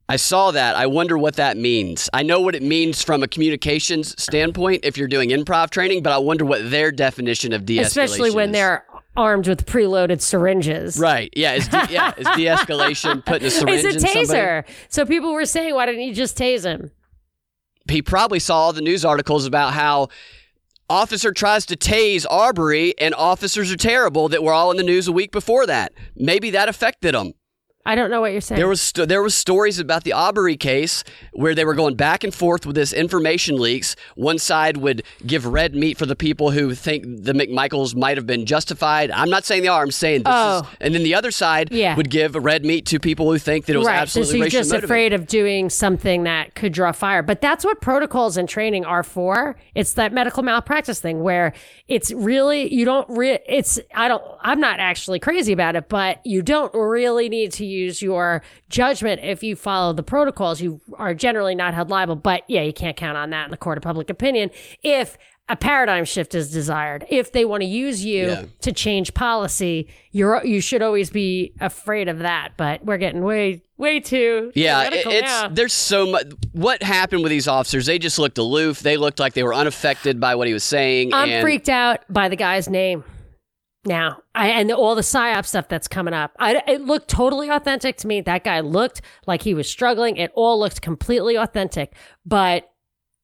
I 0.08 0.16
saw 0.16 0.50
that. 0.50 0.74
I 0.74 0.86
wonder 0.88 1.16
what 1.16 1.36
that 1.36 1.56
means. 1.56 2.10
I 2.12 2.24
know 2.24 2.40
what 2.40 2.56
it 2.56 2.64
means 2.64 3.00
from 3.04 3.22
a 3.22 3.28
communications 3.28 4.20
standpoint 4.20 4.84
if 4.84 4.98
you're 4.98 5.06
doing 5.06 5.30
improv 5.30 5.70
training, 5.70 6.02
but 6.02 6.12
I 6.12 6.18
wonder 6.18 6.44
what 6.44 6.68
their 6.68 6.90
definition 6.90 7.52
of 7.52 7.64
de-escalation 7.64 7.80
is. 7.80 7.86
Especially 7.86 8.30
when 8.32 8.48
is. 8.48 8.54
they're 8.54 8.84
armed 9.16 9.48
with 9.48 9.66
preloaded 9.66 10.20
syringes. 10.20 10.98
Right. 10.98 11.32
Yeah. 11.36 11.54
Is 11.54 11.68
de- 11.68 11.86
yeah. 11.90 12.12
Is 12.16 12.26
de-escalation 12.36 13.24
putting 13.24 13.48
a 13.48 13.50
syringe 13.50 13.84
It's 13.84 14.04
a 14.04 14.06
taser. 14.06 14.64
So 14.88 15.04
people 15.04 15.32
were 15.32 15.44
saying, 15.46 15.74
why 15.74 15.86
didn't 15.86 16.02
you 16.02 16.14
just 16.14 16.36
tase 16.38 16.64
him? 16.64 16.90
He 17.88 18.02
probably 18.02 18.38
saw 18.38 18.56
all 18.56 18.72
the 18.72 18.82
news 18.82 19.04
articles 19.04 19.46
about 19.46 19.72
how 19.72 20.08
officer 20.88 21.32
tries 21.32 21.66
to 21.66 21.76
tase 21.76 22.26
Arbery 22.28 22.94
and 22.98 23.14
officers 23.14 23.72
are 23.72 23.76
terrible 23.76 24.28
that 24.28 24.42
were 24.42 24.52
all 24.52 24.70
in 24.70 24.76
the 24.76 24.82
news 24.82 25.08
a 25.08 25.12
week 25.12 25.32
before 25.32 25.66
that. 25.66 25.92
Maybe 26.14 26.50
that 26.50 26.68
affected 26.68 27.14
him. 27.14 27.32
I 27.86 27.94
don't 27.94 28.10
know 28.10 28.20
what 28.20 28.32
you're 28.32 28.42
saying. 28.42 28.58
There 28.58 28.68
was 28.68 28.80
st- 28.82 29.08
there 29.08 29.22
was 29.22 29.34
stories 29.34 29.78
about 29.78 30.04
the 30.04 30.12
Arbery 30.12 30.56
case 30.56 31.02
where 31.32 31.54
they 31.54 31.64
were 31.64 31.74
going 31.74 31.94
back 31.96 32.22
and 32.22 32.32
forth 32.34 32.66
with 32.66 32.76
this 32.76 32.92
information 32.92 33.56
leaks. 33.58 33.96
One 34.16 34.38
side 34.38 34.76
would 34.76 35.02
give 35.26 35.46
red 35.46 35.74
meat 35.74 35.96
for 35.96 36.04
the 36.04 36.14
people 36.14 36.50
who 36.50 36.74
think 36.74 37.04
the 37.24 37.32
McMichaels 37.32 37.96
might 37.96 38.18
have 38.18 38.26
been 38.26 38.44
justified. 38.44 39.10
I'm 39.10 39.30
not 39.30 39.46
saying 39.46 39.62
they 39.62 39.68
are. 39.68 39.82
I'm 39.82 39.90
saying 39.90 40.24
this 40.24 40.32
Oh. 40.36 40.58
is. 40.60 40.66
And 40.80 40.94
then 40.94 41.04
the 41.04 41.14
other 41.14 41.30
side 41.30 41.72
Yeah. 41.72 41.96
would 41.96 42.10
give 42.10 42.34
red 42.34 42.66
meat 42.66 42.84
to 42.86 43.00
people 43.00 43.32
who 43.32 43.38
think 43.38 43.64
that 43.64 43.74
it 43.74 43.78
was 43.78 43.86
right. 43.86 43.96
absolutely 44.02 44.30
so 44.32 44.36
you're 44.36 44.44
racially 44.44 44.60
just 44.60 44.70
motivated. 44.70 44.84
afraid 44.84 45.12
of 45.14 45.26
doing 45.26 45.70
something 45.70 46.24
that 46.24 46.54
could 46.54 46.72
draw 46.74 46.92
fire. 46.92 47.22
But 47.22 47.40
that's 47.40 47.64
what 47.64 47.80
protocols 47.80 48.36
and 48.36 48.46
training 48.46 48.84
are 48.84 49.02
for. 49.02 49.56
It's 49.74 49.94
that 49.94 50.12
medical 50.12 50.42
malpractice 50.42 51.00
thing 51.00 51.22
where 51.22 51.54
it's 51.88 52.12
really 52.12 52.72
you 52.72 52.84
don't 52.84 53.08
re- 53.08 53.38
it's 53.48 53.80
I 53.94 54.06
don't 54.08 54.22
I'm 54.42 54.60
not 54.60 54.80
actually 54.80 55.18
crazy 55.18 55.52
about 55.54 55.76
it, 55.76 55.88
but 55.88 56.20
you 56.26 56.42
don't 56.42 56.72
really 56.74 57.30
need 57.30 57.52
to 57.52 57.64
use 57.64 57.79
your 58.02 58.42
judgment 58.68 59.20
if 59.22 59.42
you 59.42 59.56
follow 59.56 59.92
the 59.92 60.02
protocols. 60.02 60.60
You 60.60 60.80
are 60.94 61.14
generally 61.14 61.54
not 61.54 61.74
held 61.74 61.90
liable, 61.90 62.16
but 62.16 62.42
yeah, 62.48 62.62
you 62.62 62.72
can't 62.72 62.96
count 62.96 63.16
on 63.16 63.30
that 63.30 63.46
in 63.46 63.50
the 63.50 63.56
court 63.56 63.78
of 63.78 63.82
public 63.82 64.10
opinion 64.10 64.50
if 64.82 65.16
a 65.48 65.56
paradigm 65.56 66.04
shift 66.04 66.34
is 66.36 66.52
desired. 66.52 67.04
If 67.08 67.32
they 67.32 67.44
want 67.44 67.62
to 67.62 67.66
use 67.68 68.04
you 68.04 68.26
Yeah. 68.28 68.42
to 68.60 68.70
change 68.72 69.14
policy, 69.14 69.88
you're 70.12 70.44
you 70.44 70.60
should 70.60 70.80
always 70.80 71.10
be 71.10 71.52
afraid 71.60 72.08
of 72.08 72.20
that. 72.20 72.50
But 72.56 72.84
we're 72.84 72.98
getting 72.98 73.24
way 73.24 73.62
way 73.76 73.98
too 73.98 74.52
Yeah, 74.54 74.82
it- 74.84 75.06
it's 75.06 75.22
now. 75.22 75.48
there's 75.48 75.72
so 75.72 76.06
much. 76.06 76.26
What 76.52 76.82
happened 76.84 77.22
with 77.24 77.30
these 77.30 77.48
officers? 77.48 77.86
They 77.86 77.98
just 77.98 78.18
looked 78.18 78.38
aloof. 78.38 78.78
They 78.80 78.96
looked 78.96 79.18
like 79.18 79.32
they 79.32 79.42
were 79.42 79.54
unaffected 79.54 80.20
by 80.20 80.36
what 80.36 80.46
he 80.46 80.52
was 80.52 80.62
saying. 80.62 81.12
I'm 81.14 81.28
and 81.30 81.42
freaked 81.42 81.68
out 81.68 82.00
by 82.08 82.28
the 82.28 82.36
guy's 82.36 82.68
name 82.68 83.02
now, 83.84 84.22
I, 84.34 84.48
and 84.48 84.70
all 84.72 84.94
the 84.94 85.00
psyop 85.00 85.46
stuff 85.46 85.68
that's 85.68 85.88
coming 85.88 86.12
up. 86.12 86.32
I, 86.38 86.62
it 86.66 86.82
looked 86.82 87.08
totally 87.08 87.48
authentic 87.48 87.96
to 87.98 88.06
me. 88.06 88.20
That 88.20 88.44
guy 88.44 88.60
looked 88.60 89.00
like 89.26 89.42
he 89.42 89.54
was 89.54 89.68
struggling. 89.68 90.16
It 90.16 90.32
all 90.34 90.58
looked 90.58 90.82
completely 90.82 91.36
authentic, 91.36 91.94
but 92.26 92.70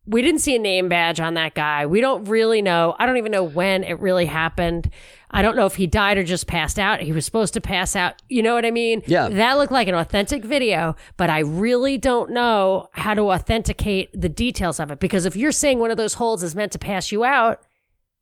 we 0.07 0.23
didn't 0.23 0.41
see 0.41 0.57
a 0.57 0.59
name 0.59 0.89
badge 0.89 1.21
on 1.21 1.35
that 1.35 1.55
guy. 1.55 1.85
We 1.85 2.01
don't 2.01 2.25
really 2.25 2.63
know. 2.63 2.95
I 2.99 3.07
don't 3.07 3.17
even 3.17 3.33
know 3.33 3.43
when 3.43 3.83
it 3.85 4.01
really 4.01 4.25
happened. 4.25 4.91
I 5.31 5.43
don't 5.43 5.57
know 5.57 5.67
if 5.67 5.75
he 5.75 5.87
died 5.87 6.17
or 6.17 6.23
just 6.23 6.47
passed 6.47 6.79
out. 6.79 7.01
He 7.01 7.13
was 7.13 7.25
supposed 7.25 7.55
to 7.55 7.61
pass 7.61 7.97
out. 7.97 8.23
You 8.29 8.43
know 8.43 8.55
what 8.55 8.65
I 8.65 8.71
mean? 8.71 9.03
Yeah. 9.07 9.29
That 9.29 9.59
looked 9.59 9.73
like 9.73 9.89
an 9.89 9.97
authentic 9.97 10.45
video, 10.45 10.95
but 11.17 11.29
I 11.29 11.41
really 11.41 11.99
don't 11.99 12.31
know 12.31 12.89
how 12.93 13.15
to 13.15 13.33
authenticate 13.33 14.19
the 14.19 14.29
details 14.29 14.79
of 14.79 14.91
it 14.91 15.01
because 15.01 15.27
if 15.27 15.35
you're 15.35 15.53
saying 15.53 15.81
one 15.81 15.91
of 15.91 15.97
those 15.97 16.15
holds 16.15 16.43
is 16.45 16.55
meant 16.55 16.73
to 16.73 16.79
pass 16.79 17.11
you 17.11 17.25
out, 17.25 17.63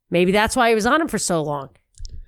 maybe 0.09 0.31
that's 0.31 0.55
why 0.55 0.69
he 0.69 0.75
was 0.75 0.87
on 0.87 0.99
him 0.99 1.07
for 1.07 1.19
so 1.19 1.41
long. 1.43 1.69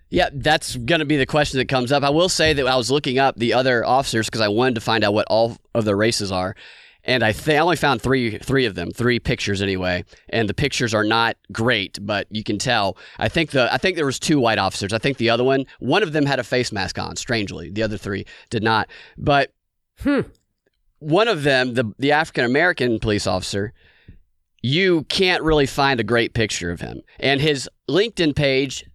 Yeah, 0.10 0.30
that's 0.34 0.76
going 0.78 1.00
to 1.00 1.06
be 1.06 1.18
the 1.18 1.26
question 1.26 1.58
that 1.58 1.68
comes 1.68 1.92
up. 1.92 2.04
I 2.04 2.10
will 2.10 2.30
say 2.30 2.54
that 2.54 2.66
I 2.66 2.76
was 2.78 2.90
looking 2.90 3.20
up 3.20 3.36
the 3.36 3.54
other 3.54 3.86
officers 3.86 4.28
because 4.28 4.42
I 4.42 4.48
wanted 4.48 4.76
to 4.76 4.82
find 4.82 5.04
out 5.04 5.14
what 5.14 5.28
all 5.30 5.58
of 5.76 5.84
their 5.84 5.98
races 5.98 6.32
are, 6.32 6.56
and 7.04 7.24
I 7.24 7.34
think 7.34 7.58
I 7.58 7.62
only 7.62 7.76
found 7.76 8.02
three 8.02 8.38
three 8.38 8.66
of 8.66 8.76
them, 8.76 8.92
three 8.92 9.20
pictures 9.20 9.62
anyway. 9.62 10.06
And 10.30 10.48
the 10.48 10.54
pictures 10.54 10.94
are 10.94 11.04
not 11.04 11.36
great, 11.52 12.00
but 12.02 12.28
you 12.30 12.44
can 12.44 12.58
tell. 12.58 12.98
I 13.20 13.28
think 13.28 13.52
the 13.52 13.72
I 13.74 13.78
think 13.78 13.98
there 13.98 14.06
was 14.06 14.20
two 14.20 14.40
white 14.40 14.58
officers. 14.60 14.94
I 14.94 14.98
think 14.98 15.18
the 15.18 15.30
other 15.30 15.44
one, 15.44 15.66
one 15.80 16.04
of 16.04 16.14
them 16.14 16.26
had 16.26 16.40
a 16.40 16.44
face 16.44 16.72
mask 16.72 16.98
on. 16.98 17.16
Strangely, 17.18 17.70
the 17.70 17.84
other 17.84 17.98
three 17.98 18.26
did 18.50 18.64
not. 18.64 18.90
But 19.18 19.52
Hmm. 20.00 20.22
one 21.00 21.28
of 21.28 21.44
them, 21.44 21.74
the 21.74 21.92
the 21.98 22.12
African 22.14 22.46
American 22.46 23.00
police 23.00 23.28
officer, 23.28 23.74
you 24.62 25.04
can't 25.06 25.44
really 25.44 25.66
find 25.66 26.00
a 26.00 26.04
great 26.04 26.34
picture 26.34 26.72
of 26.72 26.82
him, 26.82 27.02
and 27.20 27.42
his 27.42 27.70
LinkedIn 27.90 28.36
page 28.36 28.86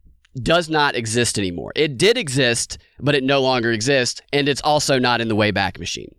does 0.41 0.69
not 0.69 0.95
exist 0.95 1.39
anymore. 1.39 1.73
It 1.75 1.99
did 1.99 2.17
exist, 2.17 2.79
but 3.01 3.15
it 3.15 3.25
no 3.25 3.41
longer 3.41 3.73
exists, 3.73 4.21
and 4.33 4.49
it's 4.49 4.63
also 4.63 4.99
not 4.99 5.21
in 5.21 5.29
the 5.29 5.37
Wayback 5.37 5.79
Machine. 5.79 6.15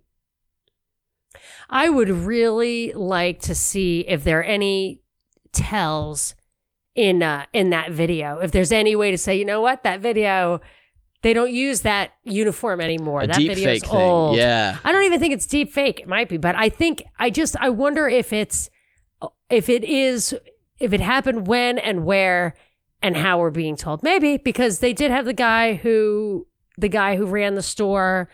I 1.70 1.90
would 1.90 2.10
really 2.10 2.94
like 2.94 3.40
to 3.42 3.56
see 3.56 4.02
if 4.02 4.24
there 4.24 4.40
are 4.40 4.44
any 4.44 5.02
tells 5.52 6.36
in 6.96 7.24
uh, 7.24 7.46
in 7.54 7.72
that 7.72 7.92
video. 7.92 8.40
If 8.40 8.52
there's 8.52 8.72
any 8.72 8.96
way 8.96 9.12
to 9.12 9.18
say, 9.18 9.36
you 9.36 9.46
know 9.46 9.62
what, 9.62 9.84
that 9.84 10.00
video 10.00 10.62
they 11.24 11.34
don't 11.34 11.52
use 11.52 11.82
that 11.82 12.12
uniform 12.24 12.82
anymore. 12.82 13.22
A 13.22 13.28
that 13.28 13.38
video 13.38 13.72
is 13.72 13.82
thing. 13.82 13.90
old. 13.92 14.38
Yeah. 14.38 14.78
I 14.84 14.92
don't 14.92 15.06
even 15.06 15.22
think 15.22 15.34
it's 15.34 15.48
deep 15.48 15.72
fake. 15.72 16.02
It 16.02 16.08
might 16.08 16.28
be, 16.28 16.38
but 16.38 16.56
I 16.56 16.70
think 16.70 17.02
I 17.18 17.30
just 17.30 17.56
I 17.58 17.70
wonder 17.70 18.08
if 18.08 18.32
it's 18.34 18.70
if 19.50 19.70
it 19.70 19.86
is 19.86 20.36
if 20.80 20.92
it 20.94 21.00
happened 21.00 21.48
when 21.48 21.80
and 21.80 22.06
where 22.06 22.56
and 23.04 23.16
how 23.18 23.38
we're 23.40 23.52
being 23.52 23.76
told. 23.76 24.02
Maybe 24.02 24.38
because 24.38 24.80
they 24.80 24.94
did 24.94 25.12
have 25.12 25.26
the 25.26 25.34
guy 25.34 25.76
who 25.76 26.48
the 26.78 26.90
guy 26.90 27.16
who 27.16 27.26
ran 27.28 27.54
the 27.54 27.62
store 27.62 28.30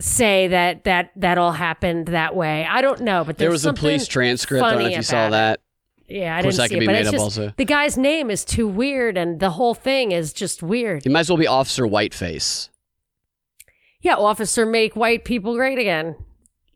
say 0.00 0.48
that 0.48 0.84
that 0.84 1.10
that 1.16 1.38
all 1.38 1.52
happened 1.52 2.08
that 2.08 2.34
way. 2.34 2.66
I 2.68 2.80
don't 2.80 3.02
know, 3.02 3.22
but 3.24 3.38
There 3.38 3.50
was 3.50 3.66
a 3.66 3.72
police 3.72 4.06
transcript. 4.08 4.64
I 4.64 4.70
don't 4.72 4.82
know 4.82 4.88
if 4.88 4.96
you 4.96 5.02
saw 5.02 5.28
it. 5.28 5.30
that. 5.30 5.60
Yeah, 6.08 6.36
I 6.36 6.42
didn't 6.42 6.54
see 6.54 6.64
it, 6.64 6.80
be 6.80 6.86
but 6.86 6.92
made 6.92 6.98
it's 7.00 7.08
up 7.08 7.14
just 7.14 7.22
also. 7.22 7.52
the 7.56 7.64
guy's 7.64 7.98
name 7.98 8.30
is 8.30 8.44
too 8.44 8.68
weird, 8.68 9.16
and 9.18 9.40
the 9.40 9.50
whole 9.50 9.74
thing 9.74 10.12
is 10.12 10.32
just 10.32 10.62
weird. 10.62 11.02
He 11.02 11.08
might 11.10 11.20
as 11.20 11.28
well 11.30 11.36
be 11.36 11.48
Officer 11.48 11.84
Whiteface. 11.84 12.70
Yeah, 14.02 14.14
officer, 14.14 14.64
make 14.66 14.94
white 14.94 15.24
people 15.24 15.56
great 15.56 15.78
again. 15.80 16.14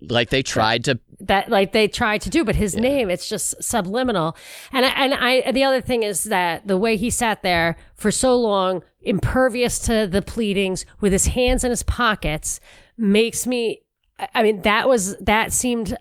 Like 0.08 0.30
they 0.30 0.42
tried 0.42 0.84
to. 0.84 0.98
that 1.20 1.50
like 1.50 1.72
they 1.72 1.86
tried 1.88 2.22
to 2.22 2.30
do, 2.30 2.44
but 2.44 2.56
his 2.56 2.74
name 2.76 3.10
it's 3.10 3.28
just 3.28 3.62
subliminal. 3.62 4.36
And 4.72 4.86
I, 4.86 4.88
and 4.90 5.14
I 5.14 5.52
the 5.52 5.64
other 5.64 5.80
thing 5.80 6.02
is 6.02 6.24
that 6.24 6.66
the 6.66 6.78
way 6.78 6.96
he 6.96 7.10
sat 7.10 7.42
there 7.42 7.76
for 7.94 8.10
so 8.10 8.38
long, 8.38 8.82
impervious 9.02 9.78
to 9.80 10.06
the 10.06 10.22
pleadings, 10.22 10.86
with 11.00 11.12
his 11.12 11.26
hands 11.26 11.64
in 11.64 11.70
his 11.70 11.82
pockets, 11.82 12.60
makes 12.96 13.46
me. 13.46 13.82
I- 14.18 14.28
I 14.36 14.42
mean, 14.42 14.62
that 14.62 14.88
was 14.88 15.16
that 15.18 15.52
seemed 15.52 15.96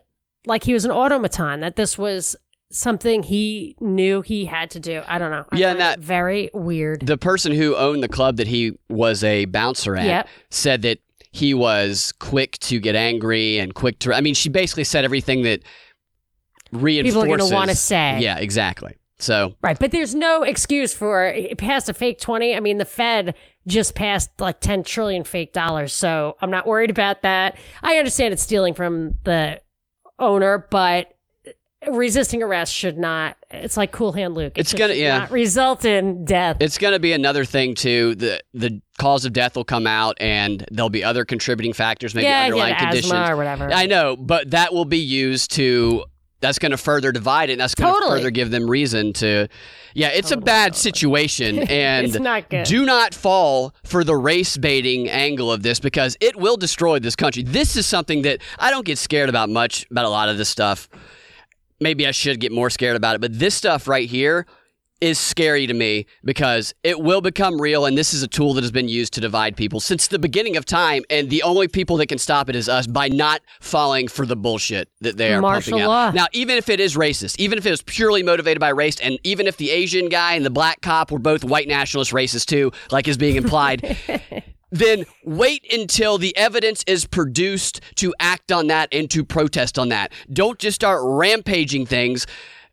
like 0.46 0.64
he 0.64 0.74
was 0.74 0.86
an 0.86 0.92
automaton. 0.92 1.60
That 1.60 1.76
this 1.76 1.98
was 1.98 2.36
something 2.72 3.24
he 3.24 3.76
knew 3.82 4.22
he 4.22 4.46
had 4.46 4.70
to 4.72 4.80
do. 4.80 5.02
I 5.08 5.18
don't 5.18 5.32
know. 5.32 5.44
I 5.52 5.58
Yeah, 5.58 5.72
and 5.72 5.80
that- 5.80 6.00
very 6.00 6.50
weird. 6.54 7.06
The 7.06 7.18
person 7.18 7.52
who 7.52 7.76
owned 7.76 8.04
the 8.04 8.08
club 8.08 8.38
that 8.38 8.48
he 8.48 8.78
was 8.90 9.24
a 9.24 9.46
bouncer 9.46 9.96
at 9.98 10.06
Yep. 10.06 10.28
said 10.52 10.82
that 10.84 11.00
he 11.32 11.54
was 11.54 12.12
quick 12.20 12.58
to 12.60 12.80
get 12.80 12.96
angry 12.96 13.60
and 13.60 13.74
quick 13.74 14.00
to. 14.00 14.14
I 14.14 14.22
mean, 14.22 14.34
she 14.34 14.50
basically 14.50 14.84
said 14.84 15.06
everything 15.06 15.44
that 15.44 15.62
reinforces. 16.72 17.14
People 17.14 17.24
are 17.24 17.38
going 17.38 17.50
to 17.50 17.56
want 17.56 17.70
to 17.70 17.76
say. 17.76 18.20
Yeah, 18.20 18.38
exactly. 18.38 18.96
So 19.20 19.56
Right, 19.62 19.78
but 19.78 19.92
there's 19.92 20.16
no 20.16 20.44
excuse 20.44 20.94
for 20.94 21.26
it 21.26 21.58
passed 21.58 21.90
a 21.90 21.94
fake 21.94 22.20
20. 22.20 22.56
I 22.56 22.62
mean, 22.62 22.78
the 22.78 22.86
Fed 22.86 23.36
just 23.68 23.94
passed 23.94 24.32
like 24.40 24.62
10 24.62 24.84
trillion 24.84 25.26
fake 25.26 25.52
dollars, 25.52 25.94
so 25.94 26.38
I'm 26.42 26.50
not 26.50 26.66
worried 26.66 26.90
about 26.90 27.22
that. 27.24 27.58
I 27.84 27.98
understand 27.98 28.34
it's 28.34 28.42
stealing 28.42 28.74
from 28.74 29.18
the 29.26 29.62
owner, 30.20 30.66
but 30.72 31.18
resisting 31.88 32.44
arrest 32.44 32.74
should 32.74 32.98
not. 32.98 33.38
It's 33.52 33.78
like 33.78 33.92
Cool 33.92 34.12
Hand 34.14 34.36
Luke. 34.36 34.54
It 34.58 34.62
It's 34.62 34.74
gonna- 34.74 34.94
yeah. 34.94 35.20
not 35.20 35.32
result 35.32 35.86
in 35.86 36.26
death. 36.26 36.58
It's 36.60 36.78
going 36.78 36.94
to 36.94 37.00
be 37.00 37.14
another 37.14 37.46
thing 37.46 37.76
too. 37.76 38.16
The 38.16 38.42
the 38.54 38.82
cause 38.98 39.26
of 39.26 39.34
death 39.34 39.56
will 39.56 39.64
come 39.64 39.88
out, 39.88 40.18
and 40.20 40.66
there'll 40.72 40.90
be 40.90 41.04
other 41.04 41.24
contributing 41.26 41.74
factors, 41.74 42.14
maybe 42.14 42.26
yeah, 42.26 42.44
underlying 42.44 42.74
yeah, 42.74 42.80
conditions. 42.80 43.14
or 43.14 43.36
whatever. 43.38 43.72
I 43.72 43.86
know, 43.86 44.16
but 44.18 44.52
that 44.52 44.74
will 44.74 44.86
be 44.86 44.98
used 45.00 45.52
to. 45.52 46.06
That's 46.42 46.58
going 46.58 46.72
to 46.72 46.78
further 46.78 47.12
divide 47.12 47.50
it. 47.50 47.54
And 47.54 47.62
that's 47.62 47.76
going 47.76 47.94
to 47.94 48.00
Totally. 48.00 48.20
further 48.20 48.32
give 48.32 48.50
them 48.50 48.70
reason 48.70 49.12
to. 49.14 49.50
Yeah, 49.94 50.08
it's 50.08 50.32
a 50.32 50.38
bad 50.38 50.74
situation, 50.74 51.60
and 51.70 52.08
It's 52.08 52.18
not 52.18 52.50
good. 52.50 52.66
do 52.66 52.86
not 52.86 53.14
fall 53.14 53.74
for 53.84 54.06
the 54.06 54.16
race 54.16 54.56
baiting 54.56 55.10
angle 55.10 55.52
of 55.52 55.64
this 55.64 55.82
because 55.82 56.16
it 56.22 56.38
will 56.38 56.56
destroy 56.56 56.98
this 57.00 57.18
country. 57.18 57.44
This 57.44 57.76
is 57.76 57.86
something 57.86 58.22
that 58.22 58.40
I 58.58 58.72
don't 58.72 58.86
get 58.86 58.98
scared 58.98 59.28
about 59.28 59.50
much 59.50 59.86
about 59.92 60.06
a 60.06 60.10
lot 60.10 60.30
of 60.30 60.38
this 60.38 60.48
stuff. 60.48 60.88
Maybe 61.80 62.06
I 62.08 62.12
should 62.12 62.40
get 62.40 62.52
more 62.52 62.70
scared 62.70 62.96
about 62.96 63.16
it, 63.16 63.22
but 63.22 63.38
this 63.38 63.56
stuff 63.56 63.88
right 63.88 64.10
here 64.10 64.46
is 65.02 65.18
scary 65.18 65.66
to 65.66 65.74
me 65.74 66.06
because 66.26 66.74
it 66.84 67.00
will 67.00 67.22
become 67.22 67.60
real 67.60 67.86
and 67.86 67.98
this 67.98 68.14
is 68.14 68.22
a 68.22 68.28
tool 68.28 68.54
that 68.54 68.64
has 68.64 68.72
been 68.72 68.90
used 68.90 69.14
to 69.14 69.22
divide 69.22 69.56
people 69.56 69.80
since 69.80 70.08
the 70.08 70.20
beginning 70.20 70.58
of 70.58 70.66
time 70.66 71.04
and 71.10 71.30
the 71.30 71.42
only 71.44 71.68
people 71.68 71.98
that 71.98 72.08
can 72.08 72.18
stop 72.18 72.50
it 72.50 72.56
is 72.56 72.68
us 72.68 72.86
by 72.86 73.08
not 73.08 73.42
falling 73.62 74.08
for 74.08 74.26
the 74.26 74.36
bullshit 74.36 74.90
that 75.00 75.16
they 75.16 75.34
are 75.34 75.42
Martial 75.42 75.80
pumping 75.80 75.90
out. 75.90 76.14
Now, 76.14 76.26
even 76.34 76.58
if 76.58 76.70
it 76.70 76.80
is 76.80 76.96
racist, 76.96 77.40
even 77.40 77.58
if 77.58 77.66
it 77.66 77.72
was 77.72 77.82
purely 77.82 78.24
motivated 78.24 78.60
by 78.60 78.70
race 78.70 79.00
and 79.00 79.18
even 79.24 79.48
if 79.48 79.58
the 79.58 79.72
Asian 79.72 80.10
guy 80.10 80.34
and 80.34 80.46
the 80.46 80.50
black 80.50 80.82
cop 80.82 81.12
were 81.12 81.20
both 81.20 81.44
white 81.44 81.68
nationalist 81.68 82.12
racists 82.12 82.46
too, 82.46 82.72
like 82.92 83.08
is 83.08 83.18
being 83.18 83.38
implied, 83.38 83.98
then 84.72 85.06
wait 85.24 85.66
until 85.72 86.18
the 86.18 86.36
evidence 86.38 86.84
is 86.88 87.06
produced 87.06 87.82
to 87.96 88.14
act 88.20 88.52
on 88.52 88.68
that 88.68 88.90
and 88.92 89.10
to 89.12 89.24
protest 89.24 89.80
on 89.80 89.90
that. 89.90 90.12
Don't 90.32 90.60
just 90.60 90.76
start 90.76 91.02
rampaging 91.04 91.86
things. 91.86 92.26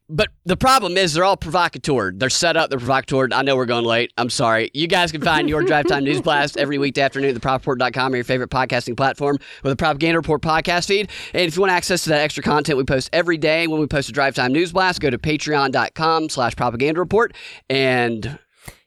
But 0.08 0.28
the 0.44 0.56
problem 0.56 0.96
is 0.96 1.14
they're 1.14 1.24
all 1.24 1.36
provocateur. 1.36 2.12
They're 2.12 2.30
set 2.30 2.56
up, 2.56 2.70
they're 2.70 2.78
provocateur. 2.78 3.28
I 3.32 3.42
know 3.42 3.56
we're 3.56 3.66
going 3.66 3.84
late. 3.84 4.12
I'm 4.16 4.30
sorry. 4.30 4.70
You 4.72 4.86
guys 4.86 5.10
can 5.10 5.20
find 5.20 5.48
your 5.48 5.62
Drive 5.64 5.88
Time 5.88 6.04
News 6.04 6.20
Blast 6.20 6.56
every 6.56 6.78
weekday 6.78 7.02
afternoon 7.02 7.34
at 7.34 7.42
thepropaganda.com 7.42 8.12
or 8.12 8.16
your 8.16 8.24
favorite 8.24 8.50
podcasting 8.50 8.96
platform 8.96 9.38
with 9.64 9.72
the 9.72 9.76
Propaganda 9.76 10.18
Report 10.18 10.42
podcast 10.42 10.86
feed. 10.86 11.10
And 11.34 11.42
if 11.42 11.56
you 11.56 11.60
want 11.60 11.72
access 11.72 12.04
to 12.04 12.10
that 12.10 12.20
extra 12.20 12.44
content 12.44 12.78
we 12.78 12.84
post 12.84 13.10
every 13.12 13.36
day 13.36 13.66
when 13.66 13.80
we 13.80 13.88
post 13.88 14.08
a 14.08 14.12
Drive 14.12 14.36
Time 14.36 14.52
News 14.52 14.72
Blast, 14.72 15.00
go 15.00 15.10
to 15.10 15.18
patreon.com 15.18 16.28
slash 16.28 16.54
propaganda 16.54 17.00
report. 17.00 17.34
And 17.68 18.38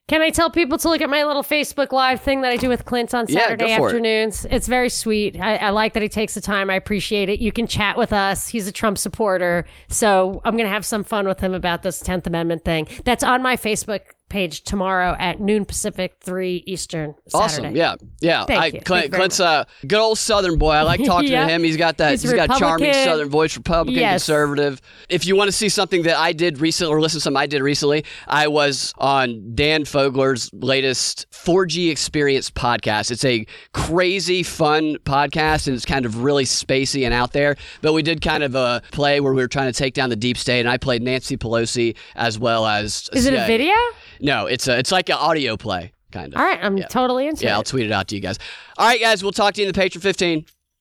Can 0.09 0.23
I 0.23 0.31
tell 0.31 0.49
people 0.49 0.79
to 0.79 0.89
look 0.89 1.01
at 1.01 1.09
my 1.09 1.23
little 1.23 1.43
Facebook 1.43 1.91
Live 1.91 2.19
thing 2.19 2.41
that 2.41 2.51
I 2.51 2.57
do 2.57 2.67
with 2.67 2.83
Clint 2.83 3.13
on 3.13 3.27
Saturday 3.27 3.67
go 3.67 3.77
for 3.77 3.83
it. 3.83 3.85
afternoons? 3.85 4.43
It's 4.49 4.67
very 4.67 4.89
sweet. 4.89 5.39
I, 5.39 5.57
I 5.57 5.69
like 5.69 5.93
that 5.93 6.01
he 6.01 6.09
takes 6.09 6.33
the 6.33 6.41
time. 6.41 6.71
I 6.71 6.73
appreciate 6.73 7.29
it. 7.29 7.39
You 7.39 7.51
can 7.51 7.67
chat 7.67 7.95
with 7.95 8.11
us. 8.11 8.47
He's 8.47 8.67
a 8.67 8.71
Trump 8.71 8.97
supporter. 8.97 9.65
So 9.87 10.41
I'm 10.43 10.53
going 10.55 10.65
to 10.65 10.73
have 10.73 10.83
some 10.83 11.03
fun 11.03 11.27
with 11.27 11.39
him 11.39 11.53
about 11.53 11.83
this 11.83 12.01
10th 12.01 12.25
Amendment 12.25 12.65
thing. 12.65 12.87
That's 13.03 13.23
on 13.23 13.43
my 13.43 13.55
Facebook 13.55 14.01
page 14.29 14.61
tomorrow 14.63 15.15
at 15.19 15.39
noon 15.39 15.65
Pacific, 15.65 16.15
3 16.21 16.63
Eastern. 16.65 17.15
Saturday. 17.27 17.43
Awesome. 17.43 17.75
Yeah. 17.75 17.95
Yeah. 18.21 18.45
Thank 18.45 18.61
I, 18.61 18.65
you. 18.67 18.81
Clint, 18.81 19.11
Clint's 19.13 19.39
a 19.39 19.65
good 19.87 19.99
old 19.99 20.17
Southern 20.17 20.57
boy. 20.57 20.71
I 20.71 20.83
like 20.83 21.03
talking 21.05 21.31
Yeah. 21.31 21.45
to 21.47 21.51
him. 21.51 21.63
He's 21.63 21.77
got 21.77 21.97
that, 21.97 22.11
He's 22.11 22.21
he's 22.21 22.33
got 22.33 22.57
charming 22.57 22.93
Southern 22.93 23.29
voice, 23.29 23.55
Republican, 23.57 23.99
Yes. 23.99 24.23
conservative. 24.25 24.81
If 25.09 25.25
you 25.25 25.35
want 25.35 25.47
to 25.49 25.51
see 25.51 25.69
something 25.69 26.03
that 26.03 26.17
I 26.17 26.31
did 26.33 26.59
recently 26.61 26.93
or 26.93 27.01
listen 27.01 27.17
to 27.17 27.21
something 27.23 27.41
I 27.41 27.47
did 27.47 27.61
recently, 27.61 28.05
I 28.27 28.47
was 28.47 28.93
on 28.97 29.51
Dan 29.55 29.83
Fogler's 29.85 30.49
latest 30.53 31.25
4G 31.31 31.89
Experience 31.89 32.49
podcast. 32.51 33.11
It's 33.11 33.25
a 33.25 33.45
crazy, 33.73 34.43
fun 34.43 34.97
podcast 35.05 35.67
and 35.67 35.75
it's 35.75 35.85
kind 35.85 36.05
of 36.05 36.21
really 36.23 36.45
spacey 36.45 37.05
and 37.05 37.13
out 37.13 37.33
there. 37.33 37.55
But 37.81 37.93
we 37.93 38.01
did 38.03 38.21
kind 38.21 38.43
of 38.43 38.55
a 38.55 38.81
play 38.91 39.19
where 39.19 39.33
we 39.33 39.41
were 39.41 39.47
trying 39.47 39.71
to 39.71 39.77
take 39.77 39.93
down 39.93 40.09
the 40.09 40.15
deep 40.15 40.37
state 40.37 40.59
and 40.59 40.69
I 40.69 40.77
played 40.77 41.01
Nancy 41.01 41.37
Pelosi 41.37 41.95
as 42.15 42.37
well 42.37 42.65
as. 42.65 43.09
Is 43.13 43.25
it 43.25 43.33
a 43.33 43.45
video? 43.47 43.73
No, 44.19 44.45
it's 44.47 44.67
a, 44.67 44.77
it's 44.77 44.91
like 44.91 45.09
an 45.09 45.15
audio 45.15 45.57
play, 45.57 45.91
kind 46.11 46.33
of. 46.33 46.39
All 46.39 46.45
right. 46.45 46.59
I'm 46.61 46.77
totally 46.83 47.27
into 47.27 47.43
Yeah, 47.43 47.49
it. 47.49 47.51
Yeah, 47.51 47.55
I'll 47.57 47.63
tweet 47.63 47.85
it 47.85 47.91
out 47.91 48.07
to 48.09 48.15
you 48.15 48.21
guys. 48.21 48.37
All 48.77 48.87
right, 48.87 48.99
guys, 48.99 49.23
we'll 49.23 49.31
talk 49.31 49.53
to 49.55 49.61
you 49.61 49.67
in 49.67 49.73
the 49.73 49.79
Patreon 49.79 50.01
15. 50.01 50.45